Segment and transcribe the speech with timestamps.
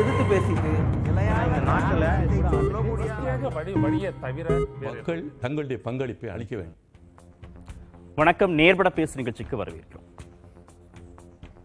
[0.00, 0.70] எதிர்த்து பேசிட்டு
[4.82, 6.82] மக்கள் தங்களுடைய பங்களிப்பை அளிக்க வேண்டும்.
[8.14, 10.06] வணக்கம் நேர்பட பேசு நிகழ்ச்சிக்கு வரவேற்கிறோம்.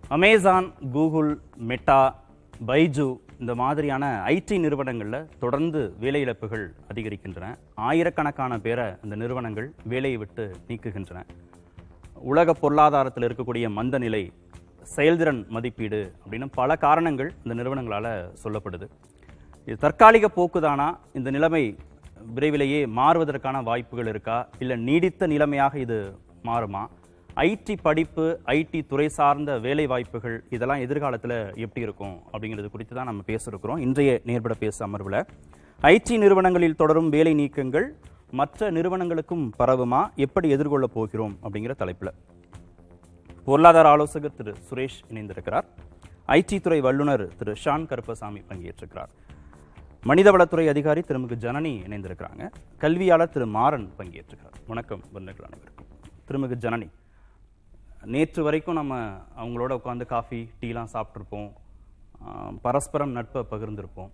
[0.07, 2.19] அமேசான் கூகுள் மெட்டா
[2.67, 7.55] பைஜு இந்த மாதிரியான ஐடி நிறுவனங்களில் தொடர்ந்து வேலை இழப்புகள் அதிகரிக்கின்றன.
[7.75, 11.23] ஆயிரக்கணக்கான பேரை இந்த நிறுவனங்கள் வேலையை விட்டு நீக்குகின்றன.
[12.15, 14.31] உலக பொருளாதாரத்தில் இருக்கக்கூடிய மந்த நிலை
[14.83, 18.87] செயல்திறன் மதிப்பீடு அப்படின்னு பல காரணங்கள் இந்த நிறுவனங்களால் சொல்லப்படுது.
[19.65, 20.97] இது தற்காலிக போக்குதானா?
[21.13, 21.75] இந்த நிலைமை
[22.35, 24.47] விரைவிலேயே மாறுவதற்கான வாய்ப்புகள் இருக்கா?
[24.59, 26.87] இல்லை நீடித்த நிலைமையாக இது மாறுமா?
[27.35, 33.21] ஐடி படிப்பு ஐடி துறை சார்ந்த வேலை வாய்ப்புகள் இதெல்லாம் எதிர்காலத்தில் எப்படி இருக்கும் அப்படிங்கிறது குறித்து தான் நம்ம
[33.27, 35.25] பேசியிருக்கிறோம் இன்றைய நேர்பட பேச அமர்வில்.
[35.81, 37.87] ஐடி நிறுவனங்களில் தொடரும் வேலை நீக்கங்கள்
[38.31, 40.13] மற்ற நிறுவனங்களுக்கும் பரவுமா?
[40.15, 42.13] எப்படி எதிர்கொள்ளப் போகிறோம் அப்படிங்கிற தலைப்பில்.
[43.45, 45.67] பொருளாதார ஆலோசகர் திரு சுரேஷ் இணைந்திருக்கிறார்.
[46.35, 49.11] ஐடி துறை வல்லுநர் திரு ஷான் கருப்பசாமி பங்கேற்றிருக்கிறார்.
[50.09, 52.43] மனிதவளத்துறை அதிகாரி திருமிகு ஜனனி இணைந்திருக்கிறாங்க.
[52.83, 55.89] கல்வியாளர் திரு மாறன் பங்கேற்றிருக்கிறார் வணக்கம் வல்லுநர்கள் அனைவருக்கும்.
[56.27, 56.89] திருமிகு ஜனனி
[58.13, 58.93] நேற்று வரைக்கும் நம்ம
[59.41, 61.49] அவங்களோட உட்காந்து காஃபி டீலாம் சாப்பிட்ருப்போம்
[62.65, 64.11] பரஸ்பரம் நட்பை பகிர்ந்திருப்போம்.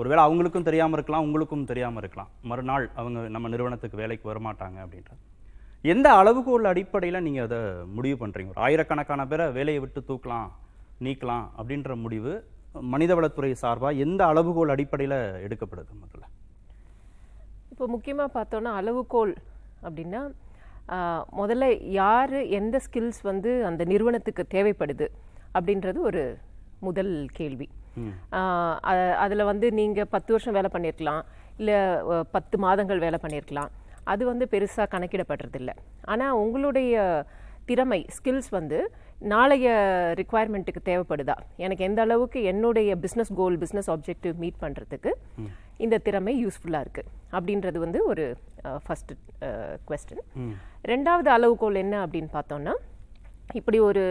[0.00, 2.30] ஒருவேளை அவங்களுக்கும் தெரியாமல் இருக்கலாம் உங்களுக்கும் தெரியாமல் இருக்கலாம்.
[2.50, 5.12] மறுநாள் அவங்க நம்ம நிறுவனத்துக்கு வேலைக்கு வரமாட்டாங்க அப்படின்ற
[5.92, 7.58] எந்த அளவுகோல் அடிப்படையில் நீங்கள் அதை
[7.96, 10.48] முடிவு பண்ணுறீங்க ஒரு ஆயிரக்கணக்கான பேரை வேலையை விட்டு தூக்கலாம்
[11.06, 12.32] நீக்கலாம் அப்படின்ற முடிவு
[12.92, 16.24] மனிதவளத்துறை சார்பாக எந்த அளவுகோல் அடிப்படையில் எடுக்கப்படுது முதல்ல?
[17.72, 19.34] இப்போ முக்கியமாக பார்த்தோன்னா அளவுகோல்
[19.86, 20.22] அப்படின்னா
[21.40, 21.64] முதல்ல
[22.00, 25.06] யார் எந்த ஸ்கில்ஸ் வந்து அந்த நிறுவனத்துக்கு தேவைப்படுது
[25.56, 26.22] அப்படின்றது ஒரு
[26.86, 27.66] முதல் கேள்வி.
[29.22, 31.22] அதில் வந்து நீங்கள் பத்து வருஷம் வேலை பண்ணியிருக்கலாம்
[31.60, 31.76] இல்லை
[32.36, 33.72] பத்து மாதங்கள் வேலை பண்ணியிருக்கலாம்
[34.12, 35.72] அது வந்து பெருசாக கணக்கிடப்படுறதில்ல.
[36.12, 36.94] ஆனால் உங்களுடைய
[37.70, 38.78] திறமை ஸ்கில்ஸ் வந்து
[39.32, 39.68] நாளைய
[40.18, 41.36] ரிக்குவயர்மெண்ட்டுக்கு தேவைப்படுதா?
[41.64, 45.12] எனக்கு எந்த அளவுக்கு என்னுடைய business goal business objective meet பண்ணுறதுக்கு
[45.84, 48.24] இந்த திறமை யூஸ்ஃபுல்லாக இருக்குது அப்படின்றது வந்து ஒரு
[48.84, 49.16] ஃபஸ்ட்டு
[49.88, 50.22] கொஸ்டின்
[50.92, 52.74] ரெண்டாவது அளவுகோல் என்ன அப்படின்னு பார்த்தோம்னா
[53.60, 54.04] இப்படி ஒரு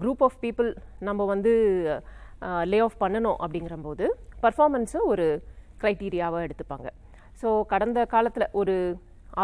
[0.00, 0.70] குரூப் ஆஃப் பீப்புள்
[1.08, 1.52] நம்ம வந்து
[2.70, 4.06] லே ஆஃப் பண்ணணும் அப்படிங்கிறம்போது
[4.44, 5.26] பர்ஃபார்மன்ஸை ஒரு
[5.82, 6.88] க்ரைட்டீரியாவாக எடுத்துப்பாங்க.
[7.42, 8.74] ஸோ கடந்த காலத்தில் ஒரு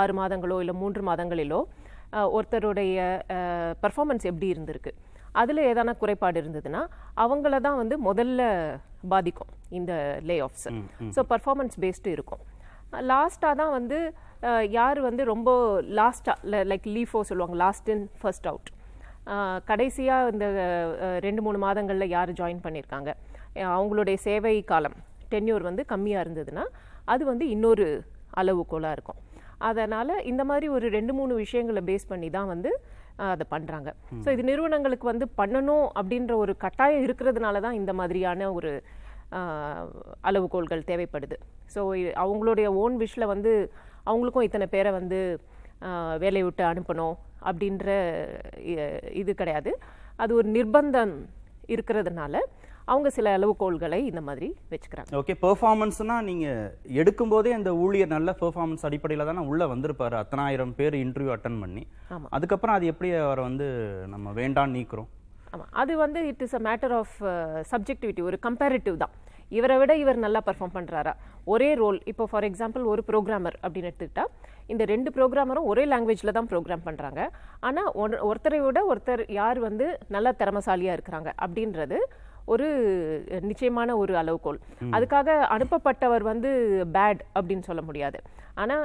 [0.00, 1.60] ஆறு மாதங்களோ இல்லை மூன்று மாதங்களிலோ
[2.34, 2.97] ஒருத்தருடைய
[3.84, 4.92] பர்ஃபார்மன்ஸ் எப்படி இருந்திருக்கு?
[5.41, 6.82] அதில் ஏதான குறைபாடு இருந்ததுன்னா
[7.25, 8.42] அவங்கள தான் வந்து முதல்ல
[9.12, 9.92] பாதிக்கும் இந்த
[10.28, 10.66] lay offs
[11.16, 12.42] so performance based இருக்கும்.
[13.12, 13.98] லாஸ்ட்டாக தான் வந்து
[14.78, 15.50] யார் வந்து ரொம்ப
[15.98, 18.69] லாஸ்ட்டாக லைக் லீஃபோ சொல்லுவாங்க லாஸ்ட் இன் ஃபர்ஸ்ட் அவுட்
[19.70, 20.47] கடைசியாக இந்த
[21.26, 23.10] ரெண்டு மூணு மாதங்களில் யார் ஜாயின் பண்ணியிருக்காங்க
[23.76, 24.97] அவங்களுடைய சேவை காலம்
[25.32, 26.64] டென்யூர் வந்து கம்மியாக இருந்ததுன்னா
[27.14, 27.86] அது வந்து இன்னொரு
[28.41, 29.20] அளவுகோலாக இருக்கும்.
[29.69, 32.70] அதனால் இந்த மாதிரி ஒரு ரெண்டு மூணு விஷயங்களை பேஸ் பண்ணி தான் வந்து
[33.32, 33.91] அதை பண்ணுறாங்க
[34.24, 38.72] ஸோ இது நிறுவனங்களுக்கு வந்து பண்ணணும் அப்படின்ற ஒரு கட்டாயம் இருக்கிறதுனால தான் இந்த மாதிரியான ஒரு
[40.28, 41.36] அளவுகோல்கள் தேவைப்படுது.
[41.74, 41.80] ஸோ
[42.24, 43.52] அவங்களுடைய ஓன் விஷில் வந்து
[44.10, 45.19] அவங்களுக்கும் இத்தனை பேரை வந்து
[46.25, 47.16] வேலையை விட்டு அனுப்பணும்
[47.48, 47.88] அப்படின்ற
[49.22, 49.72] இது கிடையாது.
[50.22, 51.14] அது ஒரு நிர்பந்தம்
[51.75, 52.36] இருக்கிறதுனால
[52.93, 55.10] அவங்க சில அளவுகோல்களை இந்த மாதிரி வச்சுக்கிறாங்க.
[55.21, 60.16] ஓகே பெர்ஃபார்மன்ஸ்னா நீங்கள் எடுக்கும்போதே அந்த ஊழியர் நல்ல பெர்ஃபார்மன்ஸ் அடிப்படையில் தானே உள்ளே வந்திருப்பாரு.
[60.22, 61.84] அத்தனாயிரம் பேர் இன்டர்வியூ அட்டன் பண்ணி.
[62.38, 63.69] அதுக்கப்புறம் அது எப்படி அவரை வந்து
[64.15, 65.09] நம்ம வேண்டான்னு நீக்குறோம்?
[65.54, 67.16] ஆமாம் அது வந்து it is a matter of
[67.72, 69.15] subjectivity ஒரு கம்பேரிட்டிவ் தான்.
[69.59, 71.12] இவரை விட இவர் நல்லா பெர்ஃபார்ம் பண்ணுறாரா
[71.53, 74.25] ஒரே ரோல் இப்போ ஃபார் எக்ஸாம்பிள் ஒரு ப்ரோக்ராமர் அப்படின்னு எடுத்துக்கிட்டா
[74.72, 77.20] இந்த ரெண்டு ப்ரோக்ராமரும் ஒரே லாங்குவேஜில் தான் ப்ரோக்ராம் பண்ணுறாங்க
[77.69, 77.88] ஆனால்
[78.31, 81.99] ஒருத்தரை விட ஒருத்தர் யார் வந்து நல்லா திறமசாலியாக இருக்கிறாங்க அப்படின்றது
[82.53, 82.66] ஒரு
[83.50, 84.59] நிச்சயமான ஒரு அளவுகோல்.
[84.97, 86.50] அதுக்காக அனுப்பப்பட்டவர் வந்து
[86.97, 88.20] பேட் அப்படின்னு சொல்ல முடியாது.
[88.62, 88.84] ஆனால்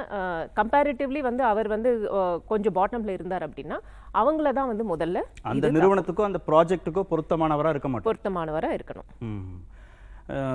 [0.58, 1.92] கம்பேரிட்டிவ்லி வந்து அவர் வந்து
[2.50, 3.78] கொஞ்சம் பாட்டமில் இருந்தார் அப்படின்னா
[4.22, 5.20] அவங்கள தான் வந்து முதல்ல
[5.52, 9.08] அந்த நிறுவனத்துக்கோ அந்த ப்ராஜெக்ட்டுக்கோ பொருத்தமானவராக இருக்க மாட்டோம் பொருத்தமானவராக இருக்கணும்.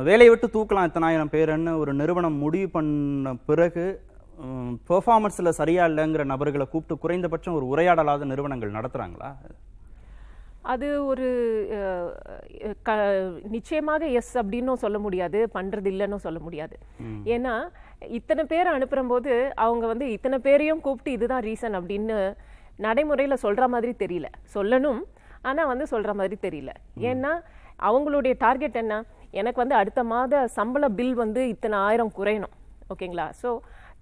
[0.09, 3.84] வேலையை விட்டு தூக்கலாம் இத்தனாயிரம் பேருன்னு ஒரு நிறுவனம் முடிவு பண்ண பிறகு
[4.90, 9.30] பெர்ஃபார்மன்ஸில் சரியா இல்லைங்கிற நபர்களை கூப்பிட்டு குறைந்தபட்சம் ஒரு உரையாடலாத நிறுவனங்கள் நடத்துறாங்களா?
[10.72, 11.28] அது ஒரு
[12.88, 12.95] க
[13.56, 16.75] நிச்சயமாக எஸ் அப்படின்னும் சொல்ல முடியாது பண்றது இல்லைன்னு சொல்ல முடியாது.
[17.36, 17.54] ஏன்னா
[18.18, 19.31] இத்தனை பேர் அனுப்புறம்போது
[19.66, 22.18] அவங்க வந்து இத்தனை பேரையும் கூப்பிட்டு இதுதான் ரீசன் அப்படின்னு
[22.88, 24.28] நடைமுறையில சொல்ற மாதிரி தெரியல.
[24.56, 25.01] சொல்லணும்
[25.50, 26.72] ஆனா வந்து சொல்ற மாதிரி தெரியல.
[27.12, 27.31] ஏன்னா
[27.89, 28.95] அவங்களுடைய டார்கெட் என்ன?
[29.39, 32.56] எனக்கு வந்து அடுத்த மாத சம்பள பில் வந்து இத்தனை ஆயிரம் குறையணும்.
[32.94, 33.28] ஓகேங்களா?
[33.42, 33.50] ஸோ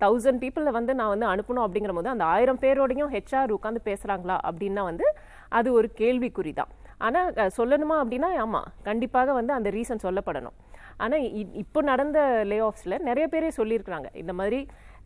[0.04, 4.84] தௌசண்ட் பீப்புளை வந்து நான் வந்து அனுப்பணும் அப்படிங்கிற போது அந்த ஆயிரம் பேரோடையும் ஹெச்ஆர் உட்காந்து பேசுகிறாங்களா அப்படின்னா
[4.90, 5.08] வந்து
[5.60, 6.72] அது ஒரு கேள்விக்குறி தான்.
[7.08, 7.30] ஆனால்
[7.60, 10.58] சொல்லணுமா அப்படின்னா ஆமாம் கண்டிப்பாக வந்து அந்த ரீசன் சொல்லப்படணும்.
[11.06, 11.26] ஆனால்
[11.62, 12.20] இப்போ நடந்த
[12.52, 14.08] லே ஆஃப்ஸில் நிறைய பேரே சொல்லியிருக்கிறாங்க.
[14.22, 14.60] இந்த மாதிரி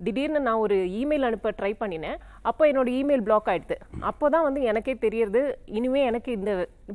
[0.05, 2.19] திடீர்னு நான் ஒரு இமெயில் அனுப்ப ட்ரை பண்ணினேன்.
[2.49, 3.75] அப்போ என்னோடய இமெயில் பிளாக் ஆகிடுது
[4.09, 5.41] அப்போ தான் வந்து எனக்கே தெரியறது
[5.79, 6.51] இனிமே எனக்கு இந்த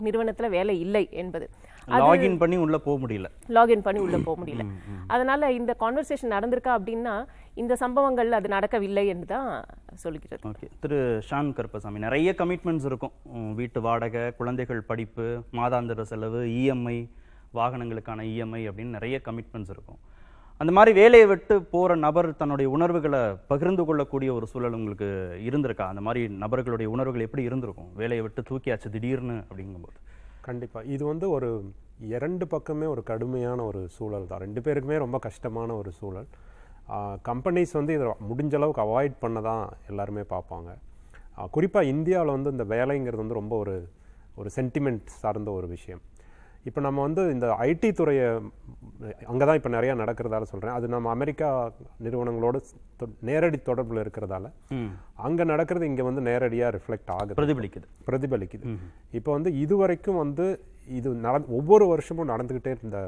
[0.06, 1.48] நிறுவனத்தில் வேலை இல்லை என்பது.
[1.88, 3.28] லாகின் பண்ணி உள்ள போக முடியல.
[3.48, 4.64] லாகின் பண்ணி உள்ள போக முடியல.
[5.06, 7.14] அதனால இந்த கான்வர்சேஷன் நடந்திருக்கா அப்படின்னா
[7.54, 10.48] இந்த சம்பவங்கள் அது நடக்கவில்லை என்று தான் சொல்கிறது.
[10.48, 10.68] ஓகே.
[10.80, 10.98] திரு
[11.30, 13.12] ஷான் கருப்பசாமி நிறைய கமிட்மெண்ட்ஸ் இருக்கும்.
[13.54, 16.98] வீட்டு வாடகை குழந்தைகள் படிப்பு மாதாந்திர செலவு இஎம்ஐ
[17.54, 20.00] வாகனங்களுக்கான இஎம்ஐ அப்படின்னு நிறைய கமிட்மெண்ட்ஸ் இருக்கும்.
[20.56, 25.08] அந்த மாதிரி வேலையை விட்டு போற நபர் தன்னுடைய உணர்வுகளை பகிர்ந்து கொள்ளக்கூடிய ஒரு சூழல் உங்களுக்கு
[25.48, 25.86] இருந்திருக்கா?
[25.92, 27.90] அந்த மாதிரி நபர்களுடைய உணர்வுகள் எப்படி இருந்திருக்கும்?
[27.94, 29.98] வேலையை விட்டு தூக்கியாச்சு திடீர்னு அப்படிங்கும்போது.
[30.48, 31.48] கண்டிப்பாக இது வந்து ஒரு
[32.14, 34.42] இரண்டு பக்கமே ஒரு கடுமையான ஒரு சூழல் தான்.
[34.44, 36.28] ரெண்டு பேருக்குமே ரொம்ப கஷ்டமான ஒரு சூழல்.
[37.28, 40.70] கம்பெனிஸ் வந்து இதை முடிஞ்ச அளவுக்கு அவாய்ட் பண்ண தான் எல்லாருமே பார்ப்பாங்க.
[41.54, 43.76] குறிப்பாக இந்தியாவில் வந்து இந்த வேலைங்கிறது வந்து ரொம்ப ஒரு
[44.40, 46.02] ஒரு சென்டிமெண்ட் சார்ந்த ஒரு விஷயம்.
[46.68, 48.28] இப்போ நம்ம வந்து இந்த ஐடி துறையை
[49.30, 51.48] அங்கே தான் இப்போ நிறையா நடக்கிறதால சொல்கிறேன் அது நம்ம அமெரிக்கா
[52.04, 52.56] நிறுவனங்களோட
[53.28, 54.46] நேரடி தொடர்பில் இருக்கிறதால.
[55.26, 57.36] அங்கே நடக்கிறது இங்கே வந்து நேரடியாக ரிஃப்ளெக்ட் ஆகுது.
[57.40, 57.86] பிரதிபலிக்குது.
[58.08, 58.74] பிரதிபலிக்குது.
[59.20, 60.46] இப்போ வந்து இதுவரைக்கும் வந்து
[60.98, 62.98] இது நட ஒவ்வொரு வருஷமும் நடந்துக்கிட்டே இருந்த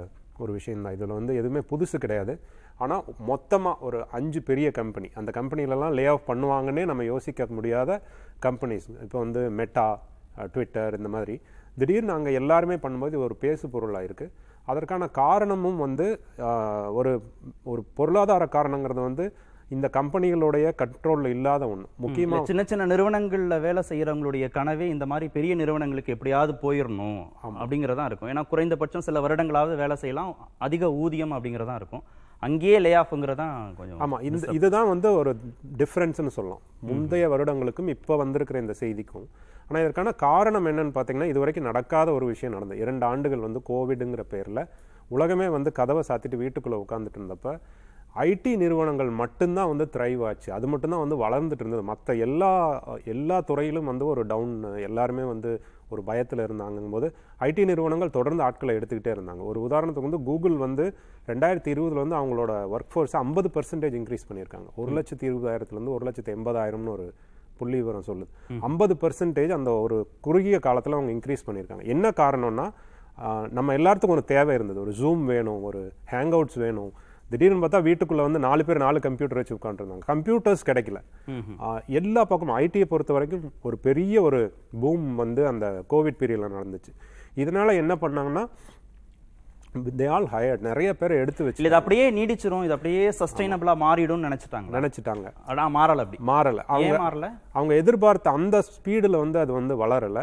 [0.42, 0.96] ஒரு விஷயம் தான்.
[0.96, 2.34] இதில் வந்து எதுவுமே புதுசு கிடையாது.
[2.84, 8.00] ஆனால் மொத்தமாக ஒரு அஞ்சு பெரிய கம்பெனி அந்த கம்பெனிலலாம் லே ஆஃப் பண்ணுவாங்கன்னே நம்ம யோசிக்க முடியாத
[8.46, 9.86] கம்பெனிஸ் இப்போ வந்து மெட்டா
[10.54, 11.36] ட்விட்டர் இந்த மாதிரி.
[11.80, 14.34] திடீர்னு அங்கே எல்லாருமே பண்ணும்போது ஒரு பேசு பொருளாக இருக்குது
[14.70, 16.06] அதற்கான காரணமும் வந்து
[17.00, 17.12] ஒரு
[17.72, 19.26] ஒரு பொருளாதார காரணங்கிறது வந்து
[19.74, 25.54] இந்த கம்பெனிகளுடைய கண்ட்ரோலில் இல்லாத ஒன்று முக்கியமாக சின்ன சின்ன நிறுவனங்கள்ல வேலை செய்யறவங்களுடைய கனவே இந்த மாதிரி பெரிய
[25.60, 27.18] நிறுவனங்களுக்கு எப்படியாவது போயிடணும்
[27.62, 28.30] அப்படிங்கறதா இருக்கும்.
[28.32, 30.32] ஏன்னா குறைந்தபட்சம் சில வருடங்களாவது வேலை செய்யலாம்.
[30.66, 32.04] அதிக ஊதியம் அப்படிங்கறதா இருக்கும்.
[32.42, 33.46] அங்கேயே லே ஆஃப்ங்கிறதா
[33.78, 35.30] கொஞ்சம் ஆமா இந்த இதுதான் வந்து ஒரு
[35.80, 36.62] டிஃப்ரென்ஸ்னு சொல்லலாம்.
[36.88, 39.26] முந்தைய வருடங்களுக்கும் இப்போ வந்திருக்கிற இந்த செய்திக்கும்.
[39.68, 42.80] ஆனா இதற்கான காரணம் என்னன்னு பார்த்தீங்கன்னா இது வரைக்கும் நடக்காத ஒரு விஷயம் நடந்தது.
[42.84, 44.62] இரண்டு ஆண்டுகள் வந்து கோவிடுங்கிற பேர்ல
[45.16, 47.58] உலகமே வந்து கதவை சாத்திட்டு வீட்டுக்குள்ள உட்காந்துட்டு இருந்தப்ப
[48.26, 50.48] ஐடி நிறுவனங்கள் மட்டும்தான் வந்து த்ரைவ் ஆச்சு.
[50.56, 51.84] அது மட்டும்தான் வந்து வளர்ந்துட்டு இருந்தது.
[51.90, 52.52] மற்ற எல்லா
[53.14, 54.54] எல்லா துறையிலும் வந்து ஒரு டவுன்
[54.88, 55.50] எல்லாருமே வந்து
[55.94, 57.08] ஒரு பயத்தில் இருந்தாங்கும் போது
[57.46, 59.42] ஐடி நிறுவனங்கள் தொடர்ந்து ஆட்களை எடுத்துக்கிட்டே இருந்தாங்க.
[59.50, 60.84] ஒரு உதாரணத்துக்கு வந்து கூகுள் வந்து
[61.30, 64.68] ரெண்டாயிரத்தி இருபதுல வந்து அவங்களோட ஒர்க் ஃபோர்ஸ் ஐம்பது பர்சன்டேஜ் இன்க்ரீஸ் பண்ணியிருக்காங்க.
[64.82, 67.06] ஒரு லட்சத்தி இருபதாயிரத்துலேருந்து ஒரு லட்சத்தி எண்பதாயிரம்னு ஒரு
[67.60, 68.28] புள்ளி விவரம் சொல்லுது.
[68.68, 69.96] ஐம்பது பர்சன்டேஜ் அந்த ஒரு
[70.26, 71.84] குறுகிய காலத்தில் அவங்க இன்க்ரீஸ் பண்ணியிருக்காங்க.
[71.94, 72.66] என்ன காரணம்னா
[73.56, 74.80] நம்ம எல்லாத்துக்கும் ஒரு தேவை இருந்தது.
[74.84, 75.80] ஒரு ஜூம் வேணும் ஒரு
[76.10, 76.90] ஹேங் அவுட்ஸ் வேணும்
[77.32, 80.98] திடீர்னு பார்த்தா வீட்டுக்குள்ள வந்து நாலு பேர் நாலு கம்ப்யூட்டர் வச்சு உட்காந்துருந்தாங்க கம்ப்யூட்டர்ஸ் கிடைக்கல.
[82.00, 84.40] எல்லா பக்கமும் ஐடியை பொறுத்த வரைக்கும் ஒரு பெரிய ஒரு
[84.82, 86.92] பூம் வந்து அந்த கோவிட் பீரியட்ல நடந்துச்சு.
[87.42, 88.44] இதனால என்ன பண்ணாங்கன்னா
[89.98, 92.64] தே ஆல் ஹயர்ட் நிறைய பேர் எடுத்து வச்சு இது அப்படியே நீடிச்சிரும்.
[92.66, 95.26] இது அப்படியே சஸ்டைனபிளா மாறிடும்னு நினைச்சிட்டாங்க நினைச்சிட்டாங்க.
[95.50, 96.20] ஆனா மாறல அப்படி.
[96.30, 96.62] மாறல.
[96.74, 97.28] அவங்க மாறல?
[97.58, 100.22] அவங்க எதிர்பார்த்த அந்த ஸ்பீடில் வந்து அது வந்து வளரல.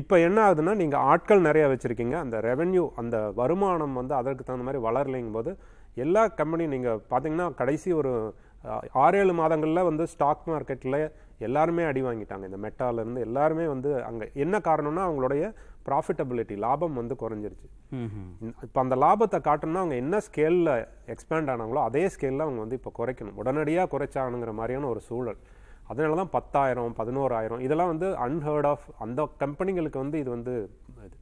[0.00, 2.16] இப்போ என்ன ஆகுதுன்னா நீங்கள் ஆட்கள் நிறைய வச்சுருக்கீங்க.
[2.24, 5.52] அந்த ரெவென்யூ அந்த வருமானம் வந்து அதற்கு தகுந்த மாதிரி வளரலைங்கும் போது
[6.04, 8.12] எல்லா கம்பெனியும் நீங்கள் பார்த்தீங்கன்னா கடைசி ஒரு
[9.04, 11.00] ஆறு ஏழு மாதங்களில் வந்து ஸ்டாக் மார்க்கெட்டில்
[11.46, 12.44] எல்லாருமே அடி வாங்கிட்டாங்க.
[12.48, 15.42] இந்த மெட்டால இருந்து எல்லாருமே வந்து அங்கே என்ன காரணம்னா அவங்களுடைய
[15.88, 17.68] ப்ராஃபிட்டபிலிட்டி லாபம் வந்து குறைஞ்சிருச்சு.
[18.66, 20.72] இப்போ அந்த லாபத்தை காட்டணும்னா அவங்க என்ன ஸ்கேலில்
[21.14, 23.38] எக்ஸ்பேண்ட் ஆனாங்களோ அதே ஸ்கேலில் அவங்க வந்து இப்போ குறைக்கணும்.
[23.42, 25.38] உடனடியாக குறைச்சாகணுங்கிற மாதிரியான ஒரு சூழல்.
[25.90, 30.54] அதனால தான் பத்தாயிரம் பதினோராயிரம் இதெல்லாம் வந்து அன்ஹர்ட் ஆஃப் அந்த கம்பெனிகளுக்கு வந்து இது வந்து
[31.06, 31.16] இது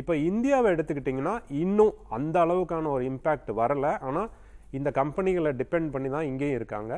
[0.00, 3.86] இப்போ இந்தியாவை எடுத்துக்கிட்டிங்கன்னா இன்னும் அந்த அளவுக்கான ஒரு இம்பேக்ட் வரல.
[4.08, 4.30] ஆனால்
[4.78, 6.92] இந்த கம்பெனிகளை டிபெண்ட் பண்ணி தான் இங்கேயும் இருக்காங்க.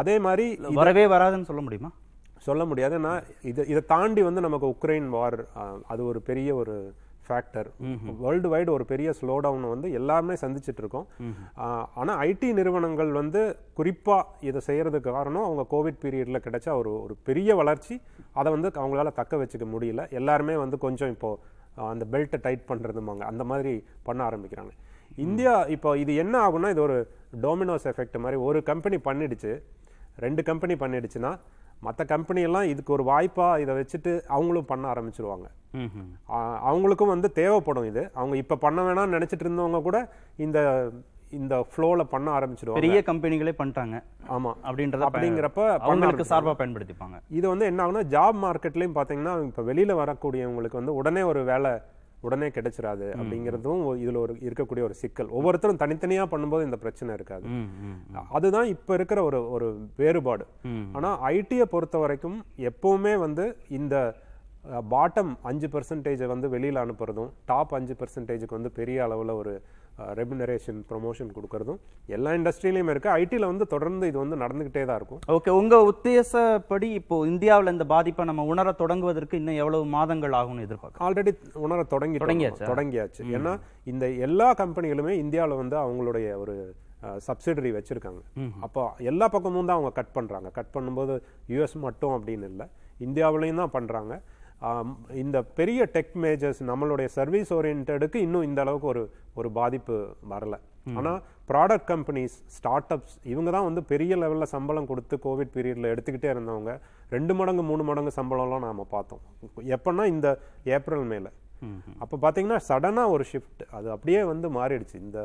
[0.00, 0.46] அதே மாதிரி
[0.80, 1.90] வரவே வராதுன்னு சொல்ல முடியுமா?
[2.46, 2.94] சொல்ல முடியாது.
[3.00, 3.12] ஏன்னா
[3.50, 5.38] இது இதை தாண்டி வந்து நமக்கு உக்ரைன் வார்
[5.92, 6.74] அது ஒரு பெரிய ஒரு
[7.26, 7.68] ஃபேக்டர்
[8.24, 11.06] வேர்ல்டு வைடு ஒரு பெரிய ஸ்லோ டவுன் வந்து எல்லாருமே சந்திச்சிட்டு இருக்கோம்.
[11.64, 13.40] ஆஹ் ஆனா ஐடி நிறுவனங்கள் வந்து
[13.78, 14.18] குறிப்பா
[14.48, 17.94] இதை செய்யறதுக்கு காரணம் அவங்க கோவிட் பீரியட்ல கிடைச்ச ஒரு ஒரு பெரிய வளர்ச்சி.
[18.40, 20.04] அதை வந்து அவங்களால தக்க வச்சுக்க முடியல.
[20.20, 21.55] எல்லாருமே வந்து கொஞ்சம் இப்போ ஆஹ்
[21.92, 23.72] அந்த பெல்ட்டை டைட் பண்றதுமாங்க அந்த மாதிரி
[24.08, 24.72] பண்ண ஆரம்பிக்கிறாங்க.
[25.24, 26.96] இந்தியா இப்போ இது என்ன ஆகும்னா இது ஒரு
[27.44, 29.52] டோமினோஸ் எஃபெக்ட் மாதிரி ஒரு கம்பெனி பண்ணிடுச்சு.
[30.24, 31.32] ரெண்டு கம்பெனி பண்ணிடுச்சுன்னா
[31.86, 35.46] மற்ற கம்பெனியெல்லாம் இதுக்கு ஒரு வாய்ப்பாக இதை வச்சுட்டு அவங்களும் பண்ண ஆரம்பிச்சிருவாங்க.
[36.68, 38.02] அவங்களுக்கும் வந்து தேவைப்படும் இது.
[38.20, 39.98] அவங்க இப்போ பண்ண வேணாம்னு நினைச்சிட்டு இருந்தவங்க கூட
[40.46, 40.58] இந்த
[41.38, 43.96] இந்த ஃப்ளோவில் பண்ண ஆரம்பிச்சிருவாங்க பெரிய கம்பெனிகளே பண்ணிட்டாங்க.
[44.36, 44.52] ஆமா.
[44.68, 46.30] அப்படின்றத அப்படிங்கிறப்ப அவங்களுக்கு ஆரம்பிச்சிருவாங்க.
[46.32, 47.18] சார்பா பயன்படுத்திப்பாங்க.
[47.38, 51.72] இது வந்து என்ன ஆகுனா ஜாப் மார்க்கெட்லயும் பாத்தீங்கன்னா இப்போ வெளியில வரக்கூடியவங்களுக்கு வந்து உடனே ஒரு வேலை
[52.22, 55.28] உடனே கிடைச்சிராது அப்படிங்கிறதும் இதுல ஒரு இருக்கக்கூடிய ஒரு சிக்கல்.
[55.30, 57.44] ஒவ்வொருத்தரும் தனித்தனியா பண்ணும்போது இந்த பிரச்சனை இருக்காது.
[58.30, 59.66] அதுதான் இப்ப இருக்கிற ஒரு ஒரு
[59.96, 60.44] வேறுபாடு.
[60.70, 60.86] ம்.
[60.92, 62.38] ஆனா ஐடியை பொறுத்த வரைக்கும்
[62.70, 63.44] எப்பவுமே வந்து
[63.78, 63.96] இந்த
[64.92, 69.52] பாட்டம் அஞ்சு பர்சன்டேஜை வந்து வெளியில அனுப்புறதும் டாப் அஞ்சு பர்சன்டேஜுக்கு வந்து பெரிய அளவுல ஒரு
[70.18, 71.78] ரெமுனரேஷன் ப்ரொமோஷன் கொடுக்கறதும்
[72.16, 73.08] எல்லா இண்டஸ்ட்ரியிலையும் இருக்கு.
[73.22, 75.20] ஐடியில் வந்து தொடர்ந்து இது வந்து நடந்துகிட்டே தான் இருக்கும்.
[75.36, 81.06] ஓகே உங்க உத்தேசப்படி இப்போ இந்தியாவுல இந்த பாதிப்பை நம்ம உணர தொடங்குவதற்கு இன்னும் எவ்வளவு மாதங்கள் ஆகும்னு எதிர்பார்க்கலாம்
[81.08, 81.32] ஆல்ரெடி
[81.66, 82.68] உணர தொடங்கி தொடங்கியாச்சா?
[82.72, 83.22] தொடங்கியாச்சு.
[83.38, 83.54] ஏன்னா
[83.92, 86.56] இந்த எல்லா கம்பெனிகளுமே இந்தியாவில் வந்து அவங்களுடைய ஒரு
[87.26, 88.20] சப்சிடரி வச்சுருக்காங்க.
[88.66, 91.14] அப்போ எல்லா பக்கமும் தான் அவங்க கட் பண்ணுறாங்க கட் பண்ணும்போது
[91.52, 92.66] யூஎஸ் மட்டும் அப்படின்னு இல்லை.
[93.06, 94.14] இந்தியாவிலையும் தான் பண்ணுறாங்க
[95.22, 99.02] இந்த பெரிய டெக் மேஜர்ஸ் நம்மளுடைய சர்வீஸ் ஓரியன்டுக்கு இன்னும் இந்த அளவுக்கு ஒரு
[99.40, 99.96] ஒரு பாதிப்பு
[100.32, 100.56] வரல.
[100.98, 101.18] ஆனால்
[101.50, 106.72] ப்ராடக்ட் கம்பெனிஸ் ஸ்டார்ட் அப்ஸ் இவங்க தான் வந்து பெரிய லெவலில் சம்பளம் கொடுத்து கோவிட் பீரியடில் எடுத்துக்கிட்டே இருந்தவங்க
[107.14, 109.22] ரெண்டு மடங்கு மூணு மடங்கு சம்பளம்லாம் நாம் பார்த்தோம்.
[109.76, 110.28] எப்போன்னா இந்த
[110.76, 111.26] ஏப்ரல் மேல.
[112.02, 114.96] அப்போ பார்த்தீங்கன்னா சடனாக ஒரு ஷிஃப்ட் அது அப்படியே வந்து மாறிடுச்சு.
[115.06, 115.20] இந்த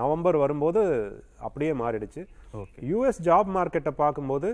[0.00, 0.80] நவம்பர் வரும்போது
[1.46, 2.22] அப்படியே மாறிடுச்சு.
[2.90, 4.48] யூஎஸ் ஜாப் மார்க்கெட்டை பார்க்கும்போது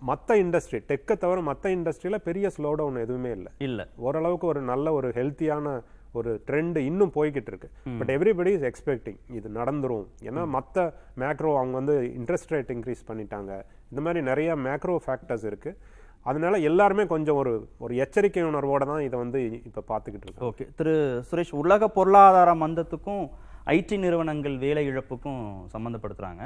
[0.00, 3.52] மற்ற இண்டஸ்ட்ரி டெக்கை தவிர மற்ற இண்டஸ்ட்ரியில் பெரிய ஸ்லோ டவுன் எதுவுமே இல்லை.
[3.58, 3.88] இல்ல.
[3.96, 5.82] ஓரளவுக்கு ஒரு நல்ல ஒரு ஹெல்த்தியான
[6.12, 7.70] ஒரு ட்ரெண்ட் இன்னும் போய்கிட்டு இருக்கு.
[7.98, 10.06] பட் எவ்ரிபடி இஸ் எக்ஸ்பெக்டிங் இது நடந்துரும்.
[10.22, 13.62] ஏன்னா மற்ற மேக்ரோ அவங்க வந்து இன்ட்ரெஸ்ட் ரேட் இன்க்ரீஸ் பண்ணிட்டாங்க.
[13.90, 15.76] இந்த மாதிரி நிறைய மேக்ரோ ஃபேக்டர்ஸ் இருக்கு.
[16.22, 20.66] அதனால எல்லாருமே கொஞ்சம் ஒரு ஒரு எச்சரிக்கை உணர்வோட தான் இதை வந்து இப்போ பார்த்துக்கிட்டு இருக்கோம் ஓகே.
[20.76, 23.30] திரு சுரேஷ் உலக பொருளாதார மந்தத்துக்கும்
[23.72, 25.40] ஐடி நிறுவனங்கள் வேலை இழப்புக்கும்
[25.74, 26.42] சம்மந்தப்படுத்துறாங்க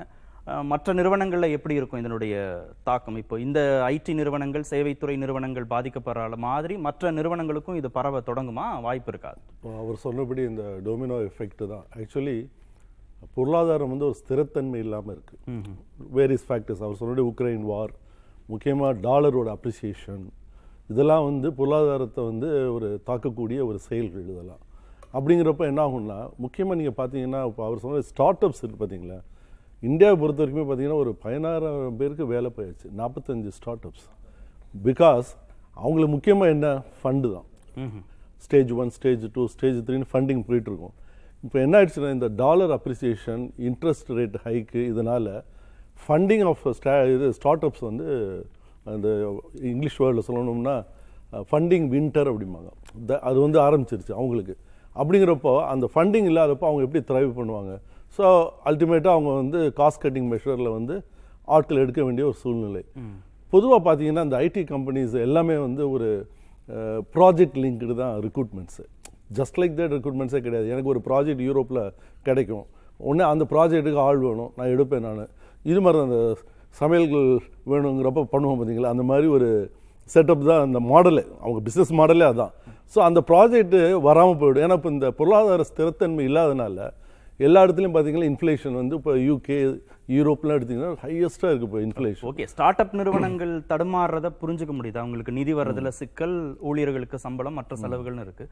[0.46, 2.34] அஹ், மற்ற நிறுவனங்கள்ல எப்படி இருக்கும் இதனுடைய
[2.84, 3.18] தாக்கம்?
[3.20, 6.12] இப்போ இந்த ஐடி நிறுவனங்கள் சேவைத்துறை நிறுவனங்கள் பாதிக்கப்படுற
[6.44, 8.66] மாதிரி மற்ற நிறுவனங்களுக்கும் இது பரவ தொடங்குமா?
[8.86, 11.86] வாய்ப்பு இருக்காது இப்போ அவர் சொன்னபடி இந்த டொமினோ எஃபெக்ட் தான்.
[11.96, 12.36] ஆக்சுவலி
[13.36, 15.36] பொருளாதாரம் வந்து ஒரு ஸ்திரத்தன்மை இல்லாமல் இருக்கு.
[16.16, 17.94] வேரியஸ் ஃபேக்டர்ஸ் அவர் சொன்னபடி உக்ரைன் வார்
[18.48, 20.24] முக்கியமாக டாலரோட அப்ரிசியேஷன்
[20.90, 24.62] இதெல்லாம் வந்து பொருளாதாரத்தை வந்து ஒரு தாக்கக்கூடிய ஒரு செயல்கள் இதெல்லாம்.
[25.16, 29.18] அப்படிங்கிறப்ப என்ன ஆகும்னா முக்கியமாக நீங்கள் பார்த்தீங்கன்னா இப்போ அவர் சொன்ன ஸ்டார்ட் அப்ஸ் இருக்குது பார்த்தீங்களா
[29.82, 34.06] இந்தியாவை பொறுத்த வரைக்குமே பார்த்தீங்கன்னா ஒரு பதினாறாயிரம் பேருக்கு வேலை போயிடுச்சு நாற்பத்தஞ்சு ஸ்டார்ட் அப்ஸ்
[34.86, 35.28] பிகாஸ்
[35.76, 36.66] அவங்களுக்கு முக்கியமாக என்ன?
[36.98, 37.46] ஃபண்டு தான்.
[38.44, 40.94] Stage one stage two stage த்ரீன்னு ஃபண்டிங் போயிட்டு இருக்கும்
[41.44, 45.28] இப்போ என்ன ஆயிடுச்சுன்னா இந்த dollar appreciation interest rate hike இதனால
[46.04, 48.06] ஃபண்டிங் ஆஃப் ஸ்டா இது ஸ்டார்ட் அப்ஸ் வந்து
[48.94, 49.08] அந்த
[49.72, 50.76] இங்கிலீஷ் வேர்டில் சொல்லணும்னா
[51.50, 52.70] ஃபண்டிங் வின்டர் அப்படிம்பாங்க.
[53.28, 54.54] அது வந்து ஆரம்பிச்சிருச்சு அவங்களுக்கு.
[55.00, 57.72] அப்படிங்கிறப்போ அந்த ஃபண்டிங் இல்லாதப்போ அவங்க எப்படி த்ரைவ் பண்ணுவாங்க?
[58.16, 58.24] ஸோ
[58.70, 60.96] அல்டிமேட்டாக அவங்க வந்து காஸ்ட் கட்டிங் மெஷரில் வந்து
[61.54, 62.82] ஆட்கள் எடுக்க வேண்டிய ஒரு சூழ்நிலை.
[63.52, 66.08] பொதுவாக பார்த்தீங்கன்னா இந்த ஐடி கம்பெனிஸ் எல்லாமே வந்து ஒரு
[67.16, 68.84] ப்ராஜெக்ட் லிங்க்டு தான் ரெக்ரூட்மெண்ட்ஸு
[69.38, 70.66] ஜஸ்ட் லைக் தட் ரெக்ரூட்மெண்ட்ஸே கிடையாது.
[70.74, 71.82] எனக்கு ஒரு ப்ராஜெக்ட் யூரோப்பில்
[72.28, 72.64] கிடைக்கும்.
[73.08, 74.50] உடனே அந்த ப்ராஜெக்ட்டுக்கு ஆள் வேணும்.
[74.58, 75.30] நான் எடுப்பேன் நான்.
[75.70, 76.18] இது மாதிரி அந்த
[76.80, 77.28] சமையல்கள்
[77.72, 79.48] வேணுங்கிறப்ப பண்ணுவோம் பார்த்தீங்களா அந்த மாதிரி ஒரு
[80.14, 82.52] செட்டப் தான் அந்த மாடலே அவங்க பிஸ்னஸ் மாடலே அதான்.
[82.92, 84.64] ஸோ அந்த ப்ராஜெக்ட்டு வராமல் போயிடும்.
[84.66, 86.86] ஏன்னா இப்போ இந்த பொருளாதார ஸ்திரத்தன்மை இல்லாதனால
[87.46, 89.56] எல்லா இடத்துலையும் பார்த்தீங்கன்னா இன்ஃப்ளேஷன் வந்து இப்போ யூகே
[90.16, 94.98] யூரோப்லாம் எடுத்தீங்கன்னா ஹையஸ்ட்டாக இருக்குது இப்போ இன்ஃப்ளேஷன் ஓகே ஸ்டார்ட் அப் நிறுவனங்கள் தடுமாறுறத புரிஞ்சுக்க முடியுது?
[95.02, 96.36] அவங்களுக்கு நிதி வர்றதுல சிக்கல்
[96.70, 98.50] ஊழியர்களுக்கு சம்பளம் மற்ற செலவுகள்னு இருக்குது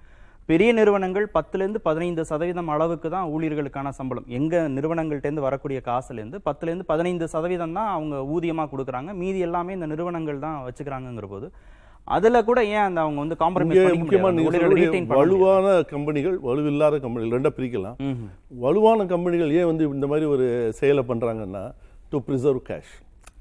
[0.51, 4.27] பெரிய நிறுவனங்கள் பத்துலேருந்து பதினைந்து சதவீதம் அளவுக்கு தான் ஊழியர்களுக்கான சம்பளம்.
[4.39, 9.13] எங்கள் நிறுவனங்கள்ட்ட இருந்து வரக்கூடிய காசுலேருந்து பத்துலேருந்து பதினைந்து சதவீதம் தான் அவங்க ஊதியமாக கொடுக்குறாங்க.
[9.21, 11.49] மீதி எல்லாமே இந்த நிறுவனங்கள் தான் வச்சுக்கிறாங்கங்கிற போது
[12.09, 15.01] அதுல கூட ஏன் அந்த அவங்க வந்து காம்ப்ரமைஸ் முடியாது.
[15.19, 17.97] வலுவான கம்பெனிகள் வலுவில்லாத கம்பெனிகள் ரெண்டா பிரிக்கலாம்.
[18.65, 20.47] வலுவான கம்பெனிகள் ஏன் வந்து இந்த மாதிரி ஒரு
[20.81, 21.65] செயலை பண்ணுறாங்கன்னா
[22.13, 22.93] டு ப்ரிசர்வ் கேஷ்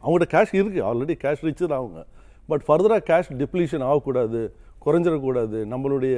[0.04, 2.00] அவங்கள்ட்ட கேஷ் இருக்குது ஆல்ரெடி கேஷ் ரிச்சர் அவங்க.
[2.52, 4.42] பட் ஃபர்தராக கேஷ் டிப்ளீஷன் ஆகக்கூடாது
[4.86, 5.58] குறைஞ்சிடக்கூடாது.
[5.74, 6.14] நம்மளுடைய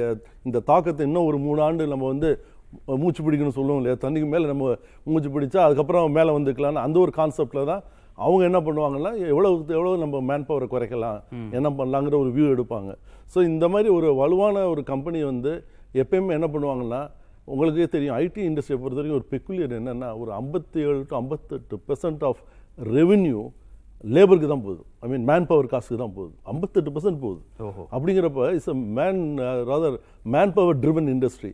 [0.48, 2.30] இந்த தாக்கத்தை இன்னும் ஒரு மூணு ஆண்டு நம்ம வந்து
[3.00, 3.96] மூச்சு பிடிக்கணும்னு சொல்லுவோம் இல்லையா?
[4.04, 4.64] தண்ணிக்கு மேலே நம்ம
[5.12, 7.82] மூச்சு பிடிச்சா அதுக்கப்புறம் மேலே வந்துக்கலாம்னு அந்த ஒரு கான்செப்டில் தான்
[8.18, 11.18] அவங்க என்ன பண்ணுவாங்கன்னா எவ்வளவு எவ்வளவு நம்ம மேன் பவரை குறைக்கலாம்
[11.58, 12.90] என்ன பண்ணலாங்கிற ஒரு வியூ எடுப்பாங்க.
[13.32, 15.52] ஸோ இந்த மாதிரி ஒரு வலுவான ஒரு கம்பெனி வந்து
[16.02, 17.02] எப்பயுமே என்ன பண்ணுவாங்கன்னா
[17.52, 22.22] உங்களுக்கே தெரியும் ஐடி இண்டஸ்ட்ரியை பொறுத்த வரைக்கும் ஒரு பெக்குலியர் என்னன்னா ஒரு ஐம்பத்தி ஏழு டு ஐம்பத்தெட்டு பெர்சன்ட்
[22.28, 22.40] ஆஃப்
[22.98, 23.40] ரெவென்யூ
[24.14, 24.82] லேபருக்கு தான் போகுது.
[25.04, 26.32] ஐ மீன் மேன் பவர் காசுக்கு தான் போகுது.
[26.52, 27.40] ஐம்பத்தெட்டு பர்சன்ட் போகுது.
[27.94, 29.20] அப்படிங்கிறப்ப it's a man
[29.70, 29.98] rather
[30.34, 31.52] man power driven industry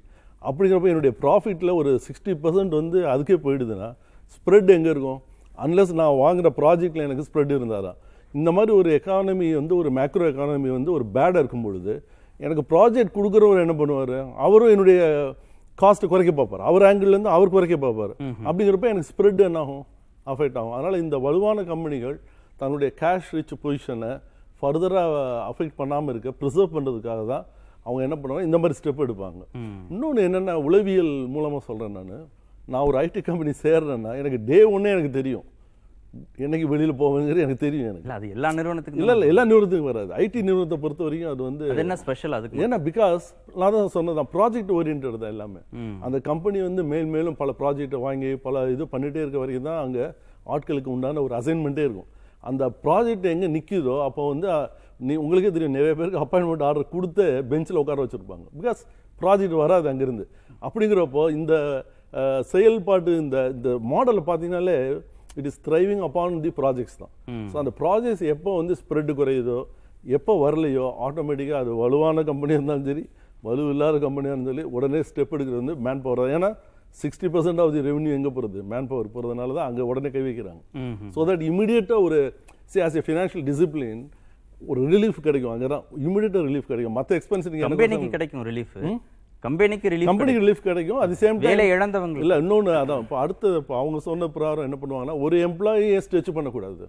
[0.49, 3.91] அப்படிங்கிறப்ப என்னுடைய ப்ராஃபிட்டில் ஒரு சிக்ஸ்டி பர்சன்ட் வந்து அதுக்கே போயிடுதுன்னா
[4.37, 5.21] ஸ்ப்ரெட் எங்கே இருக்கும்?
[5.65, 7.99] அன்லெஸ் நான் வாங்குற ப்ராஜெக்டில் எனக்கு ஸ்ப்ரெட் இருந்தாதான்
[8.39, 11.95] இந்த மாதிரி ஒரு எக்கானமி வந்து ஒரு மேக்ரோ எக்கானமி வந்து ஒரு பேடாக இருக்கும் பொழுது
[12.41, 14.17] எனக்கு ப்ராஜெக்ட் கொடுக்குறவர் என்ன பண்ணுவார்?
[14.47, 15.01] அவரும் என்னுடைய
[15.83, 16.63] காஸ்ட் குறைக்க பார்ப்பார்.
[16.71, 18.13] அவர் ஆங்கிள்லேருந்து அவர் குறைக்க பார்ப்பார்.
[18.49, 19.85] அப்படிங்கிறப்ப எனக்கு ஸ்ப்ரெட் என்ன ஆகும்?
[20.33, 20.75] அஃபெக்ட் ஆகும்.
[20.77, 22.17] அதனால் இந்த வலுவான கம்பெனிகள்
[22.61, 24.13] தன்னுடைய கேஷ் ரிச் பொசிஷனை
[24.61, 25.15] ஃபர்தராக
[25.51, 27.45] அஃபெக்ட் பண்ணாமல் இருக்க ப்ரிசர்வ் பண்ணுறதுக்காக தான்
[27.87, 28.47] அவங்க என்ன பண்ணுவாங்க?
[28.49, 29.43] இந்த மாதிரி ஸ்டெப் எடுப்பாங்க.
[29.93, 32.27] இன்னொன்று என்னென்ன உளவியல் மூலமாக சொல்கிறேன் நான்.
[32.73, 35.47] நான் ஒரு ஐடி கம்பெனி சேர்றேன்னா எனக்கு டே ஒன்னே எனக்கு தெரியும்.
[36.45, 38.09] என்னைக்கு வெளியில் போவேங்கிறது எனக்கு தெரியும் எனக்கு.
[38.17, 40.11] அது எல்லா நிறுவனத்துக்கும் இல்லை இல்லை எல்லா நிறுவனத்துக்கும் வராது.
[40.23, 42.63] ஐடி நிறுவனத்தை பொறுத்த வரைக்கும் அது வந்து என்ன ஸ்பெஷல் அதுக்கு?
[42.67, 43.27] ஏன்னா பிகாஸ்
[43.61, 45.61] நான் தான் சொன்னதான் ப்ராஜெக்ட் ஓரியன்ட் தான் எல்லாமே.
[46.07, 50.07] அந்த கம்பெனி வந்து மேல் மேலும் பல ப்ராஜெக்டை வாங்கி பல இது பண்ணிட்டே இருக்க வரைக்கும் தான் அங்கே
[50.55, 52.11] ஆட்களுக்கு உண்டான ஒரு அசைன்மெண்ட்டே இருக்கும்.
[52.51, 54.51] அந்த ப்ராஜெக்ட் எங்கே நிற்கிதோ அப்போ வந்து
[55.09, 58.47] நீ உங்களுக்கே தெரியும் நிறைய பேருக்கு அப்பாயின்மெண்ட் ஆர்டர் கொடுத்து பெஞ்சில் உட்கார வச்சுருப்பாங்க.
[58.59, 58.83] பிகாஸ்
[59.23, 60.27] ப்ராஜெக்ட் வராது அங்கேருந்து.
[60.67, 61.55] அப்படிங்கிறப்போ இந்த
[62.53, 64.77] செயல்பாடு இந்த இந்த மாடலை பார்த்தீங்கன்னாலே
[65.39, 67.13] it is driving upon the projects தான்.
[67.53, 69.59] ஸோ அந்த ப்ராஜெக்ட்ஸ் எப்போ வந்து ஸ்ப்ரெட் குறையுதோ
[70.17, 73.05] எப்போ வரலையோ ஆட்டோமேட்டிக்காக அது வலுவான கம்பெனியாக இருந்தாலும் சரி
[73.47, 76.51] வலு இல்லாத கம்பெனியாக இருந்தாலும் சரி உடனே ஸ்டெப் எடுக்கிறது வந்து மேன் பவர் தான் ஏன்னா
[77.03, 80.63] sixty percent of the revenue எங்கே போகிறது மேன் பவர் போகிறதுனால தான் அங்கே உடனே கை வைக்கிறாங்க.
[81.15, 82.19] ஸோ தட் இமிடியேட்டாக ஒரு
[82.73, 84.03] see as a financial discipline
[84.71, 85.53] ஒரு ரிலீஃப் கிடைக்கும்.
[85.55, 88.75] அங்கே தான் இமிடியேட்டாக ரிலீஃப் கிடைக்கும் மற்ற எக்ஸ்பென்ஸ் கம்பெனிக்கு நீங்கள் கிடைக்கும் ரிலீஃப்
[89.45, 91.01] கம்பெனிக்கு ரிலீஃப் கம்பெனிக்கு ரிலீஃப் கிடைக்கும்.
[91.05, 95.17] அது சேம் வேலை இழந்தவங்க இல்ல இன்னொன்னு அதான் இப்போ அடுத்த இப்போ அவங்க சொன்ன பிரகாரம் என்ன பண்ணுவாங்கன்னா
[95.27, 96.87] ஒரு எம்ப்ளாயியே ஸ்ட்ரெச் பண்ணக்கூடாது.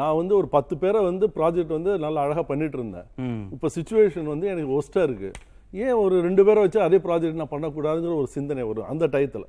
[0.00, 3.06] நான் வந்து ஒரு பத்து பேரை வந்து ப்ராஜெக்ட் வந்து நல்லா அழகா பண்ணிட்டு இருந்தேன்.
[3.54, 5.30] இப்போ சுச்சுவேஷன் வந்து எனக்கு ஒஸ்டா இருக்கு.
[5.72, 9.48] ஏன் ஒரு ரெண்டு பேரை வச்சு அதே ப்ராஜெக்ட் நான் பண்ணக்கூடாதுங்கிற ஒரு சிந்தனை வரும் அந்த டயத்தில்.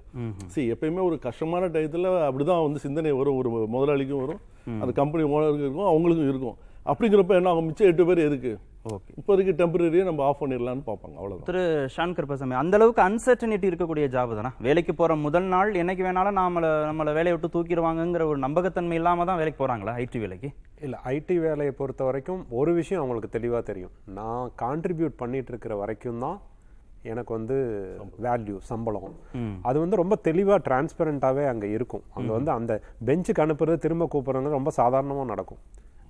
[0.55, 4.41] see எப்பயுமே ஒரு கஷ்டமான டயத்தில் அப்படிதான் வந்து சிந்தனை வரும் ஒரு முதலாளிக்கும் வரும்.
[4.81, 6.57] அந்த கம்பெனி ஓனருக்கும் இருக்கும் அவங்களுக்கும் இருக்கும்.
[6.89, 8.51] அப்படிங்கிறப்ப என்ன அவங்க மிச்சம் எட்டு பேர் இருக்கு
[8.93, 9.11] ஓகே.
[9.19, 11.15] இப்போதைக்கு டெம்பரரியாக நம்ம ஆஃப் பண்ணிடலாம்னு பார்ப்பாங்க.
[11.19, 11.47] அவ்வளவுதான்.
[11.49, 11.63] திரு
[11.95, 14.51] ஷான்கர் பசாமி அந்த அளவுக்கு அன்சர்டனிட்டி இருக்கக்கூடிய ஜாப் தானே?
[14.67, 19.39] வேலைக்கு போற முதல் நாள் என்னைக்கு வேணாலும் நாமள நம்மளை வேலையை விட்டு தூக்கிடுவாங்கங்கிற ஒரு நம்பகத்தன்மை இல்லாம தான்
[19.41, 20.49] வேலைக்கு போறாங்களா ஐடி வேலைக்கு?
[20.85, 23.93] இல்லை ஐடி வேலையை பொறுத்த வரைக்கும் ஒரு விஷயம் அவங்களுக்கு தெளிவாக தெரியும்.
[24.19, 26.39] நான் கான்ட்ரிபியூட் பண்ணிட்டு இருக்கிற வரைக்கும் தான்
[27.11, 27.59] எனக்கு வந்து
[28.25, 29.13] வேல்யூ சம்பளம்.
[29.69, 32.03] அது வந்து ரொம்ப தெளிவாக டிரான்ஸ்பரண்ட்டாகவே அங்கே இருக்கும்.
[32.17, 32.73] அங்கே வந்து அந்த
[33.09, 35.61] பெஞ்சுக்கு அனுப்புறது திரும்ப கூப்பிட்றது ரொம்ப சாதாரணமாக நடக்கும்.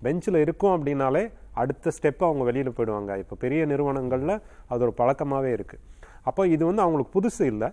[0.05, 1.23] பெஞ்சில் இருக்கும் அப்படின்னாலே
[1.61, 3.11] அடுத்த ஸ்டெப் அவங்க வெளியில் போயிடுவாங்க.
[3.23, 4.35] இப்போ பெரிய நிறுவனங்களில்
[4.71, 5.83] அது ஒரு பழக்கமாகவே இருக்குது
[6.29, 7.69] அப்போ இது வந்து அவங்களுக்கு புதுசு இல்லை.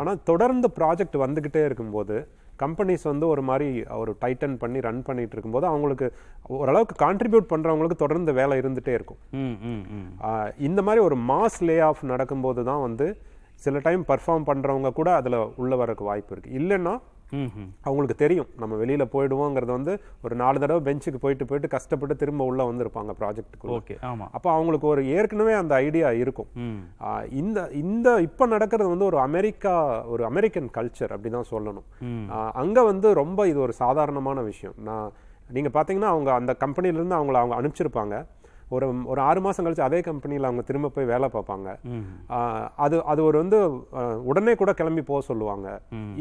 [0.00, 2.16] ஆனால் தொடர்ந்து ப்ராஜெக்ட் வந்துக்கிட்டே இருக்கும்போது
[2.62, 3.68] கம்பெனிஸ் வந்து ஒரு மாதிரி
[4.00, 6.06] ஒரு டைட்டன் பண்ணி ரன் பண்ணிட்டு இருக்கும்போது அவங்களுக்கு
[6.56, 9.20] ஓரளவுக்கு கான்ட்ரிபியூட் பண்ணுறவங்களுக்கு தொடர்ந்து வேலை இருந்துகிட்டே இருக்கும்.
[10.68, 13.06] இந்த மாதிரி ஒரு மாஸ் லே ஆஃப் நடக்கும்போது தான் வந்து
[13.64, 16.94] சில டைம் பர்ஃபார்ம் பண்ணுறவங்க கூட அதில் உள்ள வரக்கு வாய்ப்பு இருக்குது இல்லைன்னா
[17.86, 18.48] அவங்களுக்கு தெரியும்.
[18.62, 19.92] நம்ம வெளியில் போயிடுவோங்கிறது வந்து
[20.26, 24.26] ஒரு நாலு தடவை பெஞ்சுக்கு போயிட்டு போயிட்டு கஷ்டப்பட்டு திரும்ப உள்ளே வந்திருப்பாங்க ப்ராஜெக்ட்டுக்கு ஓகே ஆமா.
[24.36, 26.50] அப்போ அவங்களுக்கு ஒரு ஏற்கனவே அந்த ஐடியா இருக்கும்.
[27.42, 29.74] இந்த இந்த இப்போ நடக்கிறது வந்து ஒரு அமெரிக்கா
[30.14, 31.88] ஒரு அமெரிக்கன் கல்ச்சர் அப்படி தான் சொல்லணும்
[32.62, 34.76] அங்க வந்து ரொம்ப இது ஒரு சாதாரணமான விஷயம்.
[34.88, 35.08] நான்
[35.56, 38.14] நீங்க பாத்தீங்கன்னா அவங்க அந்த கம்பெனில இருந்து அவங்கள அவங்க அனுப்பிச்சிருப்பாங்க.
[38.76, 41.68] ஒரு ஒரு ஆறு மாசம் கழிச்சு அதே கம்பெனியில் அவங்க திரும்ப போய் வேலை பார்ப்பாங்க.
[42.84, 43.58] அது அது ஒரு வந்து
[44.30, 45.68] உடனே கூட கிளம்பி போக சொல்லுவாங்க.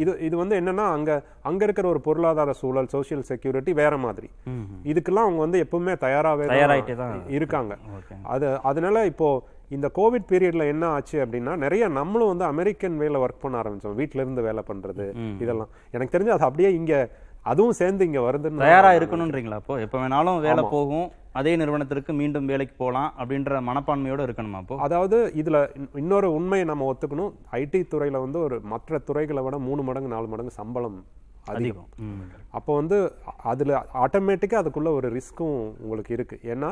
[0.01, 1.11] இது இது வந்து என்னன்னா அங்க
[1.51, 4.29] அங்க இருக்கிற ஒரு பொருளாதார சூழல் சோஷியல் செக்யூரிட்டி வேற மாதிரி.
[4.91, 6.47] இதுக்கெல்லாம் அவங்க வந்து எப்பவுமே தயாராகவே
[7.39, 7.73] இருக்காங்க.
[8.35, 9.29] அது அதனால இப்போ
[9.75, 13.97] இந்த கோவிட் பீரியட்ல என்ன ஆச்சு அப்படின்னா நிறைய நம்மளும் வந்து அமெரிக்கன் வேல ஒர்க் பண்ண ஆரம்பிச்சோம்.
[13.99, 15.05] வீட்ல இருந்து வேலை பண்றது
[15.43, 15.69] இதெல்லாம்.
[15.95, 16.93] எனக்கு தெரிஞ்சு அது அப்படியே இங்க
[17.43, 19.79] அதுவும் சேர்ந்து இங்க வருதுன்னு தயாரா இருக்கணும்ன்றீங்களா அப்போ?
[19.79, 21.07] எப்போ வேணாலும் வேலை போகும்.
[21.31, 24.75] அதே நிறுவனத்திற்கு மீண்டும் வேலைக்கு போகலாம் அப்படின்ற மனப்பான்மையோட இருக்கணுமா அப்போ?
[24.77, 27.31] அதாவது இதுல இன்- இன்னொரு உண்மையை நம்ம ஒத்துக்கணும்.
[27.51, 30.99] ஐடி துறையில வந்து ஒரு மற்ற துறைகளை விட மூணு மடங்கு நாலு மடங்கு சம்பளம்
[31.45, 31.87] அதிகம்.
[32.49, 32.97] அப்போ வந்து
[33.43, 36.39] அதுல ஆட்டோமேட்டிக்காக அதுக்குள்ள ஒரு ரிஸ்க்கும் உங்களுக்கு இருக்கு.
[36.43, 36.69] ஏன்னா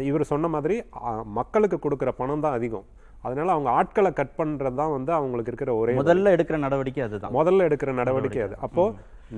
[0.00, 0.82] இவர் சொன்ன மாதிரி
[1.24, 2.84] மக்களுக்கு கொடுக்குற பணம் தான் அதிகம்.
[3.22, 7.34] அதனால அவங்க ஆட்களை கட் பண்றது தான் வந்து அவங்களுக்கு இருக்கிற ஒரே முதல்ல எடுக்கிற நடவடிக்கை அதுதான்.
[7.34, 8.56] முதல்ல எடுக்கிற நடவடிக்கை அது.
[8.60, 8.84] அப்போ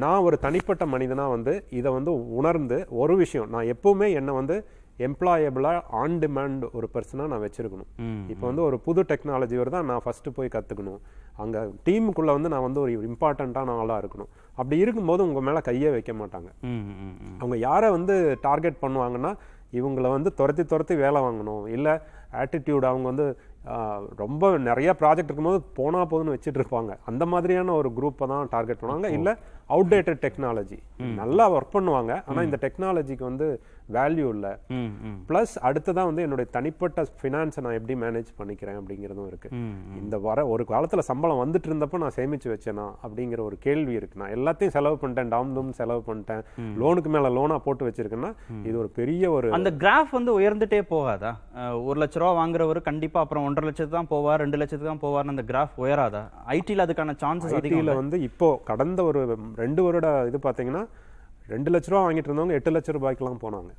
[0.02, 4.56] நான் ஒரு தனிப்பட்ட மனிதனா வந்து இதை வந்து உணர்ந்து ஒரு விஷயம் நான் எப்பவுமே என்னை வந்து
[5.06, 7.88] எம்ப்ளாயபிளா ஆன் டிமாண்ட் ஒரு பர்சனா நான் வச்சிருக்கணும்.
[8.32, 11.00] இப்போ வந்து ஒரு புது டெக்னாலஜி வருதா நான் ஃபர்ஸ்ட் போய் கத்துக்கணும்.
[11.42, 14.30] அங்க டீமுக்குள்ள வந்து நான் வந்து ஒரு இம்பார்ட்டண்ட்டான ஆளா இருக்கணும்.
[14.58, 16.48] அப்படி இருக்கும்போது உங்க மேல கையே வைக்க மாட்டாங்க.
[17.40, 19.32] அவங்க யாரை வந்து டார்கெட் பண்ணுவாங்கன்னா
[19.78, 21.64] இவங்கள வந்து துரத்தி துரத்தி வேலை வாங்கணும்.
[21.76, 21.94] இல்லை
[22.42, 23.26] ஆட்டிடியூட் அவங்க வந்து
[24.22, 26.92] ரொம்ப நிறைய ப்ராஜெக்ட் இருக்கும்போது போனா போதுன்னு வச்சுட்டு இருப்பாங்க.
[27.04, 29.08] அந்த மாதிரியான ஒரு குரூப்பை தான் டார்கெட் பண்ணுவாங்க.
[29.18, 29.32] இல்லை
[29.76, 30.78] அவுடேட்டட் டெக்னாலஜி
[31.20, 32.12] நல்லா ஒர்க் பண்ணுவாங்க.
[32.26, 33.48] ஆனா இந்த டெக்னாலஜிக்கு வந்து
[33.94, 34.52] வேல்யூ இல்லை.
[35.28, 39.48] ப்ளஸ் அடுத்ததான் வந்து என்னுடைய தனிப்பட்ட ஃபினான்ஸை நான் எப்படி மேனேஜ் பண்ணிக்கிறேன் அப்படிங்கிறதும் இருக்கு.
[40.00, 44.20] இந்த வர ஒரு காலத்துல சம்பளம் வந்துட்டு இருந்தப்போ நான் சேமிச்சு வச்சேனா அப்படிங்கிற ஒரு கேள்வி இருக்கு.
[44.22, 45.30] நான் எல்லாத்தையும் செலவு பண்ணிட்டேன்.
[45.34, 46.42] டாம் டூம் செலவு பண்ணிட்டேன்.
[46.82, 48.32] லோனுக்கு மேல லோனா போட்டு வச்சிருக்கேன்னா
[48.68, 51.32] இது ஒரு பெரிய ஒரு அந்த கிராஃப் வந்து உயர்ந்துட்டே போகாதா?
[51.88, 55.46] ஒரு லட்ச ரூபா வாங்குறவர் கண்டிப்பா அப்புறம் ஒன்றரை லட்சத்துக்கு தான் போவார் ரெண்டு லட்சத்துக்கு தான் போவார்னு அந்த
[55.52, 56.22] கிராஃப் உயராதா?
[56.58, 59.20] ஐடியில் அதுக்கான சான்சஸ் ஐடியில் வந்து இப்போ கடந்த ஒரு
[59.62, 60.84] ரெண்டு வருட இது பாத்தீங்கன்னா
[61.48, 63.70] ரெண்டு லட்ச ரூபா வாங்கிட்டு இருந்தவங்க எட்டு லட்ச ரூபாய்க்கெல்லாம் போனாங்க.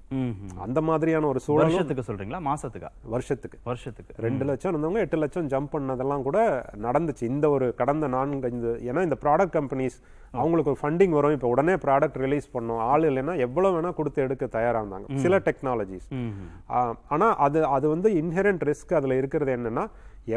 [0.66, 2.40] அந்த மாதிரியான ஒரு சூழலும் வருஷத்துக்கு சொல்றீங்களா?
[2.50, 2.90] மாசத்துக்கா?
[3.14, 3.58] வருஷத்துக்கு.
[3.64, 4.14] வருஷத்துக்கு.
[4.26, 6.38] ரெண்டு லட்சம் இருந்தவங்க எட்டு லட்சம் ஜம்ப் பண்ணதெல்லாம் கூட
[6.86, 7.24] நடந்துச்சு.
[7.34, 9.98] இந்த ஒரு கடந்த நான்கு ஐந்து ஏன்னா இந்த ப்ராடக்ட் கம்பெனிஸ்
[10.34, 11.36] அவங்களுக்கு ஒரு ஃபண்டிங் வரும்.
[11.38, 15.08] இப்போ உடனே ப்ராடக்ட் ரிலீஸ் பண்ணோம் ஆள் இல்லைன்னா எவ்வளவு வேணா கொடுத்து எடுக்க தயாரா இருந்தாங்க.
[15.26, 16.96] சில டெக்னாலஜிஸ் ம் ம்.
[17.16, 19.86] ஆனா அது அது வந்து இன்ஹெரண்ட் ரிஸ்க் அதுல இருக்கிறது என்னன்னா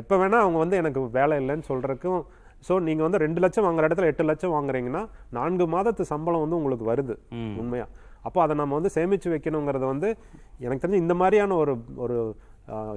[0.00, 2.20] எப்ப வேணா அவங்க வந்து எனக்கு வேலை இல்லைன்னு சொல்றதுக்கும்
[2.68, 5.02] ஸோ நீங்க வந்து ரெண்டு லட்சம் வாங்குற இடத்துல எட்டு லட்சம் வாங்குறீங்கன்னா
[5.38, 7.16] நான்கு மாதத்து சம்பளம் வந்து உங்களுக்கு வருது
[7.62, 7.86] உண்மையா?
[8.28, 10.08] அப்போ அதை நம்ம வந்து சேமிச்சு வைக்கணுங்கிறது வந்து
[10.64, 12.16] எனக்கு தெரிஞ்சு இந்த மாதிரியான ஒரு ஒரு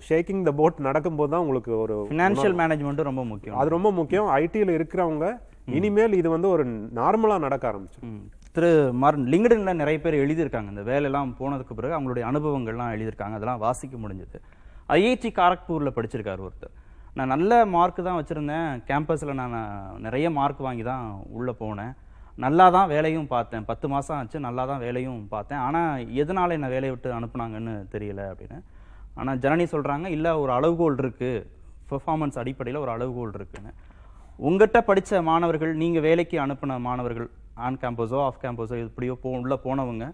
[0.08, 3.58] ஷேக்கிங் த போட் நடக்கும்போது தான் உங்களுக்கு ஒரு ஃபினான்ஷியல் மேனேஜ்மெண்ட்டும் ரொம்ப முக்கியம்.
[3.62, 4.28] அது ரொம்ப முக்கியம்.
[4.42, 5.28] ஐடியில் இருக்கிறவங்க
[5.78, 6.64] இனிமேல் இது வந்து ஒரு
[7.00, 8.02] நார்மலா நடக்க ஆரம்பிச்சு.
[8.56, 8.70] திரு
[9.02, 10.70] மாறன் லிங்க்டின்ல நிறைய பேர் எழுதியிருக்காங்க.
[10.74, 13.38] இந்த வேலையெல்லாம் போனதுக்கு பிறகு அவங்களுடைய அனுபவங்கள்லாம் எழுதியிருக்காங்க.
[13.40, 14.40] அதெல்லாம் வாசிக்க முடிஞ்சது.
[14.98, 16.74] ஐஐடி காரக்பூர்ல படிச்சிருக்காரு ஒருத்தர்.
[17.18, 18.70] நான் நல்ல மார்க் தான் வச்சுருந்தேன்.
[18.90, 19.58] கேம்பஸில் நான்
[20.06, 21.06] நிறைய மார்க் வாங்கி தான்
[21.38, 21.94] உள்ளே போனேன்.
[22.44, 23.66] நல்லா தான் வேலையும் பார்த்தேன்.
[23.72, 25.62] பத்து மாதம் ஆச்சு நல்லா தான் வேலையும் பார்த்தேன்.
[25.66, 28.58] ஆனால் எதனால் என்னை வேலையை விட்டு அனுப்புனாங்கன்னு தெரியல அப்படின்னு.
[29.20, 31.46] ஆனால் ஜனனி சொல்கிறாங்க இல்லை ஒரு அளவுகோல் இருக்குது
[31.92, 33.72] பெர்ஃபார்மன்ஸ் அடிப்படையில் ஒரு அளவுகோல் இருக்குன்னு.
[34.48, 37.30] உங்ககிட்ட படித்த மாணவர்கள் நீங்கள் வேலைக்கு அனுப்பின மாணவர்கள்
[37.66, 40.06] ஆன் கேம்பஸோ ஆஃப் கேம்பஸோ எப்படியோ போ உள்ளே போனவங்க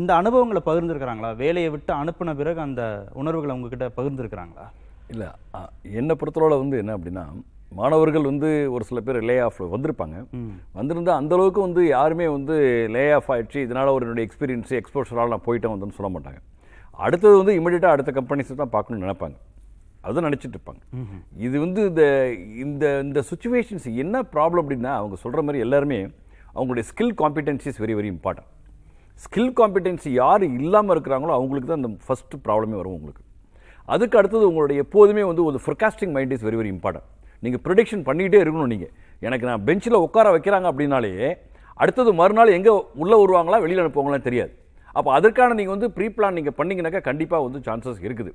[0.00, 1.30] இந்த அனுபவங்களை பகிர்ந்துருக்கிறாங்களா?
[1.44, 2.82] வேலையை விட்டு அனுப்பின பிறகு அந்த
[3.20, 4.66] உணர்வுகளை உங்ககிட்ட பகிர்ந்துருக்கிறாங்களா?
[5.12, 5.28] இல்லை
[5.98, 7.24] என்னை பொறுத்தளவில் வந்து என்ன அப்படின்னா
[7.78, 10.16] மாணவர்கள் வந்து ஒரு சில பேர் லே ஆஃப் வந்திருப்பாங்க
[10.78, 12.54] வந்திருந்தா அந்த அளவுக்கு வந்து யாருமே வந்து
[12.94, 16.40] லே ஆஃப் ஆயிடுச்சு இதனால ஒரு என்னுடைய எக்ஸ்பீரியன்ஸ் எக்ஸ்போஷரால் நான் போயிட்டேன் வந்துன்னு சொல்ல மாட்டாங்க.
[17.04, 19.36] அடுத்தது வந்து இமீடியட்டாக அடுத்த கம்பெனிஸ் தான் பார்க்கணும்னு நினைப்பாங்க.
[20.04, 20.82] அதுதான் நினச்சிட்டு இருப்பாங்க.
[21.46, 22.04] இது வந்து இந்த
[22.64, 26.00] இந்த இந்த சுச்சுவேஷன்ஸ் என்ன ப்ராப்ளம் அப்படின்னா அவங்க சொல்கிற மாதிரி எல்லாருமே
[26.56, 28.52] அவங்களுடைய skill competency is very very important
[29.24, 33.22] skill competency யார் இல்லாமல் இருக்கிறாங்களோ அவங்களுக்கு தான் அந்த ஃபர்ஸ்ட் ப்ராப்ளமே வரும் உங்களுக்கு.
[33.94, 37.08] அதுக்கு அடுத்தது உங்களுடைய எப்போதுமே வந்து ஒரு forecasting mind is very very important
[37.42, 38.92] நீங்கள் ப்ரொடிக்ஷன் பண்ணிகிட்டே இருக்கணும் நீங்கள்
[39.26, 41.12] எனக்கு நான் பெஞ்சில் உட்கார வைக்கிறாங்க அப்படின்னாலே
[41.82, 42.72] அடுத்தது மறுநாள் எங்கே
[43.02, 44.52] உள்ளே வருவாங்களா வெளியில் அனுப்புவாங்களான்னு தெரியாது.
[44.98, 48.30] அப்போ அதற்கான நீங்கள் வந்து ப்ரீ பிளான் நீங்கள் பண்ணீங்கன்னாக்கா கண்டிப்பாக வந்து சான்சஸ் இருக்குது.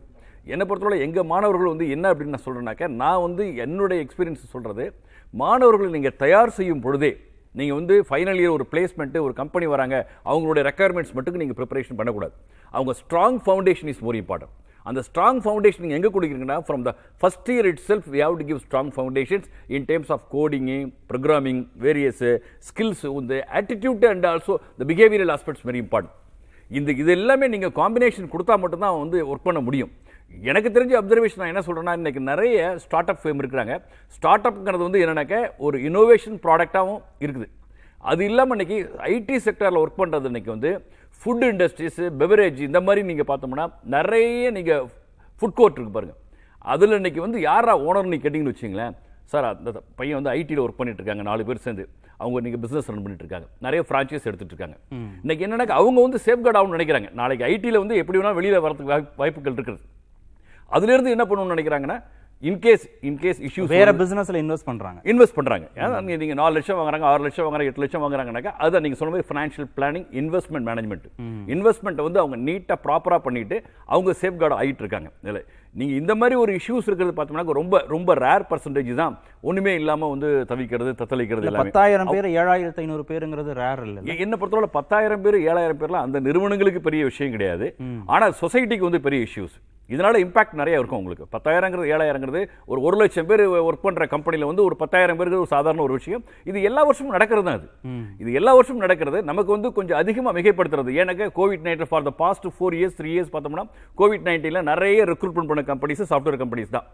[0.54, 4.86] என்னை பொறுத்தவரை எங்கள் மாணவர்கள் வந்து என்ன அப்படின்னு நான் சொல்கிறேன்னாக்கா நான் வந்து என்னுடைய எக்ஸ்பீரியன்ஸ் சொல்கிறது
[5.34, 7.12] மாணவர்களை நீங்கள் தயார் செய்யும் பொழுதே
[7.56, 9.96] நீங்கள் வந்து ஃபைனல் இயர் ஒரு பிளேஸ்மெண்ட்டு ஒரு கம்பெனி வராங்க
[10.32, 12.36] அவங்களுடைய ரெக்குயர்மெண்ட்ஸ் மட்டும் நீங்கள் ப்ரிப்பரேஷன் பண்ணக்கூடாது.
[12.74, 14.54] அவங்க strong foundation is more important
[14.90, 18.62] அந்த ஸ்ட்ராங் ஃபவுண்டேஷன் நீங்கள் எங்கே கொடுக்குறீங்கன்னா from the first year itself we have to give
[18.66, 20.80] strong foundations in terms of coding
[21.12, 22.24] programming various
[22.70, 26.18] skills இந்த attitude and also the behavioural aspects very important
[26.72, 29.90] இந்த இது எல்லாமே நீங்கள் combination கொடுத்தா மட்டும்தான் வந்து ஒர்க் பண்ண முடியும்.
[30.50, 33.74] எனக்கு தெரிஞ்ச அப்சர்வேஷன் நான் என்ன சொல்கிறேன்னா இன்றைக்கி நிறைய ஸ்டார்ட் அப் ஃபேம் இருக்கிறாங்க.
[34.18, 37.48] ஸ்டார்ட் அப்ங்கிறது வந்து என்னென்னாக்க ஒரு இனோவேஷன் ப்ராடக்டாகவும் இருக்குது.
[38.12, 38.78] அது இல்லாமல் இன்றைக்கி
[39.16, 40.72] ஐடி செக்டரில் ஒர்க் பண்ணுறது இன்றைக்கி வந்து
[41.22, 44.84] ஃபுட் இண்டஸ்ட்ரீஸ் பெவரேஜ் இந்த மாதிரி நீங்கள் பார்த்தோம்னா நிறைய நீங்கள்
[45.40, 46.16] ஃபுட் கோர்ட் இருக்கு பாருங்க.
[46.66, 51.04] அதில் இன்னைக்கு வந்து யாரா ஓனர் நீ கேட்டிங்கன்னு வச்சிங்களேன் சார் அந்த பையன் வந்து ஐடியில் ஒர்க் பண்ணிட்டு
[51.04, 51.84] இருக்காங்க நாலு பேர் சேர்ந்து.
[52.18, 54.76] அவங்க இன்னைக்கு பிசினஸ் ரன் பண்ணிட்டு இருக்காங்க நிறைய ஃப்ரான்ச்சைஸ் எடுத்துட்டு இருக்காங்க
[55.22, 57.14] இன்னைக்கு என்னன்னா அவங்க வந்து சேஃப்கார்ட் ஆகும்னு நினைக்கிறாங்க.
[57.14, 59.80] நாளைக்கு ஐடியில் வந்து எப்படி வேணா வெளியில் வரதுக்கு வாய்ப்பு- வாய்ப்புகள் இருக்குது.
[60.72, 61.98] அதுல இருந்து என்ன பண்ணணும்னு நினைக்கிறாங்கன்னா
[62.42, 65.00] இன்கேஸ் இன்கேஸ் இஷ்யூஸ் வேற பிசினஸ்ல இன்வெஸ்ட் பண்றாங்க.
[65.04, 65.68] இன்வெஸ்ட் பண்றாங்க.
[65.76, 69.24] ஏன்னா நீங்க- நாலு லட்சம் வாங்குறாங்க ஆறு லட்சம் வாங்குறாங்க எட்டு லட்சம் வாங்குறாங்கனாக்கா அதான் நீங்க சொன்ன மாதிரி
[69.28, 75.12] financial planning investment management investment வந்து அவங்க நீட்டா ப்ராப்பரா பண்ணிட்டு அவங்க சேஃப்கார்டு ஆயிட்டு இருக்காங்க.
[75.74, 79.20] நீங்க இந்த மாதிரி ஒரு இஷ்யூஸ் இருக்கிறது பார்த்தோம்னா ரொம்ப ரொம்ப ரேர் பர்சன்டேஜ் தான்.
[79.50, 84.00] ஒண்ணுமே இல்லாம வந்து தவிக்கிறது தத்தளிக்கிறது பத்தாயிரம் பேர் ஏழாயிரத்தி ஐநூறு பேருங்கிறது ரேர் இல்ல.
[84.26, 87.68] என்ன பொறுத்தவரை பத்தாயிரம் பேர் ஏழாயிரம் பேர்லாம் அந்த நிறுவனங்களுக்கு பெரிய விஷயம் கிடையாது.
[88.16, 89.58] ஆனா சொசைட்டிக்கு வந்து பெரிய இஷ்யூஸ்
[89.90, 91.26] இதனால இம்பாக்ட் நிறைய இருக்கும் உங்களுக்கு.
[91.36, 95.82] பத்தாயிரங்கிறது ஏழாயிரங்கிறது ஒரு ஒரு லட்சம் பேர் ஒர்க் பண்ற கம்பெனில வந்து ஒரு பத்தாயிரம் பேருக்கு ஒரு சாதாரண
[95.88, 96.24] ஒரு விஷயம்.
[96.50, 97.68] இது எல்லா வருஷமும் நடக்கிறது தான் அது.
[98.22, 99.20] இது எல்லா வருஷமும் நடக்கிறது.
[99.32, 100.92] நமக்கு வந்து கொஞ்சம் அதிகமாக மிகைப்படுத்துறது.
[101.02, 103.66] ஏன்னாக்க Covid nineteen for the past four years three years பார்த்தோம்னா
[104.02, 106.88] கோவிட் நைன்டீன்ல நிறைய ரெக்ரூட்மெண்ட் பண்ண கம்பெனிஸ் சாஃப்ட்வேர் கம்பெனிஸ் தான்.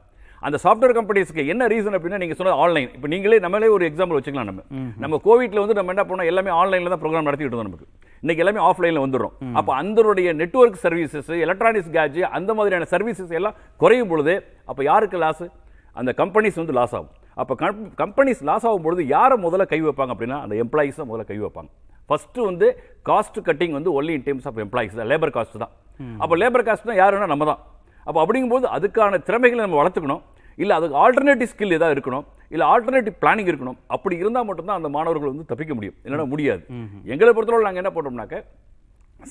[0.46, 4.50] அந்த சாஃப்ட்வேர் கம்பெனிஸ்க்கு என்ன ரீசன் அப்படின்னா நீங்க சொன்னது ஆன்லைன் இப்போ நீங்களே நம்மளே ஒரு எக்ஸாம்பிள் வச்சுக்கலாம்
[4.50, 4.64] நம்ம.
[5.04, 6.28] நம்ம கோவிட்ல வந்து நம்ம என்ன பண்ணோம்?
[6.32, 7.88] எல்லாமே ஆன்லைன்ல தான் ப்ரோக்ராம் நடத்திட்டு இருந்தோம் நமக்கு.
[8.24, 14.12] இன்னைக்கு எல்லாமே ஆஃப்லைன்ல வந்துடும் அப்போ அந்தருடைய நெட்வொர்க் சர்வீசஸ் எலக்ட்ரானிக்ஸ் கேஜ் அந்த மாதிரியான சர்வீசஸ் எல்லாம் குறையும்
[14.12, 14.36] பொழுது
[14.70, 15.46] அப்போ யாருக்கு லாஸ்
[15.96, 17.14] அந்த கம்பெனிஸ் வந்து லாஸ் ஆகும்.
[17.42, 17.54] அப்போ
[18.02, 21.70] கம்பெனிஸ் லாஸ் ஆகும் பொழுது யாரை முதல்ல கை வைப்பாங்க அப்படின்னா அந்த எம்ப்ளாயிஸ் தான் முதல்ல கை வைப்பாங்க.
[22.10, 22.68] ஃபர்ஸ்ட் வந்து
[23.10, 25.10] காஸ்ட் கட்டிங் வந்து only in terms of employees தான்.
[25.14, 25.74] லேபர் காஸ்ட் தான்.
[26.24, 27.62] அப்போ லேபர் காஸ்ட் தான் யாருன்னா நம்ம தான்.
[28.08, 30.24] அப்போ அப்படிங்கும்போது அதுக்கான திறமைகளை நம்ம வளர்த்துக்கணும்.
[30.64, 32.26] இல்லை அதுக்கு ஆல்டர்னேட்டிவ் ஸ்கில் ஏதாவது இருக்கணும்.
[32.54, 33.78] இல்லை ஆல்டர்னேட்டிவ் பிளானிங் இருக்கணும்.
[33.96, 35.96] அப்படி இருந்தால் மட்டும்தான் அந்த மாணவர்கள் வந்து தப்பிக்க முடியும்.
[36.06, 36.64] இல்லைன்னா முடியாது.
[37.14, 38.38] எங்களை பொறுத்தவரை நாங்கள் என்ன பண்ணுறோம்னாக்க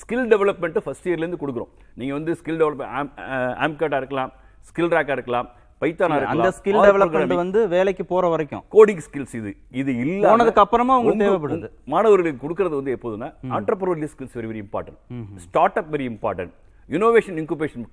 [0.01, 1.71] ஸ்கில் டெவலப்மெண்ட்டு ஃபஸ்ட் இயர்லேருந்து கொடுக்குறோம்.
[2.01, 3.21] நீங்கள் வந்து ஸ்கில் டெவலப்மெண்ட்
[3.67, 4.33] ஆம்கட்டாக இருக்கலாம்
[4.69, 5.49] ஸ்கில் ரேக்காக இருக்கலாம்
[5.83, 8.62] பைத்தானா அந்த ஸ்கில் டெவலப்மெண்ட் வந்து வேலைக்கு போற வரைக்கும்.
[8.75, 9.51] கோடிங் ஸ்கில்ஸ் இது.
[9.81, 11.69] இது இல்ல போனதுக்கு அப்புறமா உங்களுக்கு தேவைப்படுது.
[11.95, 15.01] மாணவர்களுக்கு கொடுக்கிறது வந்து எப்போதுன்னா entrepreneurial skills very very important
[15.47, 16.55] start up very important
[16.88, 17.85] innovation incubation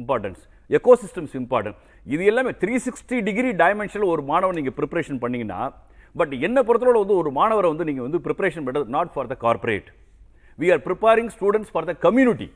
[0.00, 5.60] importance ecosystems important இது எல்லாமே த்ரீ சிக்ஸ்டி டிகிரி டைமென்ஷனில் ஒரு மாணவன் நீங்கள் ப்ரிப்பரேஷன் பண்ணீங்கன்னா
[6.14, 9.88] பட் என்ன பொறுத்தவரை வந்து ஒரு மாணவரை வந்து நீங்கள் வந்து ப்ரிப்பரேஷன் பண்ணுறது not for the corporate
[10.58, 12.48] we are preparing students for the community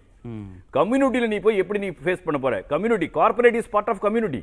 [0.77, 2.55] கம்யூனிட்டியில் நீ போய் எப்படி நீ ஃபேஸ் பண்ண போற?
[2.70, 4.40] Community corporate is part of community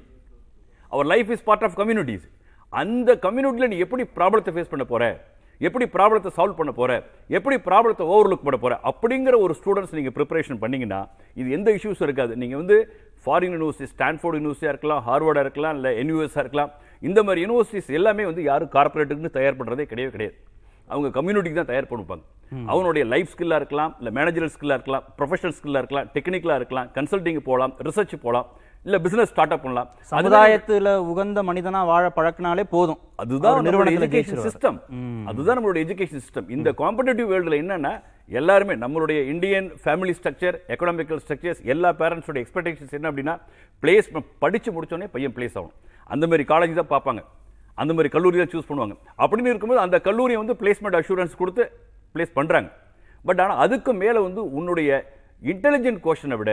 [0.91, 2.25] our life is part of communities
[2.73, 5.03] அந்த கம்யூனிட்டியில் நீ எப்படி ப்ராப்ளத்தை ஃபேஸ் பண்ண போற?
[5.65, 6.91] எப்படி ப்ராப்ளத்தை சால்வ் பண்ண போற?
[7.37, 8.73] எப்படி ப்ராப்ளத்தை ஓவர்லுக் பண்ண போற?
[8.91, 11.01] அப்படிங்கிற ஒரு ஸ்டூடெண்ட்ஸ் நீங்க ப்ரிப்பரேஷன் பண்ணீங்கன்னா
[11.41, 12.35] இது எந்த இஷ்யூஸ் இருக்காது.
[12.43, 12.77] நீங்க வந்து
[13.25, 16.71] ஃபாரின் யூனிவர்சிட்டி ஸ்டான்ஃபோர்ட் யூனிவர்சிட்டியாக இருக்கலாம் ஹார்வர்டாக இருக்கலாம் இல்லை என்யூஎஸ்ஸாக இருக்கலாம்.
[17.09, 20.35] இந்த மாதிரி யூனிவர்சிட்டிஸ் எல்லாமே வந்து யாரும் கார்ப்பரேட்டுக்குன்னு தயார் பண்றதே கிடையவே கிடையாது.
[20.93, 22.23] அவங்க கம்யூனிட்டிக்கு தான் தயார் பண்ணுவாங்க.
[22.71, 27.73] அவனுடைய லைஃப் ஸ்கில்லாக இருக்கலாம் இல்லை மேனேஜரல் ஸ்கில்லாக இருக்கலாம் ப்ரொஃபஷனல் ஸ்கில்லாக இருக்கலாம் டெக்னிக்கலாக இருக்கலாம் கன்சல்டிங் போகலாம்
[27.87, 28.47] ரிசர்ச் போகலாம்
[28.85, 29.89] இல்லை பிசினஸ் ஸ்டார்ட் அப் பண்ணலாம்.
[30.11, 32.99] சமுதாயத்துல உகந்த மனிதனா வாழ பழக்கினாலே போதும்.
[33.23, 34.39] அதுதான் நிறுவனத்துல எஜுகேஷன்.
[34.45, 34.77] சிஸ்டம்
[35.31, 37.93] அதுதான் நம்மளுடைய எஜுகேஷன் சிஸ்டம் இந்த காம்படிட்டிவ் வேர்ல்டுல என்னன்னா
[38.39, 43.35] எல்லாருமே நம்மளுடைய Indian family structure economical structures எல்லா பேரண்ட்ஸோட எக்ஸ்பெக்டேஷன்ஸ் என்ன அப்படின்னா
[43.83, 44.09] பிளேஸ்
[44.45, 45.77] படிச்சு முடிச்சோடனே பையன் பிளேஸ் ஆகணும்.
[46.13, 47.23] அந்த மாதிரி காலேஜ் தான் பார்ப்பாங்க.
[47.81, 48.95] அந்த மாதிரி கல்லூரி தான் சூஸ் பண்ணுவாங்க.
[49.21, 51.63] அப்படின்னு இருக்கும்போது அந்த கல்லூரியை வந்து பிளேஸ்மெண்ட் அஷூரன்ஸ் கொடுத்து
[52.15, 52.69] பிளேஸ் பண்றாங்க.
[53.25, 54.91] பட் ஆனா அதுக்கு மேல வந்து உன்னுடைய
[55.41, 56.51] இன்டெலிஜென்ட் கோஷனை விட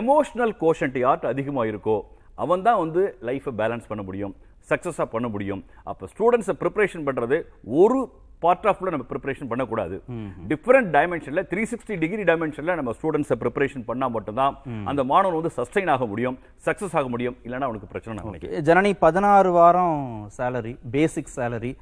[0.00, 1.96] எமோஷனல் கோஷன்ட் யார்கிட்ட அதிகமாக இருக்கோ
[2.44, 4.34] அவன் தான் வந்து லைஃப்பை பேலன்ஸ் பண்ண முடியும்
[4.70, 5.60] சக்ஸஸாக பண்ண முடியும்.
[5.90, 7.36] அப்போ ஸ்டூடெண்ட்ஸை ப்ரிப்பரேஷன் பண்ணுறது
[7.80, 7.98] ஒரு
[8.44, 9.96] பார்ட் ஆஃப்ல நம்ம ப்ரிப்பரேஷன் பண்ணக்கூடாது.
[10.50, 14.54] டிஃப்ரெண்ட் டைமென்ஷன்ல த்ரீ சிக்ஸ்டி டிகிரி டைமென்ஷன்ல நம்ம ஸ்டூடெண்ட்ஸை ப்ரிப்பரேஷன் பண்ணா மட்டும்தான்
[14.92, 16.36] அந்த மாணவன் வந்து சஸ்டைன் ஆக முடியும்
[16.68, 20.00] சக்ஸஸ் ஆக முடியும் இல்லைன்னா அவனுக்கு பிரச்சனை ஜனனி பதினாறு வாரம்
[20.38, 21.72] சேலரி பேசிக் சேலரி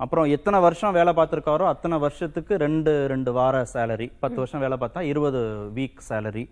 [0.00, 5.00] அப்புறம் எத்தனை வருஷம் வேலை பார்த்துருக்காரோ அத்தனை வருஷத்துக்கு ரெண்டு ரெண்டு வார சேலரி பத்து வருஷம் வேலை பார்த்தா
[5.10, 5.40] இருபது
[5.76, 6.44] வீக் சேலரி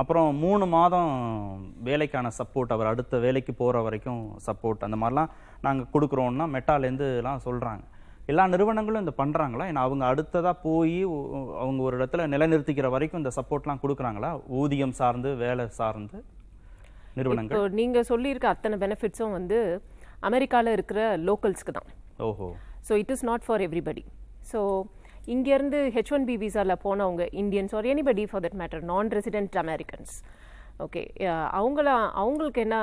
[0.00, 1.10] அப்புறம் மூணு மாதம்
[1.88, 7.82] வேலைக்கான சப்போர்ட் அவர் அடுத்த வேலைக்கு போகிற வரைக்கும் சப்போர்ட் அந்த மாதிரிலாம் நாங்கள் கொடுக்குறோன்னா மெட்டாலேருந்து எல்லாம் சொல்கிறாங்க
[8.28, 10.96] எல்லா நிறுவனங்களும் இந்த பண்ணுறாங்களா ஏன்னா அவங்க அடுத்ததாக போய்
[11.62, 14.30] அவங்க ஒரு இடத்துல நிலைநிறுத்திக்கிற வரைக்கும் இந்த சப்போர்ட்லாம் கொடுக்குறாங்களா?
[14.60, 16.18] ஊதியம் சார்ந்து வேலை சார்ந்து
[17.16, 17.56] நிறுவனங்கள்.
[17.56, 19.58] இப்போ நீங்க சொல்லியிருக்க அத்தனை பெனிஃபிட்ஸும் வந்து
[20.28, 21.90] அமெரிக்கால இருக்கிற லோக்கல்ஸ்க்கு தான்.
[22.28, 22.48] ஓஹோ.
[22.88, 24.04] So it is not for everybody
[24.52, 24.60] so
[25.34, 30.14] இங்கேருந்து ஹெச் ஒன் பி விசாவில் போனவங்க Indians or anybody for that matter non resident Americans
[30.86, 31.02] okay
[31.58, 31.88] அவங்கள
[32.22, 32.76] அவங்களுக்கு என்ன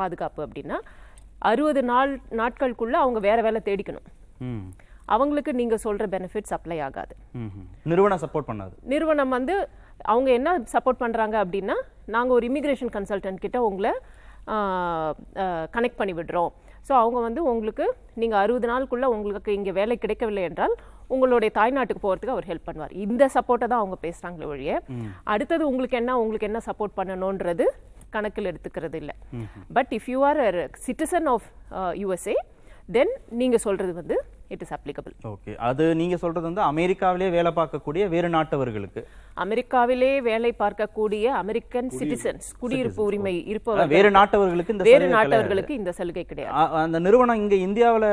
[0.00, 0.78] பாதுகாப்பு அப்படின்னா
[1.50, 4.08] அறுபது நாள் நாட்களுக்குள்ள அவங்க வேற வேலை தேடிக்கணும்.
[4.48, 4.64] ம்.
[5.14, 7.14] அவங்களுக்கு நீங்க சொல்ற பெனிஃபிட்ஸ் அப்ளை ஆகாது.
[7.90, 8.74] நிறுவனம் சப்போர்ட் பண்ணாது.
[8.92, 9.54] நிறுவனம் வந்து
[10.12, 11.76] அவங்க என்ன சப்போர்ட் பண்றாங்க அப்படின்னா
[12.14, 13.92] நாங்க ஒரு இமிகிரேஷன் கன்சல்டன்ட் கிட்ட உங்களை
[15.76, 16.52] கனெக்ட் பண்ணி விடுறோம்.
[16.88, 17.86] ஸோ அவங்க வந்து உங்களுக்கு
[18.20, 20.74] நீங்க அறுபது நாளுக்குள்ள உங்களுக்கு இங்க வேலை கிடைக்கவில்லை என்றால்
[21.14, 22.92] உங்களுடைய தாய்நாட்டுக்கு போறதுக்கு அவர் ஹெல்ப் பண்ணுவார்.
[23.04, 24.74] இந்த சப்போர்ட்டை தான் அவங்க பேசுறாங்களே ஒழிய
[25.32, 27.66] அடுத்தது உங்களுக்கு என்ன உங்களுக்கு என்ன சப்போர்ட் பண்ணணுன்றது
[28.14, 29.14] கணக்கில் எடுத்துக்கிறது இல்லை.
[29.76, 30.40] But if you are
[30.86, 31.46] citizen of
[32.02, 32.36] USA
[32.96, 34.16] then நீங்க சொல்றது வந்து
[34.54, 39.02] இட் இஸ் அப்ளிகபிள் ஓகே அது நீங்க சொல்றது வந்து அமெரிக்காவிலே வேலை பார்க்கக்கூடிய வேறு நாட்டவர்களுக்கு.
[39.44, 43.92] அமெரிக்காவிலே வேலை பார்க்கக்கூடிய அமெரிக்கன் சிட்டிசன்ஸ் குடியிருப்பு உரிமை அதான் இருப்பவர்கள்.
[43.96, 46.54] வேறு நாட்டவர்களுக்கு இந்த வேறு நாட்டவர்களுக்கு இந்த சலுகை கிடையாது.
[46.84, 48.06] அந்த நிறுவனம் இங்க இந்தியாவுல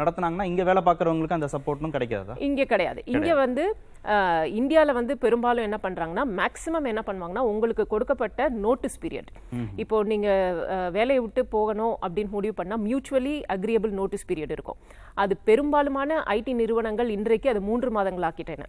[0.00, 2.36] நடத்துனாங்கன்னா இங்க வேலை பார்க்கறவங்களுக்கு அந்த சப்போர்ட்டும் கிடைக்காதா?
[2.48, 3.00] இங்க கிடையாது.
[3.14, 3.64] இங்க வந்து
[4.04, 8.30] அஹ், இந்தியால வந்து பெரும்பாலும் என்ன பண்றாங்கன்னா மேக்ஸிமம் என்ன பண்ணுவாங்கன்னா உங்களுக்கு கொடுக்கப்பட்ட
[8.64, 9.30] நோட்டீஸ் பீரியட்
[9.78, 10.28] இப்போ நீங்க
[10.74, 14.78] அஹ், வேலையை விட்டு போகணும் அப்படின்னு முடிவு பண்ணா மியூச்சுவலி அக்ரியபிள் நோட்டீஸ் பீரியட் இருக்கும்.
[15.16, 18.66] அது பெரும்பாலுமான ஐடி நிறுவனங்கள் இன்றைக்கு அது மூன்று மாதங்கள் ஆக்கிட்டன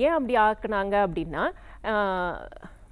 [0.00, 1.44] ஏன் அப்படி ஆக்குனாங்க அப்படின்னா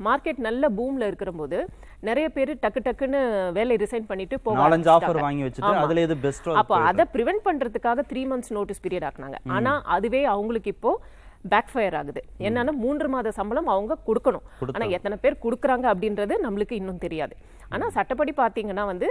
[0.01, 1.59] மார்க்கெட் நல்ல பூம்ல இருக்கிற போது
[2.03, 3.21] நிறைய பேர் டக்கு டக்குன்னு
[3.57, 5.19] வேலை ரிசைன் பண்ணிட்டு போக நாலஞ்சு ஆஃபர்.
[5.23, 5.69] வாங்கி வச்சுட்டு.
[5.83, 9.39] அதுல எது பெஸ்ட்டோ அப்போ அதை ப்ரிவென்ட் பண்றதுக்காக த்ரீ மந்த்ஸ் நோட்டீஸ் பீரியட் ஆக்குனாங்க.
[9.57, 10.93] ஆனா அதுவே அவங்களுக்கு இப்போ
[11.53, 12.21] பேக் ஃபயர் ஆகுது.
[12.47, 14.45] என்னன்னா மூன்று மாத சம்பளம் அவங்க கொடுக்கணும்.
[14.75, 17.35] ஆனா எத்தனை பேர் கொடுக்குறாங்க அப்படின்றது நம்மளுக்கு இன்னும் தெரியாது.
[17.75, 19.09] ஆனா சட்டப்படி பாத்தீங்கன்னா வந்து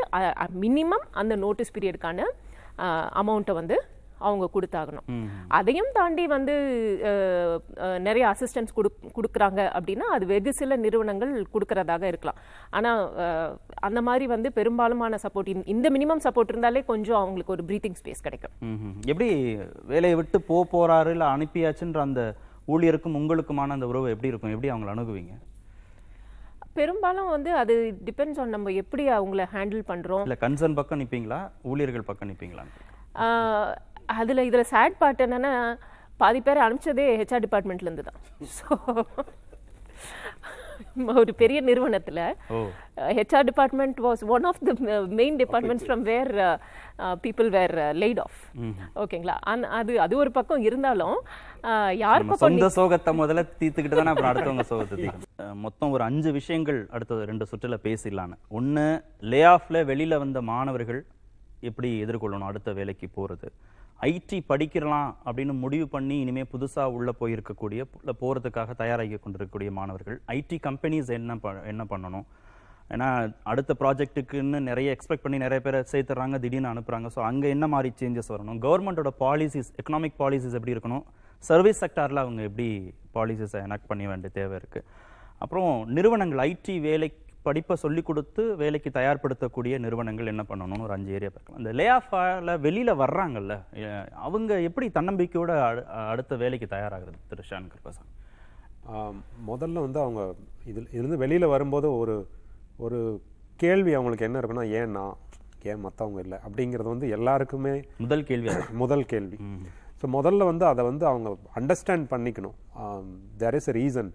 [0.65, 2.27] மினிமம் அந்த நோட்டீஸ் பீரியடுக்கான
[3.21, 3.75] அமௌண்ட்டை வந்து
[4.19, 5.07] அவங்க கொடுத்தாகணும்.
[5.49, 6.53] அதையும் தாண்டி வந்து
[7.99, 8.75] நிறைய அசிஸ்டன்ஸ்
[9.15, 12.39] கொடுக்குறாங்க அப்படின்னா அது வெகு சில நிறுவனங்கள் கொடுக்கறதாக இருக்கலாம்.
[12.71, 12.91] ஆனா
[13.23, 13.51] அஹ்,
[13.81, 18.55] அந்த மாதிரி வந்து பெரும்பாலுமான சப்போர்ட் இந்த மினிமம் சப்போர்ட் இருந்தாலே கொஞ்சம் அவங்களுக்கு ஒரு ப்ரீத்திங் ஸ்பேஸ் கிடைக்கும்.
[19.05, 19.29] எப்படி
[19.85, 22.21] வேலையை விட்டு போ போறாரு இல்ல அனுப்பியாச்சுன்ற அந்த
[22.67, 24.51] ஊழியருக்கும் உங்களுக்குமான அந்த உறவு எப்படி இருக்கும்?
[24.51, 25.33] எப்படி அவங்களை அணுகுவீங்க?
[26.73, 27.73] பெரும்பாலும் வந்து அது
[28.05, 30.23] டிபெண்ட்ஸ் ஆன் நம்ம எப்படி அவங்கள ஹேண்டில் பண்றோம்.
[30.23, 31.37] இல்ல கன்சர்ன் பக்கம் நிப்பீங்களா?
[31.63, 32.63] ஊழியர்கள் பக்கம் நிப்பீங்களா
[33.17, 33.69] ஆஹ்
[34.15, 35.53] அதுல இதுல சேட் பார்ட் என்னன்னா
[36.19, 38.19] பாதி பேர் அனுப்பிச்சதே ஹெச்ஆர் டிபார்ட்மெண்ட்ல இருந்து தான்
[38.55, 38.67] ஸோ
[41.15, 42.19] ஒரு பெரிய நிறுவனத்துல
[43.17, 44.71] HR department was one of the
[45.19, 46.31] main departments from where
[47.23, 48.37] people were laid off
[49.03, 51.17] ஓகேங்களா அன்- அது அது ஒரு பக்கம் இருந்தாலும்
[51.63, 55.09] ஆஹ் யார் பக்கம் சொந்த சோகத்தை முதல்ல தீர்த்துக்கிட்டு தானே அப்புறம் அடுத்தவங்க சோகத்தை
[55.65, 58.35] மொத்தம் ஒரு அஞ்சு விஷயங்கள் அடுத்தது ரெண்டு சுற்றுல பேசிடலான்னு.
[58.51, 58.85] ஒண்ணு
[59.31, 61.01] லே ஆஃப்ல வெளியில வந்த மாணவர்கள்
[61.63, 63.47] எப்படி எதிர்கொள்ளணும் அடுத்த வேலைக்கு போறது?
[64.01, 70.57] ஐடி படிக்கிறலாம் அப்படின்னு முடிவு பண்ணி இனிமேல் புதுசாக உள்ளே போயிருக்கக்கூடிய உள்ள போகிறதுக்காக தயாராகி கொண்டிருக்கக்கூடிய மாணவர்கள் ஐடி
[70.63, 72.25] கம்பெனிஸ் என்ன ப- என்ன பண்ணணும்?
[72.89, 73.07] ஏன்னா
[73.43, 77.09] அடுத்த ப்ராஜெக்ட்டுக்குன்னு நிறைய எக்ஸ்பெக்ட் பண்ணி நிறைய பேரை சேர்த்துறாங்க திடீர்னு அனுப்புறாங்க.
[77.15, 78.59] ஸோ அங்கே என்ன மாதிரி சேஞ்சஸ் வரணும்?
[78.59, 81.03] கவர்மெண்ட்டோட பாலிசிஸ் எக்கனாமிக் பாலிசிஸ் எப்படி இருக்கணும்?
[81.37, 84.85] சர்வீஸ் செக்டாரில் அவங்க எப்படி பாலிசிஸை எனக்ட் பண்ண வேண்டிய தேவை இருக்குது
[85.37, 87.13] அப்புறம் நிறுவனங்கள் ஐடி வேலை
[87.45, 91.61] படிப்பை சொல்லி கொடுத்து வேலைக்கு தயார்படுத்தக்கூடிய நிறுவனங்கள் என்ன பண்ணணும்னு ஒரு அஞ்சு ஏரியா பார்க்கலாம்.
[91.61, 93.53] இந்த லே ஆஃப்ல வெளியில வர்றாங்கல்ல
[94.13, 98.11] அவங்க எப்படி தன்னம்பிக்கையோட அடு- அடுத்த வேலைக்கு தயாராகிறது திரு ஷான் கிருபசாமி?
[99.47, 100.23] முதல்ல வந்து அவங்க
[100.65, 102.15] இதில் இருந்து வெளியில் வரும்போது ஒரு
[102.77, 102.99] ஒரு
[103.55, 105.15] கேள்வி அவங்களுக்கு என்ன இருக்குன்னா ஏன் நான்
[105.63, 106.37] ஏன் மற்றவங்க இல்லை?
[106.47, 108.49] அப்படிங்கிறது வந்து எல்லாருக்குமே முதல் கேள்வி.
[108.81, 109.37] முதல் கேள்வி.
[110.01, 112.55] ஸோ முதல்ல வந்து அதை வந்து அவங்க அண்டர்ஸ்டாண்ட் பண்ணிக்கணும்.
[113.37, 114.11] There is a reason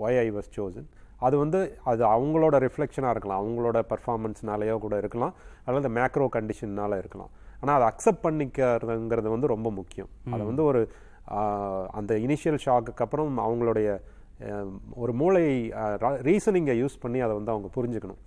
[0.00, 0.84] why I was chosen.
[1.26, 3.40] அது வந்து அது அவங்களோட ரிஃப்ளெக்ஷனாக இருக்கலாம்.
[3.42, 5.34] அவங்களோட பர்ஃபார்மன்ஸ்னாலேயோ கூட இருக்கலாம்.
[5.66, 7.30] அல்லது மேக்ரோ கண்டிஷன்னால இருக்கலாம்.
[7.60, 10.10] ஆனால் அதை அக்செப்ட் பண்ணிக்கிறதுங்கிறது வந்து ரொம்ப முக்கியம்.
[10.34, 10.82] அதை வந்து ஒரு
[11.98, 13.88] அந்த இனிஷியல் ஷாக்குக்கு அப்புறம் அவங்களுடைய
[15.02, 15.44] ஒரு மூளை
[16.28, 18.20] ரீசனிங்கை யூஸ் பண்ணி அதை வந்து அவங்க புரிஞ்சுக்கணும்.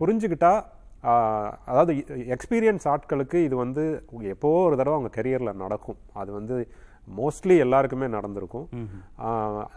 [0.00, 0.52] புரிஞ்சுக்கிட்டா
[1.70, 1.92] அதாவது
[2.34, 3.84] எக்ஸ்பீரியன்ஸ் ஆட்களுக்கு இது வந்து
[4.34, 5.98] எப்போ ஒரு தடவை அவங்க கெரியரில் நடக்கும்.
[6.22, 6.56] அது வந்து
[7.18, 8.66] மோஸ்ட்லி எல்லாருக்குமே நடந்திருக்கும்.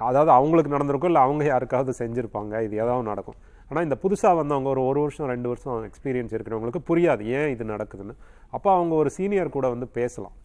[0.10, 3.40] அதாவது அவங்களுக்கு நடந்திருக்கும் இல்லை அவங்க யாருக்காவது செஞ்சுருப்பாங்க இது ஏதாவது நடக்கும்.
[3.70, 8.16] ஆனால் இந்த புதுசாக வந்தவங்க ஒரு ஒரு வருஷம் ரெண்டு வருஷம் எக்ஸ்பீரியன்ஸ் இருக்கிறவங்களுக்கு புரியாது ஏன் இது நடக்குதுன்னு.
[8.56, 10.36] அப்போ அவங்க ஒரு சீனியர் கூட வந்து பேசலாம்.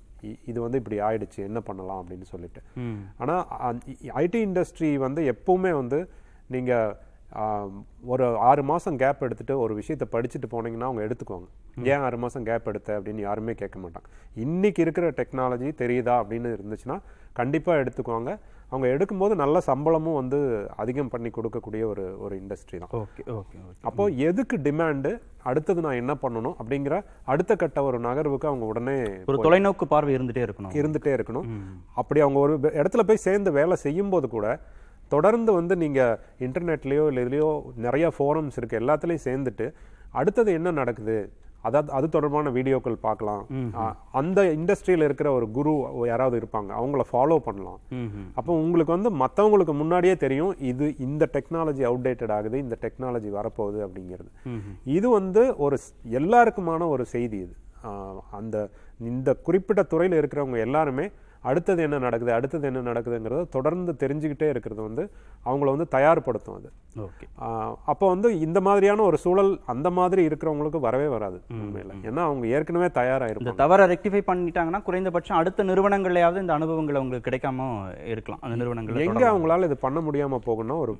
[0.51, 2.61] இது வந்து இப்படி ஆயிடுச்சு என்ன பண்ணலாம் அப்படின்னு சொல்லிட்டு.
[3.23, 3.43] ஆனால்
[4.23, 6.01] ஐடி இண்டஸ்ட்ரி வந்து எப்பவுமே வந்து
[6.55, 6.95] நீங்கள்
[8.13, 11.49] ஒரு ஆறு மாதம் கேப் எடுத்துட்டு ஒரு விஷயத்தை படிச்சுட்டு போனீங்கன்னா அவங்க எடுத்துக்குவாங்க.
[11.85, 14.09] ஏன் ஆறு மாதம் கேப் எடுத்த அப்படின்னு யாருமே கேட்க மாட்டாங்க.
[14.35, 17.01] இன்னைக்கு இருக்கிற டெக்னாலஜி தெரியுதா அப்படின்னு இருந்துச்சுன்னா
[17.33, 18.39] கண்டிப்பாக எடுத்துக்குவாங்க
[18.71, 20.39] அவங்க எடுக்கும்போது நல்ல சம்பளமும் வந்து
[20.77, 22.91] அதிகம் பண்ணி கொடுக்கக்கூடிய ஒரு ஒரு இண்டஸ்ட்ரி தான்.
[22.91, 23.83] Okay okay okay.
[23.83, 29.39] அப்போ எதுக்கு டிமாண்டு அடுத்தது நான் என்ன பண்ணணும் அப்படிங்கிற அடுத்த கட்ட ஒரு நகர்வுக்கு அவங்க உடனே ஒரு
[29.39, 30.73] தொலைநோக்கு பார்வை இருந்துட்டே இருக்கணும்.
[30.81, 31.47] இருந்துட்டே இருக்கணும்.
[31.95, 34.61] அப்படி அவங்க ஒரு இடத்துல போய் சேர்ந்து வேலை செய்யும்போது கூட
[35.09, 38.81] தொடர்ந்து வந்து நீங்க இன்டர்நெட்லயோ இல்லை இதுலயோ நிறைய ஃபோரம்ஸ் இருக்கு.
[38.81, 39.73] எல்லாத்துலயும் சேர்ந்துட்டு
[40.13, 41.31] அடுத்தது என்ன நடக்குது?
[41.67, 43.43] அதாவது அது தொடர்பான வீடியோக்கள் பார்க்கலாம்.
[44.21, 45.73] அந்த இண்டஸ்ட்ரியில் இருக்கிற ஒரு குரு
[46.11, 47.81] யாராவது இருப்பாங்க அவங்கள ஃபாலோ பண்ணலாம்.
[48.39, 54.31] அப்போ உங்களுக்கு வந்து மற்றவங்களுக்கு முன்னாடியே தெரியும் இது இந்த டெக்னாலஜி அவுடேட்டட் ஆகுது இந்த டெக்னாலஜி வரப்போகுது அப்படிங்கிறது.
[54.97, 55.79] இது வந்து ஒரு
[56.21, 57.55] எல்லாருக்குமான ஒரு செய்தி இது.
[58.41, 58.57] அந்த
[59.11, 61.07] இந்த குறிப்பிட்ட துறையில் இருக்கிறவங்க எல்லாருமே
[61.43, 65.03] அடுத்தது என்ன நடக்குது அடுத்தது என்ன நடக்குதுங்கிறத தொடர்ந்து தெரிஞ்சுக்கிட்டே இருக்கிறது வந்து
[65.47, 66.69] அவங்கள வந்து தயார்படுத்தும் அது.
[67.07, 67.27] ஓகே.
[67.85, 71.95] அப்போ வந்து இந்த மாதிரியான ஒரு சூழல் அந்த மாதிரி இருக்கிறவங்களுக்கு வரவே வராது உண்மையில.
[72.09, 73.63] ஏன்னா அவங்க ஏற்கனவே தயாராயிருப்பாங்க.
[73.65, 77.69] தவறை ரெக்டிஃபை பண்ணிட்டாங்கன்னா குறைந்தபட்சம் அடுத்த நிறுவனங்கள்லயாவது இந்த அனுபவங்கள் அவங்களுக்கு கிடைக்காம
[78.15, 78.43] இருக்கலாம்.
[78.43, 80.95] அந்த நிறுவனங்கள் எங்க அவங்களால இது பண்ண முடியாம போகணும்னா ஒரு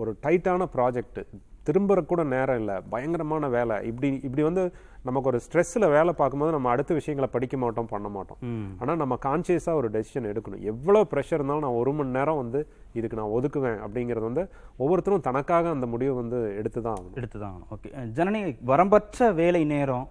[0.00, 1.18] ஒரு டைட்டான ப்ராஜெக்ட்
[1.66, 2.76] திரும்புற கூட நேரம் இல்லை.
[2.92, 3.76] பயங்கரமான வேலை.
[3.90, 4.62] இப்படி இப்படி வந்து
[5.08, 8.40] நமக்கு ஒரு ஸ்ட்ரெஸ்ஸில் வேலை பார்க்கும்போது நம்ம அடுத்த விஷயங்களை படிக்க மாட்டோம் பண்ண மாட்டோம்.
[8.80, 10.64] ஆனால் நம்ம கான்சியஸாக ஒரு டெசிஷன் எடுக்கணும்.
[10.72, 12.60] எவ்வளோ ப்ரெஷர் இருந்தாலும் நான் ஒரு மணி நேரம் வந்து
[12.98, 14.44] இதுக்கு நான் ஒதுக்குவேன் அப்படிங்கிறது வந்து
[14.82, 17.16] ஒவ்வொருத்தரும் தனக்காக அந்த முடிவு வந்து எடுத்து தான் ஆகணும்.
[17.20, 20.06] எடுத்துதான் ஓகே ஜனனி வரம்பற்ற வேலை நேரம்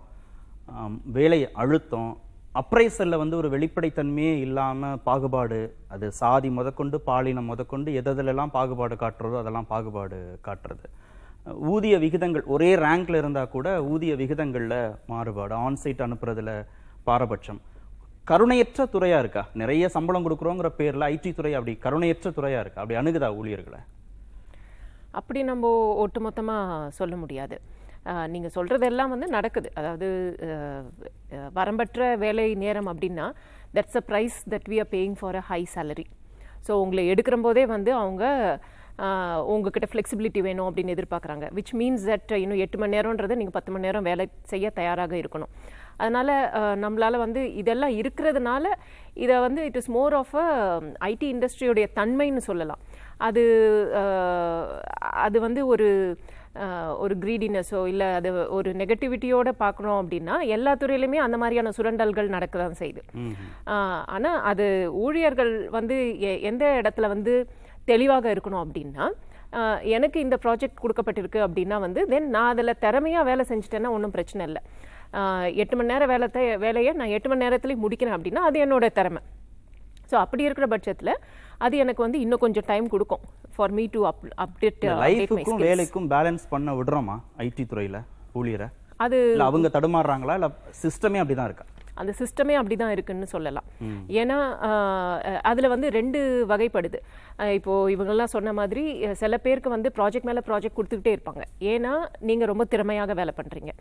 [1.20, 2.12] வேலை அழுத்தம்
[2.60, 5.60] அப்ரைசல்ல வந்து ஒரு வெளிப்படைத்தன்மையே இல்லாம பாகுபாடு
[5.94, 10.88] அது சாதி முதற்கொண்டு பாலினம் முதற்கொண்டு எதெல்லாம் பாகுபாடு காட்டுறதோ அதெல்லாம் பாகுபாடு காட்டுறது.
[11.74, 14.76] ஊதிய விகிதங்கள் ஒரே ரேங்க்ல இருந்தா கூட ஊதிய விகிதங்கள்ல
[15.12, 16.52] மாறுபாடு ஆன்சைட் அனுப்புறதுல
[17.08, 17.60] பாரபட்சம்.
[18.30, 19.44] கருணையற்ற துறையா இருக்கா?
[19.62, 22.82] நிறைய சம்பளம் கொடுக்குறோங்கிற பேர்ல ஐடி துறை அப்படி கருணையற்ற துறையா இருக்கா?
[22.84, 23.80] அப்படி அணுகுதா ஊழியர்களை?
[25.20, 25.70] அப்படி நம்ம
[26.04, 26.58] ஒட்டுமொத்தமா
[27.00, 27.56] சொல்ல முடியாது.
[28.34, 29.70] நீங்கள் சொல்கிறதெல்லாம் வந்து நடக்குது.
[29.80, 30.08] அதாவது
[31.58, 33.26] வரம்பற்ற வேலை நேரம் அப்படின்னா
[33.76, 36.06] that's a price that we are paying for a high salary
[36.68, 38.24] so உங்களை எடுக்கிற போதே வந்து அவங்க
[39.52, 41.46] உங்ககிட்ட ஃப்ளெக்சிபிலிட்டி வேணும் அப்படின்னு எதிர்பார்க்குறாங்க.
[41.54, 45.52] விச் மீன்ஸ் தட் இன்னும் எட்டு மணி நேரம்ன்றது நீங்கள் பத்து மணி நேரம் வேலை செய்ய தயாராக இருக்கணும்.
[45.98, 46.30] அதனால
[46.82, 48.66] நம்மளால வந்து இதெல்லாம் இருக்கிறதுனால
[49.18, 50.48] இதை வந்து it is more of a
[51.08, 52.82] IT இண்டஸ்ட்ரியோடைய தன்மைன்னு சொல்லலாம்.
[53.20, 53.44] அது
[55.22, 55.88] அது வந்து ஒரு
[56.98, 62.80] ஒரு கிரீடினஸோ இல்லை அது ஒரு நெகட்டிவிட்டியோட பார்க்குறோம் அப்படின்னா எல்லா துறையிலுமே அந்த மாதிரியான சுரண்டல்கள் நடக்க தான்
[62.80, 63.02] செய்யுது
[63.68, 64.66] ஆஹ், ஆனா அது
[65.02, 67.36] ஊழியர்கள் வந்து எ- எந்த இடத்துல வந்து
[67.90, 69.06] தெளிவாக இருக்கணும் அப்படின்னா
[69.96, 74.62] எனக்கு இந்த ப்ராஜெக்ட் கொடுக்கப்பட்டிருக்கு அப்படின்னா வந்து தென் நான் அதில் திறமையாக வேலை செஞ்சுட்டேன்னா ஒன்றும் பிரச்சனை இல்லை.
[75.62, 76.28] எட்டு மணி நேரம் வேலை
[76.66, 79.22] வேலையை நான் எட்டு மணி நேரத்துலேயும் முடிக்கிறேன் அப்படின்னா அது என்னோட திறமை.
[80.12, 81.14] ஸோ அப்படி இருக்கிற பட்சத்தில்
[81.66, 83.26] அது எனக்கு வந்து இன்னும் கொஞ்சம் டைம் கொடுக்கும்.
[83.56, 87.18] For me to up update லைஃபுக்கும் வேலைக்கும் பேலன்ஸ் பண்ண விடுறோமா?
[87.48, 88.00] ஐடி துறையில
[88.40, 88.70] ஊழியரை?
[89.06, 89.18] அது
[89.50, 90.34] அவங்க தடுமாறுறாங்களா?
[90.40, 90.50] இல்ல
[90.84, 91.68] சிஸ்டமே அப்படிதான் இருக்கா?
[92.02, 93.68] அந்த சிஸ்டமே அப்படிதான் இருக்குன்னு சொல்லலாம்.
[94.22, 94.38] ஏன்னா
[95.50, 96.20] அதுல வந்து ரெண்டு
[96.52, 97.00] வகைப்படுது.
[97.42, 98.84] அஹ், இப்போ இவங்கெல்லாம் சொன்ன மாதிரி
[99.22, 101.44] சில பேருக்கு வந்து ப்ராஜெக்ட் மேல ப்ராஜெக்ட் கொடுத்துக்கிட்டே இருப்பாங்க.
[101.74, 101.94] ஏன்னா
[102.30, 103.74] நீங்க ரொம்ப திறமையாக வேலை பண்றீங்க.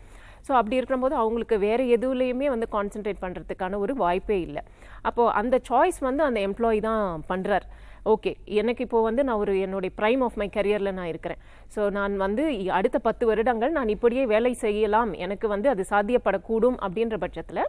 [0.47, 4.63] ஸோ அப்படி இருக்கும்போது அவங்களுக்கு வேற எதுவுலையுமே வந்து கான்சென்ட்ரேட் பண்றதுக்கான ஒரு வாய்ப்பே இல்லை.
[5.03, 7.67] அப்போ அந்த சாய்ஸ் வந்து அந்த எம்ப்ளாயி தான் பண்றார்.
[8.11, 11.41] ஓகே எனக்கு இப்போ வந்து நான் ஒரு என்னுடைய ப்ரைம் ஆஃப் மை கரியரில் நான் இருக்கிறேன்.
[11.75, 12.43] ஸோ நான் வந்து
[12.77, 15.11] அடுத்த பத்து வருடங்கள் நான் இப்படியே வேலை செய்யலாம்.
[15.25, 17.61] எனக்கு வந்து அது சாத்தியப்படக்கூடும் அப்படின்ற பட்சத்தில்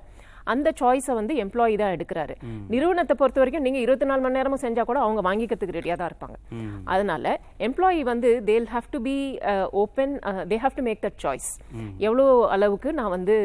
[0.53, 2.35] அந்த சாய்ஸை வந்து எம்ப்ளாயி தான் எடுக்கிறாரு.
[2.75, 6.37] நிறுவனத்தை பொறுத்த வரைக்கும் நீங்கள் இருபத்தி நாலு மணி நேரமும் செஞ்சால் கூட அவங்க வாங்கிக்கிறதுக்கு ரெடியாக தான் இருப்பாங்க.
[6.95, 7.35] அதனால
[7.69, 9.17] எம்ப்ளாயி வந்து they'll have to be
[9.83, 10.15] open
[10.53, 11.51] they have to make that choice
[12.07, 12.27] எவ்வளோ
[12.57, 13.37] அளவுக்கு நான் வந்து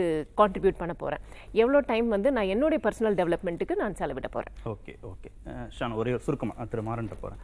[0.41, 1.23] கான்ட்ரிபியூட் பண்ண போகிறேன்
[1.63, 5.29] எவ்வளோ டைம் வந்து நான் என்னுடைய பர்சனல் டெவலப்மெண்ட்டுக்கு நான் செலவிட போகிறேன் ஓகே ஓகே.
[5.77, 7.41] ஷான் ஒரே ஒரு சுருக்கமா நான் திரு மாறன்ட்ட போறேன்.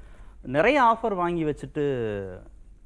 [0.55, 1.83] நிறைய ஆஃபர் வாங்கி வச்சுட்டு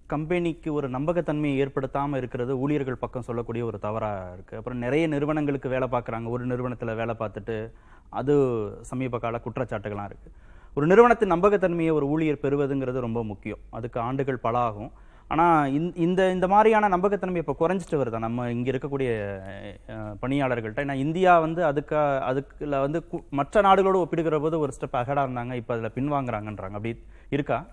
[0.07, 5.87] கம்பெனிக்கு ஒரு நம்பகத்தன்மையை ஏற்படுத்தாமல் இருக்கிறது ஊழியர்கள் பக்கம் சொல்லக்கூடிய ஒரு தவறாக இருக்குது அப்புறம் நிறைய நிறுவனங்களுக்கு வேலை
[5.91, 6.29] பார்க்குறாங்க.
[6.29, 7.71] ஒரு நிறுவனத்தில் வேலை பார்த்துட்டு
[8.09, 10.33] அது சமீப கால குற்றச்சாட்டுகள்லாம் இருக்குது
[10.75, 13.57] ஒரு நிறுவனத்தின் நம்பகத்தன்மையை ஒரு ஊழியர் பெறுவதுங்கிறது ரொம்ப முக்கியம்.
[13.69, 14.91] அதுக்கு ஆண்டுகள் பல ஆகும்
[15.27, 18.19] ஆனால் இந்த- இந்த இந்த மாதிரியான நம்பகத்தன்மை இப்போ குறைஞ்சிட்டு வருதா?
[18.19, 19.39] நம்ம இங்கே இருக்கக்கூடிய
[20.21, 20.79] பணியாளர்கள்ட்ட.
[20.79, 25.53] ஏன்னா இந்தியா வந்து அதுக்கு அதுக்குல வந்து கு- மற்ற நாடுகளோடு ஒப்பிடுகிற போது ஒரு ஸ்டெப் அகடாக இருந்தாங்க.
[25.53, 26.71] இப்போ அதில் பின்வாங்குறாங்கன்றாங்க.
[26.71, 27.65] அப்படி இருக்கா?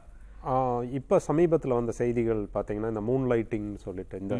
[0.98, 4.36] இப்போ சமீபத்தில் வந்த செய்திகள் பார்த்தீங்கன்னா இந்த மூன் லைட்டிங் சொல்லிட்டு இந்த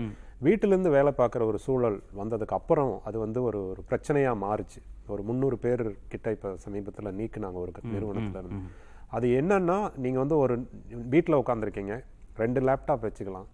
[0.46, 4.80] வீட்டிலேருந்து வேலை பார்க்குற ஒரு சூழல் வந்ததுக்கு அப்புறம் அது வந்து ஒரு ஒரு பிரச்சனையாக மாறுச்சு.
[5.14, 8.60] ஒரு முந்நூறு பேர் கிட்ட இப்போ சமீபத்தில் நீக்குனாங்க ஒரு நிறுவனத்துல இருந்து.
[9.16, 10.54] அது என்னன்னா நீங்கள் வந்து ஒரு
[11.14, 11.96] வீட்டில் உட்காந்துருக்கீங்க
[12.42, 13.48] ரெண்டு லேப்டாப் வச்சுக்கலாம்.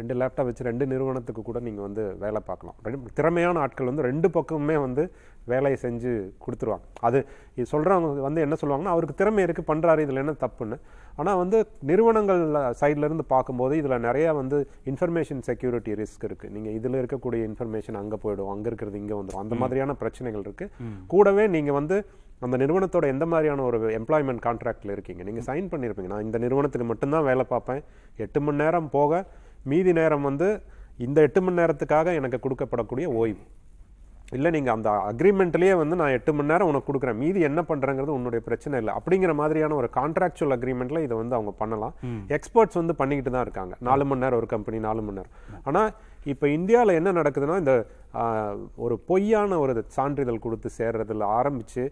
[0.00, 2.76] ரெண்டு லேப்டாப் வச்சு ரெண்டு நிறுவனத்துக்கு கூட நீங்கள் வந்து வேலை பார்க்கலாம்.
[2.86, 5.02] ரெண்டு திறமையான ஆட்கள் வந்து ரெண்டு பக்கமுமே வந்து
[5.52, 6.10] வேலையை செஞ்சு
[6.44, 6.86] கொடுத்துருவாங்க.
[7.06, 7.18] அது
[7.58, 10.76] இது சொல்கிறவங்க வந்து என்ன சொல்லுவாங்கன்னா அவருக்கு திறமை இருக்குது பண்ணுறாரு இதில் என்ன தப்புன்னு.
[11.20, 11.58] ஆனால் வந்து
[11.90, 12.42] நிறுவனங்கள்
[12.80, 14.58] சைடுல இருந்து பார்க்கும்போது இதில் நிறையா வந்து
[14.92, 19.56] இன்ஃபர்மேஷன் செக்யூரிட்டி ரிஸ்க் இருக்குது நீங்கள் இதில் இருக்கக்கூடிய இன்ஃபர்மேஷன் அங்கே போயிடும் அங்கே இருக்கிறது இங்கே வந்துடும் அந்த
[19.62, 21.98] மாதிரியான பிரச்சனைகள் இருக்குது கூடவே நீங்கள் வந்து
[22.46, 25.22] அந்த நிறுவனத்தோட எந்த மாதிரியான ஒரு எம்ப்ளாய்மெண்ட் கான்ட்ராக்டில் இருக்கீங்க?
[25.28, 27.82] நீங்கள் சைன் பண்ணியிருப்பீங்க நான் இந்த நிறுவனத்துக்கு மட்டும்தான் வேலை பார்ப்பேன்.
[28.24, 29.22] எட்டு மணி நேரம் போக
[29.66, 30.48] மீதி நேரம் வந்து
[30.98, 33.42] இந்த எட்டு மணி நேரத்துக்காக எனக்கு கொடுக்கப்படக்கூடிய ஓய்வு.
[34.32, 37.18] இல்லை நீங்கள் அந்த அக்ரிமெண்ட்லேயே வந்து நான் எட்டு மணி நேரம் உனக்கு கொடுக்குறேன்.
[37.22, 38.92] மீதி என்ன பண்ணுறங்கிறது உன்னுடைய பிரச்சனை இல்லை.
[38.98, 41.94] அப்படிங்கிற மாதிரியான ஒரு கான்ட்ராக்சுவல் அக்ரிமெண்ட்டில் இதை வந்து அவங்க பண்ணலாம்.
[42.36, 43.74] எக்ஸ்பர்ட்ஸ் வந்து பண்ணிக்கிட்டு தான் இருக்காங்க.
[43.88, 45.34] நாலு மணி நேரம் ஒரு கம்பெனி நாலு மணி நேரம்.
[45.66, 45.90] ஆனால்
[46.26, 47.74] இப்போ இந்தியாவில் என்ன நடக்குதுன்னா இந்த
[48.78, 51.82] ஒரு பொய்யான ஒரு சான்றிதழ் கொடுத்து சேர்றதுல ஆரம்பிச்சு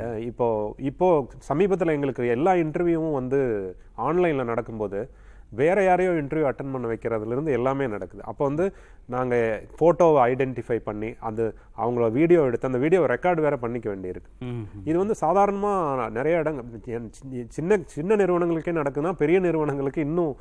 [0.00, 0.46] அஹ், இப்போ
[0.90, 1.08] இப்போ
[1.48, 3.40] சமீபத்தில் எங்களுக்கு எல்லா இன்டர்வியூவும் வந்து
[4.06, 5.00] ஆன்லைனில் நடக்கும்போது
[5.60, 8.22] வேற யாரையோ இன்டர்வியூ அட்டன் பண்ண வைக்கிறதுல இருந்து எல்லாமே நடக்குது.
[8.30, 8.64] அப்போ வந்து
[9.14, 11.44] நாங்கள் ஃபோட்டோவை ஐடென்டிஃபை பண்ணி அது
[11.82, 14.30] அவங்கள வீடியோ எடுத்து அந்த வீடியோ ரெக்கார்டு வேற பண்ணிக்க வேண்டியிருக்கு.
[14.88, 16.66] இது வந்து சாதாரணமாக நிறைய இடங்கள்
[17.58, 20.36] சின்ன சின்ன நிறுவனங்களுக்கே நடக்குதுன்னா பெரிய நிறுவனங்களுக்கு இன்னும்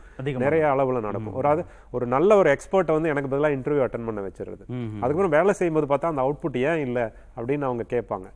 [0.45, 1.37] நிறைய அளவில் நடக்கும்.
[1.41, 4.63] ஒரு அது ஒரு நல்ல ஒரு எக்ஸ்பர்ட்டை வந்து எனக்கு பதிலாக இன்டர்வியூ அட்டன் பண்ண வச்சிருது.
[5.01, 7.05] அதுக்கப்புறம் வேலை செய்யும்போது பார்த்தா அந்த அவுட்புட் ஏன் இல்லை?
[7.37, 8.27] அப்படின்னு அவங்க கேட்பாங்க.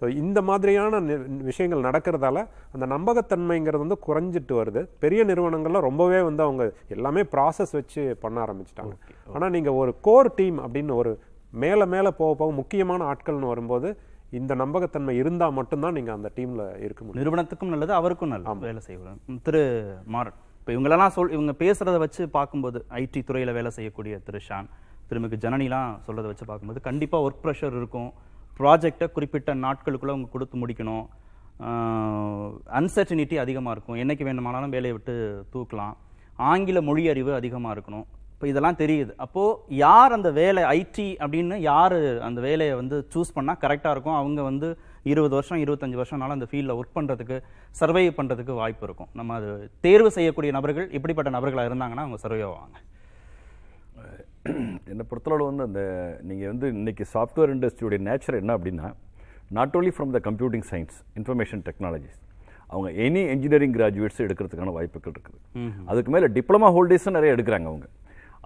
[0.00, 1.00] ஸோ இந்த மாதிரியான
[1.48, 2.44] விஷயங்கள் நடக்கிறதால
[2.74, 4.82] அந்த நம்பகத்தன்மைங்கிறது வந்து குறைஞ்சிட்டு வருது.
[5.04, 6.64] பெரிய நிறுவனங்கள்ல ரொம்பவே வந்து அவங்க
[6.96, 8.94] எல்லாமே ப்ராசஸ் வச்சு பண்ண ஆரம்பிச்சிட்டாங்க.
[9.34, 11.12] ஆனால் நீங்கள் ஒரு கோர் டீம் அப்படின்னு ஒரு
[11.64, 13.88] மேலே மேலே போக போக முக்கியமான ஆட்கள்னு வரும்போது
[14.38, 17.20] இந்த நம்பகத்தன்மை இருந்தால் மட்டும்தான் நீங்கள் அந்த டீமில் இருக்க முடியும்.
[17.20, 19.62] நிறுவனத்துக்கும் நல்லது அவருக்கும் நல்லது வேலை செய்வார் திரு
[20.14, 20.36] மாறன்.
[20.60, 24.68] இப்போ இவங்களெல்லாம் சொல் இவங்க பேசுறத வச்சு பார்க்கும்போது ஐடி துறையில வேலை செய்யக்கூடிய திரு ஷான்
[25.08, 28.10] திருமிகு ஜனனிலாம் சொல்றதை வச்சு பார்க்கும்போது கண்டிப்பா ஒர்க் ப்ரெஷர் இருக்கும்.
[28.60, 31.04] ப்ராஜெக்டை குறிப்பிட்ட நாட்களுக்குள்ளே அவங்க கொடுத்து முடிக்கணும்.
[32.78, 33.98] அன்சர்டினிட்டி அதிகமாக இருக்கும்.
[34.02, 35.14] என்னைக்கு வேண்டுமானாலும் வேலையை விட்டு
[35.54, 35.94] தூக்கலாம்.
[36.50, 38.06] ஆங்கில மொழி அறிவு அதிகமாக இருக்கணும்.
[38.34, 39.12] இப்போ இதெல்லாம் தெரியுது.
[39.24, 41.96] அப்போது யார் அந்த வேலை ஐடி அப்படின்னு யார்
[42.28, 44.18] அந்த வேலையை வந்து சூஸ் பண்ணால் கரெக்டாக இருக்கும்?
[44.20, 44.68] அவங்க வந்து
[45.12, 47.36] இருபது வருஷம் இருபத்தஞ்சி வருஷம்னாலும் அந்த ஃபீல்டில் ஒர்க் பண்ணுறதுக்கு
[47.80, 49.10] சர்வே பண்ணுறதுக்கு வாய்ப்பு இருக்கும்.
[49.20, 49.50] நம்ம அது
[49.86, 52.78] தேர்வு செய்யக்கூடிய நபர்கள் இப்படிப்பட்ட நபர்களாக இருந்தாங்கன்னா அவங்க சர்வே ஆவாங்க.
[54.92, 55.82] என்னை பொறுத்தளவு வந்து அந்த
[56.30, 58.88] நீங்கள் வந்து இன்னைக்கு சாஃப்ட்வேர் இண்டஸ்ட்ரியோடைய நேச்சர் என்ன அப்படின்னா
[59.58, 62.18] not only from the computing science information technologies
[62.72, 65.38] அவங்க எனி இன்ஜினியரிங் கிராஜுவேட்ஸ் எடுக்கிறதுக்கான வாய்ப்புகள் இருக்குது.
[65.90, 67.86] அதுக்கு மேலே டிப்ளமா ஹோல்டர்ஸும் நிறைய எடுக்கிறாங்க அவங்க.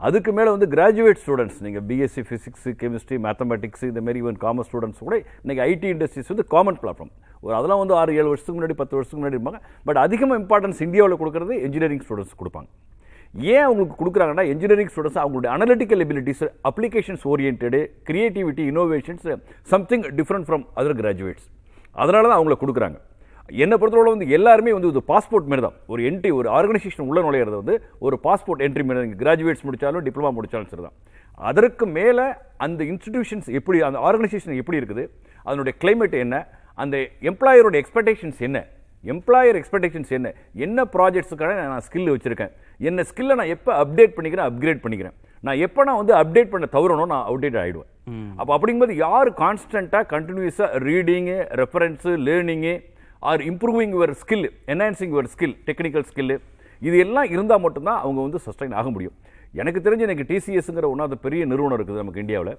[0.07, 5.03] அதுக்கு மேலே வந்து கிராஜுவேட் ஸ்டூடெண்ட்ஸ் நீங்கள் பிஎஸ்சி ஃபிசிக்ஸ் கெமிஸ்ட்ரி மேத்தமெட்டிக்ஸ் இந்த மாதிரி ஈவன் காமர்ஸ் ஸ்டூடெண்ட்ஸ்
[5.09, 7.13] கூட இன்னைக்கு ஐடி இண்டஸ்ட்ரீஸ் வந்து காமன் பிளாட்ஃபார்ம்
[7.45, 9.61] ஒரு அதெல்லாம் வந்து ஆறு ஏழு வருஷத்துக்கு முன்னாடி பத்து வருஷத்துக்கு முன்னாடி இருப்பாங்க.
[9.89, 12.69] பட் அதிகமாக இம்பார்ட்டன்ஸ் இந்தியாவில் கொடுக்கறது இன்ஜினியரிங் ஸ்டூடெண்ட்ஸ் கொடுப்பாங்க.
[13.35, 19.27] ஏன் அவங்களுக்கு கொடுக்குறாங்கன்னா இன்ஜினியரிங் ஸ்டூடெண்ட்ஸ் அவங்களுடைய analytical abilities applications oriented creativity innovations
[19.73, 21.49] something different from other graduates
[22.03, 22.97] அதனால தான் அவங்கள கொடுக்குறாங்க.
[23.63, 25.77] என்னை பொறுத்தவரை வந்து எல்லாருமே வந்து ஒரு பாஸ்போர்ட் மாரி தான்.
[25.93, 27.75] ஒரு என்ட்ரி ஒரு ஆர்கனைசேஷன் உள்ள நுழையிறது வந்து
[28.07, 30.97] ஒரு பாஸ்போர்ட் என்ட்ரி மாரி கிராஜுவேட்ஸ் முடிச்சாலும் டிப்ளமா முடிச்சாலும் சரி தான்.
[31.51, 32.27] அதற்கு மேலே
[32.67, 35.05] அந்த இன்ஸ்டிடியூஷன்ஸ் எப்படி அந்த ஆர்கனைசேஷன் எப்படி இருக்குது?
[35.49, 36.37] அதனுடைய கிளைமேட் என்ன?
[36.83, 36.97] அந்த
[37.31, 38.59] எம்ப்ளாயரோட எக்ஸ்பெக்டேஷன்ஸ் என்ன?
[39.13, 40.29] எம்ப்ளாயர் எக்ஸ்பெக்டேஷன்ஸ் என்ன?
[40.67, 42.53] என்ன ப்ராஜெக்ட்ஸுக்கான நான் ஸ்கில் வச்சிருக்கேன்?
[42.89, 45.17] என்ன ஸ்கில்லை நான் எப்போ அப்டேட் பண்ணிக்கிறேன் அப்கிரேட் பண்ணிக்கிறேன்?
[45.47, 47.91] நான் எப்போ நான் வந்து அப்டேட் பண்ண தவறணும் நான் அப்டேட் ஆகிடுவேன்
[48.41, 52.75] அப்போ அப்படிங்கும்போது யார் கான்ஸ்டண்ட்டாக கண்டினியூஸாக reading reference learning
[53.31, 56.35] or improving your skill enhancing your skill technical skill
[56.83, 59.17] இது எல்லாம் இருந்தால் மட்டும்தான் அவங்க வந்து சஸ்டைன் ஆக முடியும்.
[59.61, 62.55] எனக்கு தெரிஞ்சு எனக்கு டிசிஎஸ்ங்கிற ஒன்றாவது பெரிய நிறுவனம் இருக்குது நமக்கு இந்தியாவில்.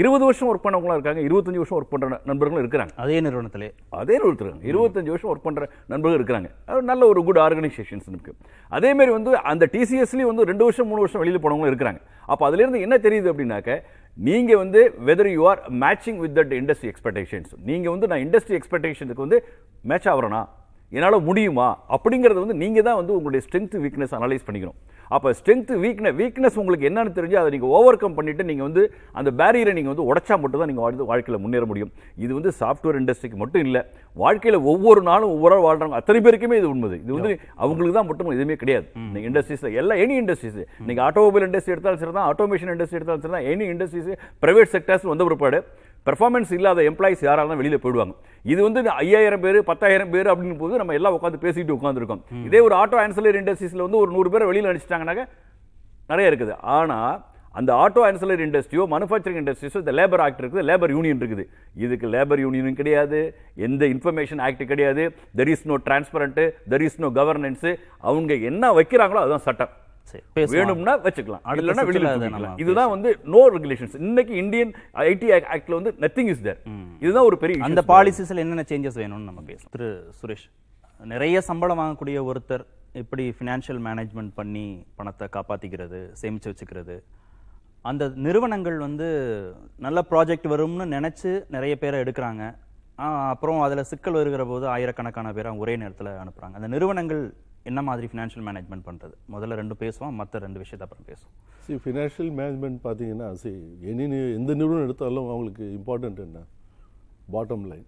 [0.00, 2.92] இருபது வருஷம் ஒர்க் பண்ணவங்களும் இருக்காங்க இருபத்தஞ்சு வருஷம் ஒர்க் பண்ணுற நண்பர்களும் இருக்கிறாங்க.
[3.04, 3.68] அதே நிறுவனத்திலே.
[4.00, 6.48] அதே ஒருத்தர் இருபத்தஞ்சு வருஷம் ஒர்க் பண்ணுற நண்பர்கள் இருக்கிறாங்க.
[6.70, 8.32] அது நல்ல ஒரு குட் ஆர்கனைசேஷன்ஸ் இருக்கு
[8.78, 12.02] அதே மாதிரி வந்து அந்த டிசிஎஸ்லேயும் வந்து ரெண்டு வருஷம் மூணு வருஷம் வெளியில் போனவங்களும் இருக்கிறாங்க.
[12.32, 13.78] அப்போ அதுலேருந்து என்ன தெரியுது அப்படின்னாக்க
[14.18, 19.26] நீங்கள் வந்து whether you are matching with that industry expectations நீங்கள் வந்து நான் இண்டஸ்ட்ரி எக்ஸ்பெக்டேஷனுக்கு
[19.26, 19.40] வந்து
[19.92, 20.42] மேட்ச் ஆகிறேனா
[20.96, 21.68] என்னால் முடியுமா?
[21.94, 24.76] அப்படிங்கிறது வந்து நீங்கள் தான் வந்து உங்களுடைய ஸ்ட்ரென்த் வீக்னஸ் அனலைஸ் பண்ணிக்கணும்.
[25.16, 28.82] அப்போ ஸ்ட்ரென்த் வீக்னஸ் வீக்னஸ் உங்களுக்கு என்னன்னு தெரிஞ்சு அதை நீங்கள் ஓவர் கம் பண்ணிட்டு நீங்கள் வந்து
[29.18, 31.92] அந்த பேரியரை நீங்கள் வந்து உடைச்சா மட்டும் தான் நீங்கள் வாழ்ந்து வாழ்க்கையில் முன்னேற முடியும்.
[32.24, 33.82] இது வந்து சாஃப்ட்வேர் இண்டஸ்ட்ரிக்கு மட்டும் இல்லை.
[34.22, 36.00] வாழ்க்கையில் ஒவ்வொரு நாளும் ஒவ்வொரு வாழ்றாங்க.
[36.00, 37.32] அத்தனை பேருக்குமே இது உண்மை இது வந்து
[37.64, 38.86] அவங்களுக்கு தான் மட்டும் எதுவுமே கிடையாது.
[39.14, 43.34] நீங்கள் இண்டஸ்ட்ரீஸ் எல்லா எனி இண்டஸ்ட்ரீஸ் நீங்கள் ஆட்டோமொபைல் இண்டஸ்ட்ரி எடுத்தாலும் சரி தான் ஆட்டோமேஷன் இண்டஸ்ட்ரி எடுத்தாலும் சரி
[43.36, 44.10] தான் எனி இண்டஸ்ட்ரீஸ்
[44.44, 45.60] பிரைவேட் செக்டர்ஸ் வந்த பிற்பாடு
[46.06, 48.14] பெர்ஃபார்மன்ஸ் இல்லாத எம்ப்ளாயிஸ் யாராலும் வெளியில் போயிடுவாங்க.
[48.52, 52.74] இது வந்து ஐயாயிரம் பேர் பத்தாயிரம் பேர் அப்படின்னு போது நம்ம எல்லாம் உட்காந்து பேசிட்டு உட்காந்துருக்கோம் இதே ஒரு
[52.80, 55.24] ஆட்டோ ஆன்சலரி இண்டஸ்ட்ரீஸில் வந்து ஒரு நூறு பேர் வெளியில் அடிச்சிட்டாங்கன்னாக்க
[56.12, 56.54] நிறைய இருக்குது.
[56.78, 57.14] ஆனால்
[57.58, 61.44] அந்த ஆட்டோ ஆன்சலரி இண்டஸ்ட்ரியோ மேனுஃபேக்சரிங் இண்டஸ்ட்ரீஸோ இந்த லேபர் ஆக்ட் இருக்குது லேபர் யூனியன் இருக்குது.
[61.84, 63.20] இதுக்கு லேபர் யூனியனும் கிடையாது.
[63.66, 65.04] எந்த இன்ஃபர்மேஷன் ஆக்ட் கிடையாது.
[65.40, 66.42] There is no transparent
[66.72, 67.66] there is no governance
[68.10, 69.72] அவங்க என்ன வைக்கிறாங்களோ அதுதான் சட்டம்.
[70.54, 71.42] வேணும்னா வச்சுக்கலாம்.
[71.48, 74.72] அடுத்த இல்லைன்னா வெளியில இதுதான் வந்து நோ ரெகுலேஷன்ஸ் இன்னைக்கு இந்தியன்
[75.10, 76.60] ஐடி ஆக்ட்ல வந்து நத்திங் இஸ் தேர்
[77.04, 77.84] இதுதான் ஒரு பெரிய அந்த.
[77.92, 79.90] பாலிசிஸில் என்னென்ன சேஞ்சஸ் வேணும்னு நம்ம பேசலாம் திரு
[80.20, 80.46] சுரேஷ்
[81.14, 82.64] நிறைய சம்பளம் வாங்கக்கூடிய ஒருத்தர்
[83.02, 84.66] எப்படி ஃபினான்ஷியல் மேனேஜ்மெண்ட் பண்ணி
[84.98, 86.96] பணத்தை காப்பாற்றிக்கிறது சேமித்து வச்சுக்கிறது.
[87.90, 89.08] அந்த நிறுவனங்கள் வந்து
[89.86, 92.42] நல்ல ப்ராஜெக்ட் வரும்னு நினச்சி நிறைய பேரை எடுக்கிறாங்க.
[93.32, 97.22] அப்புறம் அதில் சிக்கல் வருகிற போது ஆயிரக்கணக்கான பேரை ஒரே நேரத்தில் அனுப்புகிறாங்க அந்த நிறுவனங்கள்
[97.70, 101.34] என்ன மாதிரி ஃபினான்ஷியல் மேனேஜ்மெண்ட் பண்ணுறது முதல்ல ரெண்டு பேசுவோம் மற்ற ரெண்டு விஷயத்தை அப்புறம் பேசுவோம்.
[101.66, 103.50] சி ஃபினான்ஷியல் மேனேஜ்மெண்ட் பார்த்தீங்கன்னா சி
[103.90, 104.06] எனி
[104.38, 106.40] எந்த நிறுவனம் எடுத்தாலும் அவங்களுக்கு இம்பார்ட்டன்ட் என்ன?
[107.34, 107.86] பாட்டம் லைன்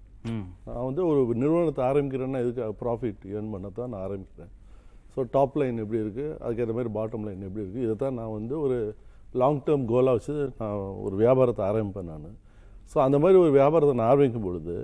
[0.66, 4.53] நான் வந்து ஒரு நிறுவனத்தை ஆரம்பிக்கிறேன்னா இதுக்கு ப்ராஃபிட் ஏர்ன் பண்ண தான் நான் ஆரம்பிக்கிறேன்.
[5.14, 8.55] ஸோ டாப் லைன் எப்படி இருக்குது அதுக்கேற்ற மாதிரி பாட்டம் லைன் எப்படி இருக்குது இதை தான் நான் வந்து
[8.64, 8.79] ஒரு
[9.41, 12.35] லாங் டேர்ம் கோலாக வச்சு நான் ஒரு வியாபாரத்தை ஆரம்பிப்பேன் நான்.
[12.93, 14.74] ஸோ அந்த மாதிரி ஒரு வியாபாரத்தை நான் ஆரம்பிக்கும் பொழுது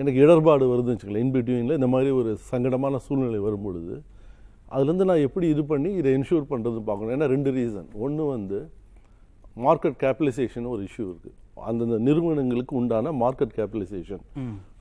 [0.00, 3.94] எனக்கு இடர்பாடு வருதுன்னு வச்சுக்கலாம் இன் பிட்வீனில் இந்த மாதிரி ஒரு சங்கடமான சூழ்நிலை வரும் பொழுது
[4.74, 7.14] அதுலேருந்து நான் எப்படி இது பண்ணி இதை என்ஷூர் பண்ணுறதுன்னு பார்க்கணும்.
[7.16, 8.58] ஏன்னா ரெண்டு ரீசன் ஒன்று வந்து
[9.66, 11.38] மார்க்கெட் கேபிடலைசேஷன் ஒரு இஷ்யூ இருக்குது
[11.70, 14.22] அந்தந்த நிறுவனங்களுக்கு உண்டான மார்க்கெட் கேபிடலைசேஷன்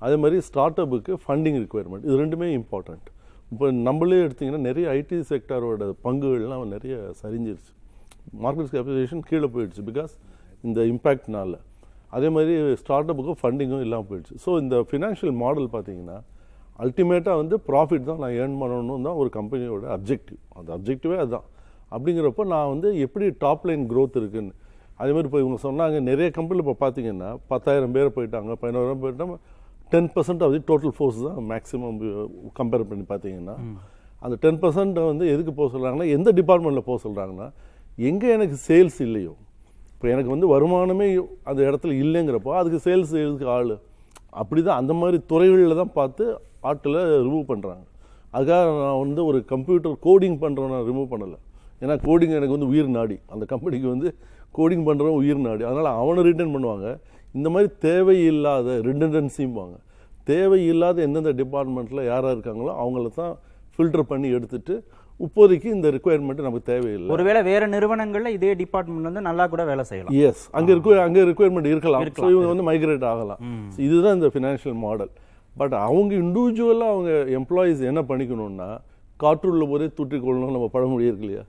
[0.05, 3.07] அதே மாதிரி ஸ்டார்ட் அப்புக்கு ஃபண்டிங் ரிக்குவயர்மெண்ட் இது ரெண்டுமே இம்பார்ட்டண்ட்
[3.53, 7.73] இப்போ நம்மளே எடுத்தீங்கன்னா நிறைய ஐடி செக்டாரோட பங்குகள்லாம் நிறைய சரிஞ்சிருச்சு.
[8.43, 10.13] மார்க்கெட் கேபிடலைசேஷன் கீழே போயிடுச்சு பிகாஸ்
[10.67, 11.57] இந்த இம்பேக்ட்னால
[12.17, 14.35] அதே மாதிரி ஸ்டார்ட் அப்புக்கும் ஃபண்டிங்கும் இல்லாமல் போயிடுச்சு.
[14.45, 16.17] ஸோ இந்த ஃபினான்ஷியல் மாடல் பார்த்தீங்கன்னா
[16.79, 21.45] அல்டிமேட்டாக வந்து ப்ராஃபிட் தான் நான் ஏர்ன் பண்ணணும் தான் ஒரு கம்பெனியோட அப்ஜெக்டிவ் அந்த அப்ஜெக்டிவே அதுதான்.
[21.91, 24.53] அப்படிங்கிறப்போ நான் வந்து எப்படி டாப் லைன் growth இருக்குன்னு
[24.99, 29.35] அதே மாதிரி இப்போ இவங்க சொன்னாங்க நிறைய கம்பெனியில் இப்போ பார்த்தீங்கன்னா பத்தாயிரம் பேர் போயிட்டாங்க பதினோராயிரம் போயிட்டாங்க
[29.91, 31.97] ten percent of the total force தான் மேக்ஸிமம்
[32.59, 33.55] கம்பேர் பண்ணி பார்த்தீங்கன்னா
[34.21, 37.47] அந்த டென் பர்சன்ட் வந்து எதுக்கு போக சொல்கிறாங்கன்னா எந்த டிபார்ட்மெண்ட்டில் போக சொல்கிறாங்கன்னா
[38.03, 39.33] எங்கே எனக்கு சேல்ஸ் இல்லையோ
[39.93, 41.07] இப்போ எனக்கு வந்து வருமானமே
[41.49, 43.73] அந்த இடத்துல இல்லைங்கிறப்போ அதுக்கு சேல்ஸ் எதுக்கு ஆள்.
[44.41, 46.25] அப்படி தான் அந்த மாதிரி துறைகளில் தான் பார்த்து
[46.69, 47.85] ஆட்களை ரிமூவ் பண்ணுறாங்க
[48.35, 51.37] அதுக்காக நான் வந்து ஒரு கம்ப்யூட்டர் கோடிங் பண்ணுறவனை ரிமூவ் பண்ணலை.
[51.83, 53.17] ஏன்னா கோடிங் எனக்கு வந்து உயிர் நாடி.
[53.33, 54.09] அந்த கம்பெனிக்கு வந்து
[54.57, 55.63] கோடிங் பண்ணுறவன் உயிர் நாடி.
[55.69, 56.87] அதனால் அவனை ரிட்டர்ன் பண்ணுவாங்க.
[57.37, 59.75] இந்த மாதிரி தேவையில்லாத ரிட்டன்டன்சிம்பாங்க
[60.29, 63.33] தேவையில்லாத எந்தெந்த டிபார்ட்மெண்ட்டில் யாராக இருக்காங்களோ அவங்கள தான்
[63.75, 64.75] ஃபில்டர் பண்ணி எடுத்துட்டு
[65.25, 67.09] இப்போதைக்கு இந்த ரிக்குவயர்மெண்ட் நமக்கு தேவையில்லை.
[67.15, 70.13] ஒருவேளை வேற நிறுவனங்கள்ல இதே டிபார்ட்மெண்ட் வந்து நல்லா கூட வேலை செய்யலாம்.
[70.27, 72.05] எஸ் அங்க இருக்கு அங்க ரிக்குவயர்மெண்ட் இருக்கலாம்.
[72.31, 73.41] இவங்க வந்து மைக்ரேட் ஆகலாம்.
[73.87, 75.11] இதுதான் இந்த ஃபினான்ஷியல் மாடல்
[75.59, 78.69] பட் அவங்க இண்டிவிஜுவலாக அவங்க எம்ப்ளாயீஸ் என்ன பண்ணிக்கணும்னா
[79.23, 81.43] காற்றுள்ள போதே தூற்றிக்கொள்ளணும் நம்ம பழமொழி இருக்கு இல்லையா?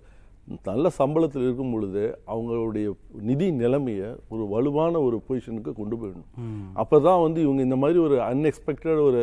[0.68, 2.86] நல்ல சம்பளத்தில் இருக்கும் பொழுது அவங்களுடைய
[3.28, 6.30] நிதி நிலைமையை ஒரு வலுவான ஒரு பொசிஷனுக்கு கொண்டு போயிடணும்.
[6.82, 9.22] அப்பதான் வந்து இவங்க இந்த மாதிரி ஒரு அன்எக்ஸ்பெக்டட் ஒரு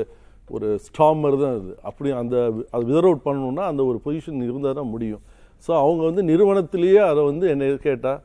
[0.56, 1.72] ஒரு ஸ்டாம் மாதிரி தான் அது.
[1.90, 2.36] அப்படி அந்த
[2.76, 5.22] அது விதர் அவுட் பண்ணணும்னா அந்த ஒரு பொசிஷன் இருந்தால் தான் முடியும்.
[5.66, 8.22] ஸோ அவங்க வந்து நிறுவனத்திலேயே அதை வந்து என்னை கேட்டால்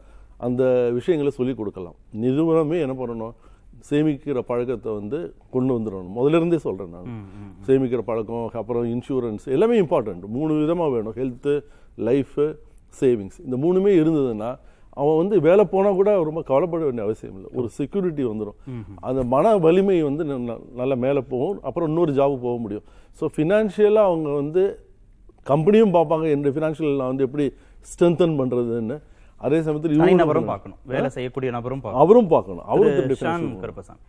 [0.46, 0.62] அந்த
[0.98, 1.96] விஷயங்களை சொல்லி கொடுக்கலாம்.
[2.24, 3.34] நிறுவனமே என்ன பண்ணணும்?
[3.88, 5.18] சேமிக்கிற பழக்கத்தை வந்து
[5.54, 6.12] கொண்டு வந்துடணும்.
[6.18, 7.08] முதல்ல இருந்தே சொல்கிறேன் நான்
[7.66, 11.16] சேமிக்கிற பழக்கம் அப்புறம் இன்சூரன்ஸ் எல்லாமே இம்பார்ட்டண்ட் மூணு விதமாக வேணும்.
[11.20, 11.54] ஹெல்த்து
[12.08, 12.46] லைஃபு
[13.00, 14.50] சேவிங்ஸ் இந்த மூணுமே இருந்ததுன்னா
[15.02, 17.48] அவன் வந்து வேலை போனால் கூட ரொம்ப கவலைப்பட வேண்டிய அவசியம் இல்லை.
[17.58, 18.58] ஒரு செக்யூரிட்டி வந்துடும்
[19.08, 20.24] அந்த மன வலிமை வந்து
[20.80, 21.58] நல்லா மேலே போகும்.
[21.68, 22.84] அப்புறம் இன்னொரு ஜாபு போக முடியும்.
[23.18, 24.62] ஸோ ஃபினான்ஷியலாக அவங்க வந்து
[25.50, 26.26] கம்பெனியும் பார்ப்பாங்க.
[26.34, 27.46] என்னுடைய ஃபினான்ஷியல் நான் வந்து எப்படி
[27.90, 28.98] ஸ்ட்ரென்தன் பண்ணுறதுன்னு
[29.44, 30.78] அதே சமயத்தில் தனிநபரும் பார்க்கணும்.
[30.92, 32.08] வேலை செய்யக்கூடிய நபரும் பார்க்கணும்.
[32.08, 32.66] அவரும் பார்க்கணும்.
[32.74, 34.02] அவரும் கருப்பசாமி.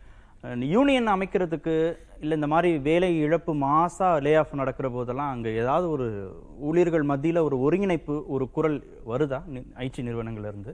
[0.69, 1.75] யூனியன் அமைக்கிறதுக்கு
[2.21, 6.05] இல்ல இந்த மாதிரி வேலை இழப்பு மாசா லே ஆஃப் நடக்கிற போதெல்லாம் அங்க ஏதாவது ஒரு
[6.59, 8.77] ஊழியர்கள் மத்தியில ஒரு ஒருங்கிணைப்பு ஒரு குரல்
[9.07, 9.39] வருதா?
[9.79, 10.73] ஐடி நிறுவனங்கள்ல இருந்து?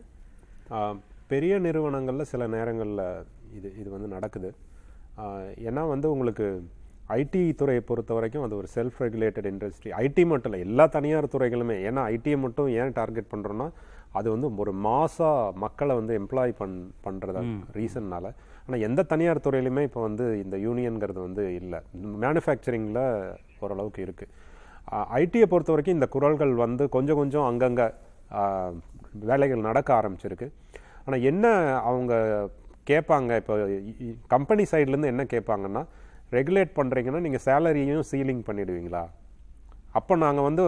[0.70, 0.97] ஆஹ்
[1.28, 3.03] பெரிய நிறுவனங்களில் சில நேரங்களில்
[3.57, 4.49] இது இது வந்து நடக்குது.
[5.68, 6.47] ஏன்னா வந்து உங்களுக்கு
[7.09, 11.78] ஐடி துறையை பொறுத்த வரைக்கும் அது ஒரு செல்ஃப் ரெகுலேட்டட் இண்டஸ்ட்ரி ஐடி மட்டும் இல்லை எல்லா தனியார் துறைகளுமே.
[11.89, 13.68] ஏன்னா ஐடியை மட்டும் ஏன் டார்கெட் பண்ணுறோன்னா
[14.18, 15.30] அது வந்து ஒரு மாசா
[15.64, 17.41] மக்களை வந்து எம்ப்ளாய் பண் பண்ணுறத
[17.80, 18.26] ரீசன்னால
[18.64, 21.80] ஆனால் எந்த தனியார் துறையிலுமே இப்போ வந்து இந்த யூனியன்கிறது வந்து இல்லை.
[22.24, 23.03] மேனுஃபேக்சரிங்கில்
[23.66, 24.32] ஓரளவுக்கு இருக்குது
[25.22, 27.88] ஐடியை பொறுத்த வரைக்கும் இந்த குரல்கள் வந்து கொஞ்சம் கொஞ்சம் அங்கங்கே
[29.32, 30.47] வேலைகள் நடக்க ஆரம்பிச்சிருக்கு.
[31.05, 31.45] ஆனால் என்ன
[31.89, 32.14] அவங்க
[32.89, 33.55] கேட்பாங்க இப்போ
[34.36, 35.84] கம்பெனி சைட்லேருந்து என்ன கேட்பாங்கன்னா
[36.38, 39.03] ரெகுலேட் பண்ணுறீங்கன்னா நீங்கள் சேலரியையும் சீலிங் பண்ணிடுவீங்களா?
[39.99, 40.66] அப்போ நாங்கள் வந்து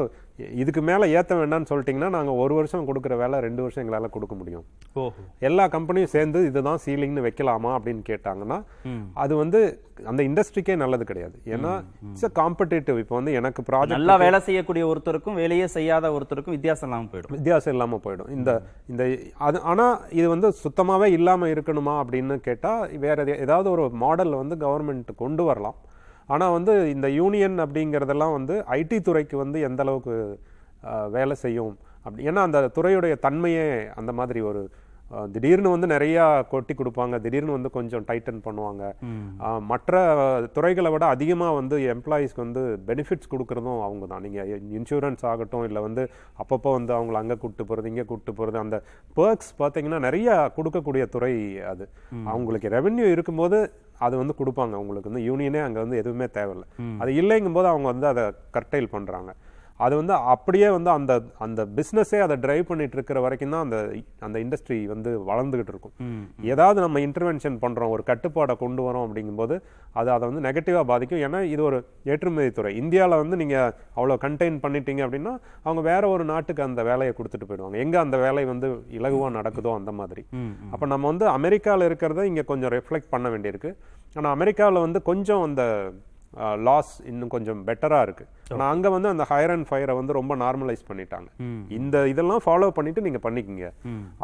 [0.61, 4.63] இதுக்கு மேலே ஏற்ற வேண்டாம்னு சொல்லிட்டிங்கன்னா நாங்கள் ஒரு வருஷம் கொடுக்குற வேலை ரெண்டு வருஷம் எங்களால் கொடுக்க முடியும்.
[5.47, 8.57] எல்லா கம்பெனியும் சேர்ந்து இதுதான் சீலிங்னு வைக்கலாமா அப்படின்னு கேட்டாங்கன்னா
[9.23, 9.59] அது வந்து
[10.11, 11.35] அந்த இண்டஸ்ட்ரிக்கே நல்லது கிடையாது.
[11.55, 11.73] ஏன்னா
[12.11, 16.89] இட்ஸ் அ காம்படேட்டிவ் இப்போ வந்து எனக்கு ப்ராஜெக்ட் நல்லா வேலை செய்யக்கூடிய ஒருத்தருக்கும் வேலையே செய்யாத ஒருத்தருக்கும் வித்தியாசம்
[16.89, 17.35] இல்லாம போயிடும்.
[17.37, 18.31] வித்தியாசம் இல்லாம போயிடும்.
[18.37, 18.51] இந்த
[18.91, 19.03] இந்த
[19.47, 19.87] அது ஆனா
[20.19, 22.73] இது வந்து சுத்தமாவே இல்லாம இருக்கணுமா அப்படின்னு கேட்டா
[23.07, 25.79] வேற ஏதாவது ஒரு மாடல் வந்து கவர்மெண்ட் கொண்டு வரலாம்.
[26.29, 30.15] ஆனா வந்து இந்த யூனியன் அப்படிங்கறதெல்லாம் வந்து ஐடி துறைக்கு வந்து எந்த அளவுக்கு
[31.17, 33.67] வேலை செய்யும் அப்படி ஏன்னா அந்த துறையுடைய தன்மையே
[33.99, 34.63] அந்த மாதிரி ஒரு
[35.33, 36.17] திடீர்னு வந்து நிறைய
[36.51, 38.83] கொட்டி கொடுப்பாங்க திடீர்னு வந்து கொஞ்சம் டைட்டன் பண்ணுவாங்க.
[39.71, 39.93] மற்ற
[40.55, 44.23] துறைகளை விட அதிகமா வந்து எம்ப்ளாயீஸ்க்கு வந்து பெனிஃபிட்ஸ் கொடுக்கறதும் அவங்க தான்.
[44.25, 44.39] நீங்க
[44.79, 46.05] இன்சூரன்ஸ் ஆகட்டும் இல்லை வந்து
[46.43, 48.79] அப்பப்போ வந்து அவங்கள அங்கே கூப்பிட்டு போகிறது இங்கே கூப்பிட்டு போகிறது அந்த
[49.19, 51.33] பேர்க்ஸ் பார்த்தீங்கன்னா நிறைய கொடுக்கக்கூடிய துறை
[51.73, 51.87] அது.
[52.33, 53.59] அவங்களுக்கு ரெவென்யூ இருக்கும்போது
[54.05, 54.75] அது வந்து கொடுப்பாங்க.
[54.83, 56.67] உங்களுக்கு வந்து யூனியனே அங்கே வந்து எதுவுமே தேவையில்லை.
[56.97, 58.23] அது இல்லைங்கும்போது அவங்க வந்து அதை
[58.57, 59.31] கர்டைல் பண்ணுறாங்க
[59.85, 61.13] அது வந்து அப்படியே வந்து அந்த
[61.45, 63.77] அந்த பிஸ்னஸே அதை டிரைவ் பண்ணிட்டு இருக்கிற வரைக்கும் தான் அந்த
[64.25, 65.95] அந்த இண்டஸ்ட்ரி வந்து வளர்ந்துகிட்டு இருக்கும்.
[66.53, 69.57] ஏதாவது நம்ம இன்டர்வென்ஷன் பண்ணுறோம் ஒரு கட்டுப்பாடை கொண்டு வரோம் அப்படிங்கும்போது
[69.99, 71.23] அது அதை வந்து நெகட்டிவாக பாதிக்கும்.
[71.27, 71.79] ஏன்னா இது ஒரு
[72.13, 72.71] ஏற்றுமதி துறை.
[72.83, 75.33] இந்தியாவில் வந்து நீங்கள் அவ்வளோ கண்டெயின் பண்ணிட்டீங்க அப்படின்னா
[75.67, 77.77] அவங்க வேற ஒரு நாட்டுக்கு அந்த வேலையை கொடுத்துட்டு போயிடுவாங்க.
[77.85, 78.69] எங்கே அந்த வேலை வந்து
[78.99, 80.23] இலகுவாக நடக்குதோ அந்த மாதிரி.
[80.73, 83.71] அப்போ நம்ம வந்து அமெரிக்காவில் இருக்கிறத இங்கே கொஞ்சம் ரெஃப்ளெக்ட் பண்ண வேண்டியிருக்கு.
[84.17, 85.63] ஆனால் அமெரிக்காவில் வந்து கொஞ்சம் அந்த
[86.67, 88.25] லாஸ் இன்னும் கொஞ்சம் பெட்டராக இருக்கு.
[88.53, 91.29] ஆனால் அங்கே வந்து அந்த ஹையர் அண்ட் ஃபயரை வந்து ரொம்ப நார்மலைஸ் பண்ணிட்டாங்க.
[91.79, 93.67] இந்த இதெல்லாம் ஃபாலோ பண்ணிட்டு நீங்கள் பண்ணிக்கிங்க.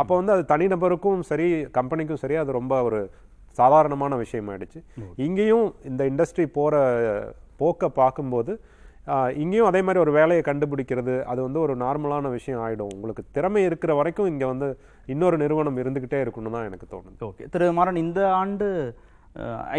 [0.02, 1.48] அப்போ வந்து அது தனிநபருக்கும் சரி
[1.80, 3.02] கம்பெனிக்கும் சரி அது ரொம்ப ஒரு
[3.60, 4.80] சாதாரணமான விஷயம் ஆயிடுச்சு
[5.28, 6.76] இங்கேயும் இந்த இண்டஸ்ட்ரி போகிற
[7.62, 8.52] போக்கை பார்க்கும்போது
[9.42, 12.92] இங்கேயும் அதே மாதிரி ஒரு வேலையை கண்டுபிடிக்கிறது அது வந்து ஒரு நார்மலான விஷயம் ஆயிடும்.
[12.96, 14.68] உங்களுக்கு திறமை இருக்கிற வரைக்கும் இங்கே வந்து
[15.14, 17.16] இன்னொரு நிறுவனம் இருந்துக்கிட்டே இருக்கணும் தான் எனக்கு தோணுது.
[17.30, 17.46] ஓகே.
[17.54, 18.68] திரு மாறன் இந்த ஆண்டு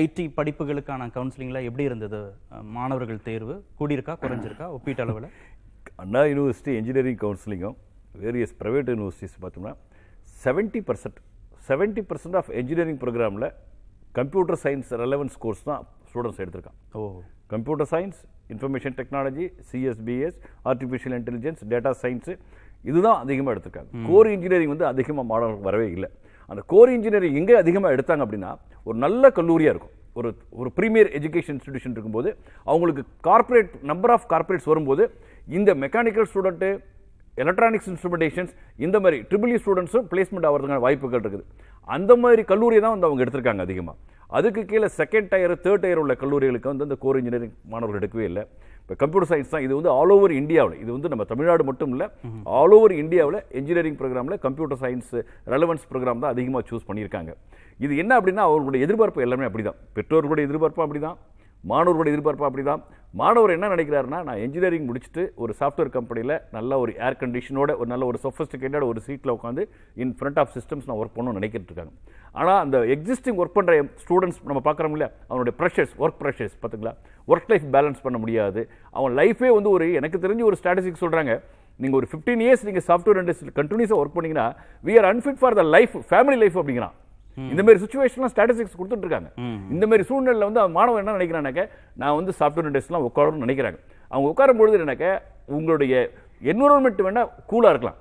[0.00, 2.20] ஐடி படிப்புகளுக்கான கவுன்சிலிங்கில் எப்படி இருந்தது?
[2.76, 5.28] மாணவர்கள் தேர்வு கூடியிருக்கா குறைஞ்சிருக்கா ஒப்பீட்டளவில்?
[6.02, 7.76] அண்ணா யூனிவர்சிட்டி இன்ஜினியரிங் கவுன்சிலிங்கும்
[8.22, 9.72] வேரியஸ் ப்ரைவேட் யூனிவர்சிட்டிஸ் பார்த்தோம்னா
[10.44, 11.18] seventy percent
[11.68, 13.48] seventy percent of engineering ப்ரோக்ராமில்
[14.14, 17.02] கம்ப்யூட்டர் சயின்ஸ் ரெலவன்ஸ் கோர்ஸ் தான் ஸ்டூடெண்ட்ஸ் எடுத்திருக்கான் ஓ.
[17.48, 18.18] Computer science
[18.54, 20.38] information technology CSBS
[20.70, 22.32] artificial intelligence data science
[22.84, 23.90] இதுதான் அதிகமாக எடுத்திருக்காங்க.
[24.08, 26.08] கோர் இன்ஜினியரிங் வந்து அதிகமாக மாணவர்கள் வரவே இல்லை.
[26.50, 28.52] அந்த கோர் இன்ஜினியரிங் எங்கே அதிகமாக எடுத்தாங்க அப்படின்னா
[28.88, 29.94] ஒரு நல்ல கல்லூரியாக இருக்கும்.
[30.18, 30.28] ஒரு
[30.60, 32.30] ஒரு ப்ரீமியர் எஜுகேஷன் இன்ஸ்டிடியூஷன் இருக்கும்போது
[32.70, 35.02] அவங்களுக்கு கார்ப்பரேட் நம்பர் ஆஃப் கார்ப்பரேட்ஸ் வரும்போது
[35.58, 36.70] இந்த மெக்கானிக்கல் ஸ்டூடெண்ட்டு
[37.42, 38.52] எலக்ட்ரானிக்ஸ் இன்ஸ்ட்ருமெண்டேஷன்ஸ்
[38.84, 41.44] இந்த மாதிரி ட்ரிபிள் ஸ்டூடெண்ட்ஸும் பிளேஸ்மெண்ட் ஆகிறதுக்கான வாய்ப்புகள் இருக்குது.
[41.88, 43.96] அந்த மாதிரி கல்லூரியை தான் வந்து அவங்க எடுத்திருக்காங்க அதிகமாக
[44.38, 48.42] அதுக்கு கீழே செகண்ட் டயர் தேர்ட் டயர் உள்ள கல்லூரிகளுக்கு வந்து அந்த கோர் இன்ஜினியரிங் மாணவர்கள் எடுக்கவே இல்லை.
[48.90, 52.06] இப்போ கம்ப்யூட்டர் சயின்ஸ் தான் இது வந்து ஆல் ஓவர் இந்தியாவில் இது வந்து நம்ம தமிழ்நாடு மட்டும் இல்லை
[52.60, 55.12] ஆல் ஓவர் இந்தியாவில் இன்ஜினியரிங் ப்ரோக்ராமில் கம்ப்யூட்டர் சயின்ஸ்
[55.52, 57.30] ரெலவன்ஸ் ப்ரோக்ராம் தான் அதிகமாக சூஸ் பண்ணியிருக்காங்க.
[57.80, 61.16] இது என்ன அப்படின்னா அவர்களுடைய எதிர்பார்ப்பு எல்லாமே அப்படி தான் பெற்றோர்களுடைய எதிர்பார்ப்பும் அப்படி தான்
[61.64, 62.82] மாணவர்களுடைய எதிர்பார்ப்பும் அப்படி தான்
[63.18, 68.04] மாணவர் என்ன நினைக்கிறாருன்னா நான் இன்ஜினியரிங் முடிச்சுட்டு ஒரு சாஃப்ட்வேர் கம்பெனியில் நல்ல ஒரு ஏர் கண்டிஷனோட ஒரு நல்ல
[68.10, 69.62] ஒரு சொஃபிஸ்டிகேட்டட் ஒரு சீட்டில் உட்காந்து
[70.02, 71.92] இன் ஃப்ரண்ட் ஆஃப் சிஸ்டம்ஸ் நான் ஒர்க் பண்ணணும்னு நினைக்கிட்டு இருக்காங்க.
[72.40, 75.10] ஆனால் அந்த எக்ஸிஸ்டிங் ஒர்க் பண்ணுற ஸ்டூடெண்ட்ஸ் நம்ம பார்க்குறோம் இல்லையா?
[75.30, 76.94] அவனுடைய ப்ரெஷர்ஸ் ஒர்க் ப்ரெஷர்ஸ் பார்த்துங்களா
[77.32, 78.62] ஒர்க் லைஃப் பேலன்ஸ் பண்ண முடியாது.
[78.98, 81.34] அவன் லைஃபே வந்து ஒரு எனக்கு தெரிஞ்சு ஒரு ஸ்ட்ராட்டஜிக் சொல்கிறாங்க
[81.82, 84.48] நீங்கள் ஒரு ஃபிஃப்டீன் இயர்ஸ் நீங்கள் சாஃப்ட்வேர் இண்டஸ்ட்ரியில் கண்டினியூஸாக ஒர்க் பண்ணிங்கன்னா
[84.88, 86.96] we are unfit for the life family life அப்படிங்கிறான்.
[87.52, 89.30] இந்த மாதிரி சுச்சுவேஷன்லாம் ஸ்டாட்டிஸ்டிக்ஸ் கொடுத்துட்டு இருக்காங்க
[89.74, 91.62] இந்த மாதிரி சூழ்நிலையில் வந்து மாணவன் என்ன நினைக்கிறானாக்க
[92.00, 93.78] நான் வந்து சாஃப்ட்வேர் இண்டஸ்ட்ரிலாம் உட்காரணும்னு நினைக்கிறாங்க.
[94.12, 95.08] அவங்க உட்காரும் பொழுது என்னக்க
[95.56, 95.94] உங்களுடைய
[96.52, 97.22] என்விரான்மெண்ட் வேணா
[97.52, 97.98] கூலாக இருக்கலாம்.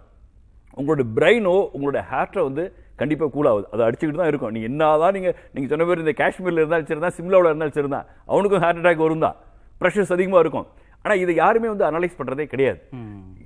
[0.79, 2.63] உங்களோட பிரெயினோ உங்களோட ஹார்ட்டை வந்து
[2.99, 4.51] கண்டிப்பாக கூலாகுது அதை அடிச்சுக்கிட்டு தான் இருக்கும்.
[4.55, 8.07] நீ என்னதான் நீங்கள் நீங்கள் சொன்ன பேர் இந்த காஷ்மீரில் இருந்தாலும் சரி தான் சிம்லாவில் இருந்தாலும் சரி தான்
[8.31, 9.37] அவனுக்கும் ஹார்ட் அட்டாக் வரும் தான்
[9.81, 10.67] ப்ரெஷர்ஸ் அதிகமாக இருக்கும்.
[11.03, 12.79] ஆனால் இதை யாருமே வந்து அனலைஸ் பண்ணுறதே கிடையாது.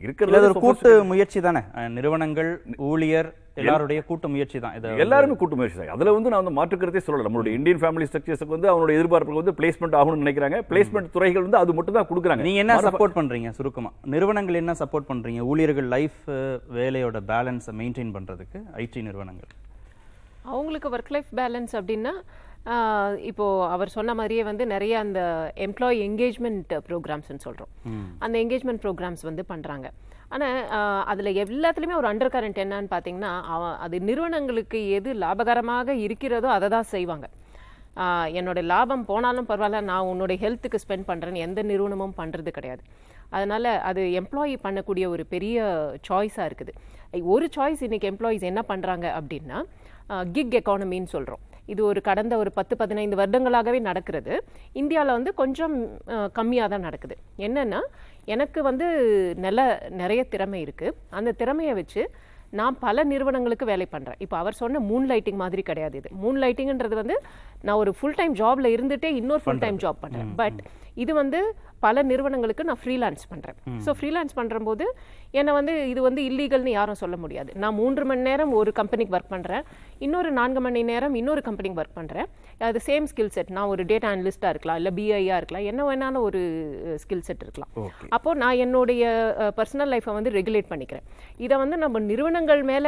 [0.03, 1.61] இருக்கிறது ஒரு கூட்டு முயற்சி தானே?
[1.97, 2.49] நிறுவனங்கள்
[2.89, 3.29] ஊழியர்
[3.61, 4.75] எல்லாருடைய கூட்டு முயற்சி தான்.
[4.77, 5.91] இது எல்லாருமே கூட்டு முயற்சி தான்.
[5.95, 7.25] அதில் வந்து நான் வந்து மாற்றுக்கிறதே சொல்லல.
[7.27, 10.59] நம்மளுடைய இந்தியன் ஃபேமிலி ஸ்ட்ரக்சர்ஸுக்கு வந்து அவனுடைய எதிர்பார்ப்புக்கு வந்து பிளேஸ்மெண்ட் ஆகணும்னு நினைக்கிறாங்க.
[10.71, 12.45] பிளேஸ்மெண்ட் துறைகள் வந்து அது மட்டும் தான் கொடுக்குறாங்க.
[12.47, 13.51] நீங்க என்ன சப்போர்ட் பண்றீங்க?
[13.59, 13.91] சுருக்கமா.
[14.13, 15.43] நிறுவனங்கள் என்ன சப்போர்ட் பண்றீங்க?
[15.51, 16.19] ஊழியர்கள் லைஃப்
[16.79, 19.51] வேலையோட பேலன்ஸை மெயின்டைன் பண்றதுக்கு ஐடி நிறுவனங்கள்.
[20.53, 22.15] அவங்களுக்கு ஒர்க் லைஃப் பேலன்ஸ் அப்படின்னா
[22.65, 25.19] ஆஹ், இப்போ அவர் சொன்ன மாதிரியே வந்து நிறைய அந்த
[25.57, 27.71] எம்ப்ளாயி என்கேஜ்மெண்ட் ப்ரோக்ராம்ஸ்னு சொல்றோம்.
[28.19, 29.87] அந்த என்கேஜ்மெண்ட் ப்ரோக்ராம்ஸ் வந்து பண்றாங்க.
[30.29, 30.47] ஆனா
[30.77, 36.69] ஆஹ், அதுல எல்லாத்துலயுமே ஒரு அண்டர் கரண்ட் என்னன்னு பாத்தீங்கன்னா அவ- அது நிறுவனங்களுக்கு எது லாபகரமாக இருக்கிறதோ அதை
[36.69, 37.25] தான் செய்வாங்க.
[37.97, 42.83] ஆஹ், என்னோட லாபம் போனாலும் பரவாயில்ல நான் உன்னோட ஹெல்த்துக்கு ஸ்பெண்ட் பண்றேன்னு எந்த நிறுவனமும் பண்றது கிடையாது.
[43.29, 45.59] அதனால அது எம்ப்ளாயி பண்ணக்கூடிய ஒரு பெரிய
[46.09, 46.73] சாய்ஸாக இருக்குது.
[47.27, 49.59] ஒரு சாய்ஸ் இன்னைக்கு எம்ப்ளாயீஸ் என்ன பண்றாங்க அப்படின்னா
[50.31, 51.43] கிக் எக்கானமின்னு சொல்றோம்.
[51.71, 54.33] இது ஒரு கடந்த ஒரு பத்து பதினைந்து வருடங்களாகவே நடக்கிறது.
[54.81, 55.75] இந்தியாவில் வந்து கொஞ்சம்
[56.39, 57.17] கம்மியாக தான் நடக்குது.
[57.47, 57.81] என்னென்னா
[58.33, 58.87] எனக்கு வந்து
[59.45, 59.61] நல்ல
[60.01, 62.03] நிறைய திறமை இருக்குது அந்த திறமையை வச்சு
[62.59, 66.09] நான் பல நிறுவனங்களுக்கு வேலை பண்ணுறேன் இப்போ அவர் சொன்ன மூன் லைட்டிங் மாதிரி கிடையாது இது.
[66.23, 67.15] மூன் லைட்டிங்கிறது வந்து
[67.67, 70.31] நான் ஒரு ஃபுல் டைம் ஜாப்ல இருந்துட்டே இன்னொரு ஃபுல் டைம் ஜாப் பண்றேன்.
[70.41, 70.61] பட்
[71.03, 71.39] இது வந்து
[71.85, 73.57] பல நிறுவனங்களுக்கு நான் ஃப்ரீலான்ஸ் பண்றேன்.
[73.85, 74.85] ஸோ ஃப்ரீலான்ஸ் பண்ணும்போது
[75.39, 77.51] என்னை வந்து இது வந்து இல்லீகல்னு யாரும் சொல்ல முடியாது.
[77.61, 79.63] நான் மூன்று மணி நேரம் ஒரு கம்பெனிக்கு ஒர்க் பண்றேன்.
[80.05, 82.27] இன்னொரு நான்கு மணி நேரம் இன்னொரு கம்பெனிக்கு ஒர்க் பண்றேன்.
[82.67, 86.41] அது சேம் ஸ்கில் செட் நான் ஒரு டேட்டா அனலிஸ்டா இருக்கலாம் இல்ல பிஐயா இருக்கலாம் என்ன வேணாலும் ஒரு
[87.03, 87.71] ஸ்கில் செட் இருக்கலாம்.
[88.17, 89.03] அப்போ நான் என்னுடைய
[89.59, 91.05] பர்சனல் லைஃப்பை வந்து ரெகுலேட் பண்ணிக்கிறேன்.
[91.47, 92.87] இதை வந்து நம்ம நிறுவனங்கள் மேல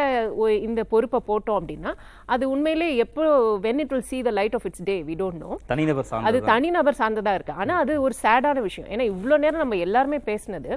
[0.70, 1.94] இந்த பொறுப்பை போட்டோம் அப்படின்னா
[2.34, 3.24] அது உண்மையிலே எப்போ
[3.66, 5.54] when it will see the light of its day we don't know.
[5.72, 7.54] தனிநபர் அது தனிநபர் சார்ந்ததா இருக்கு.
[7.64, 8.90] ஆனா அது ஒரு சேடான விஷயம்.
[8.94, 10.72] ஏன்னா இவ்வளவு நேரம் நம்ம எல்லாருமே பேசினது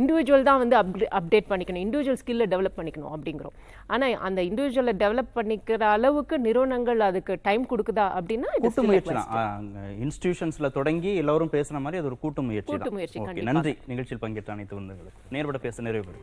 [0.00, 0.76] இண்டிவிஜுவல் தான் வந்து
[1.18, 1.82] அப்டேட் பண்ணிக்கணும்.
[1.86, 3.56] இண்டிவிஜுவல் ஸ்கில்லை டெவலப் பண்ணிக்கணும் அப்படிங்கிறோம்.
[3.94, 9.14] ஆனா அந்த இண்டிவிஜுவலை டெவலப் பண்ணிக்கிற அளவுக்கு நிறுவனங்கள் அதுக்கு டைம் கொடுக்குதா அப்படின்னா கூட்டு முயற்சி.
[9.14, 9.68] தான்.
[10.06, 13.42] இன்ஸ்டிடியூஷன்ஸ்ல தொடங்கி எல்லாரும் பேசுன மாதிரி அது ஒரு கூட்டு முயற்சி கூட்டு முயற்சி.
[13.50, 13.74] நன்றி.
[13.92, 16.14] நிகழ்ச்சியில் பங்கேற்ற அனைத்து விருந்துகளுக்கு நேர்பட பேச நிறைவு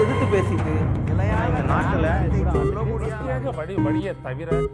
[0.00, 0.74] எதிர்த்து பேசிட்டு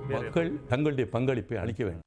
[0.09, 2.03] மக்கள் தங்களுடைய பங்களிப்பை அளிக்க வேண்டும்.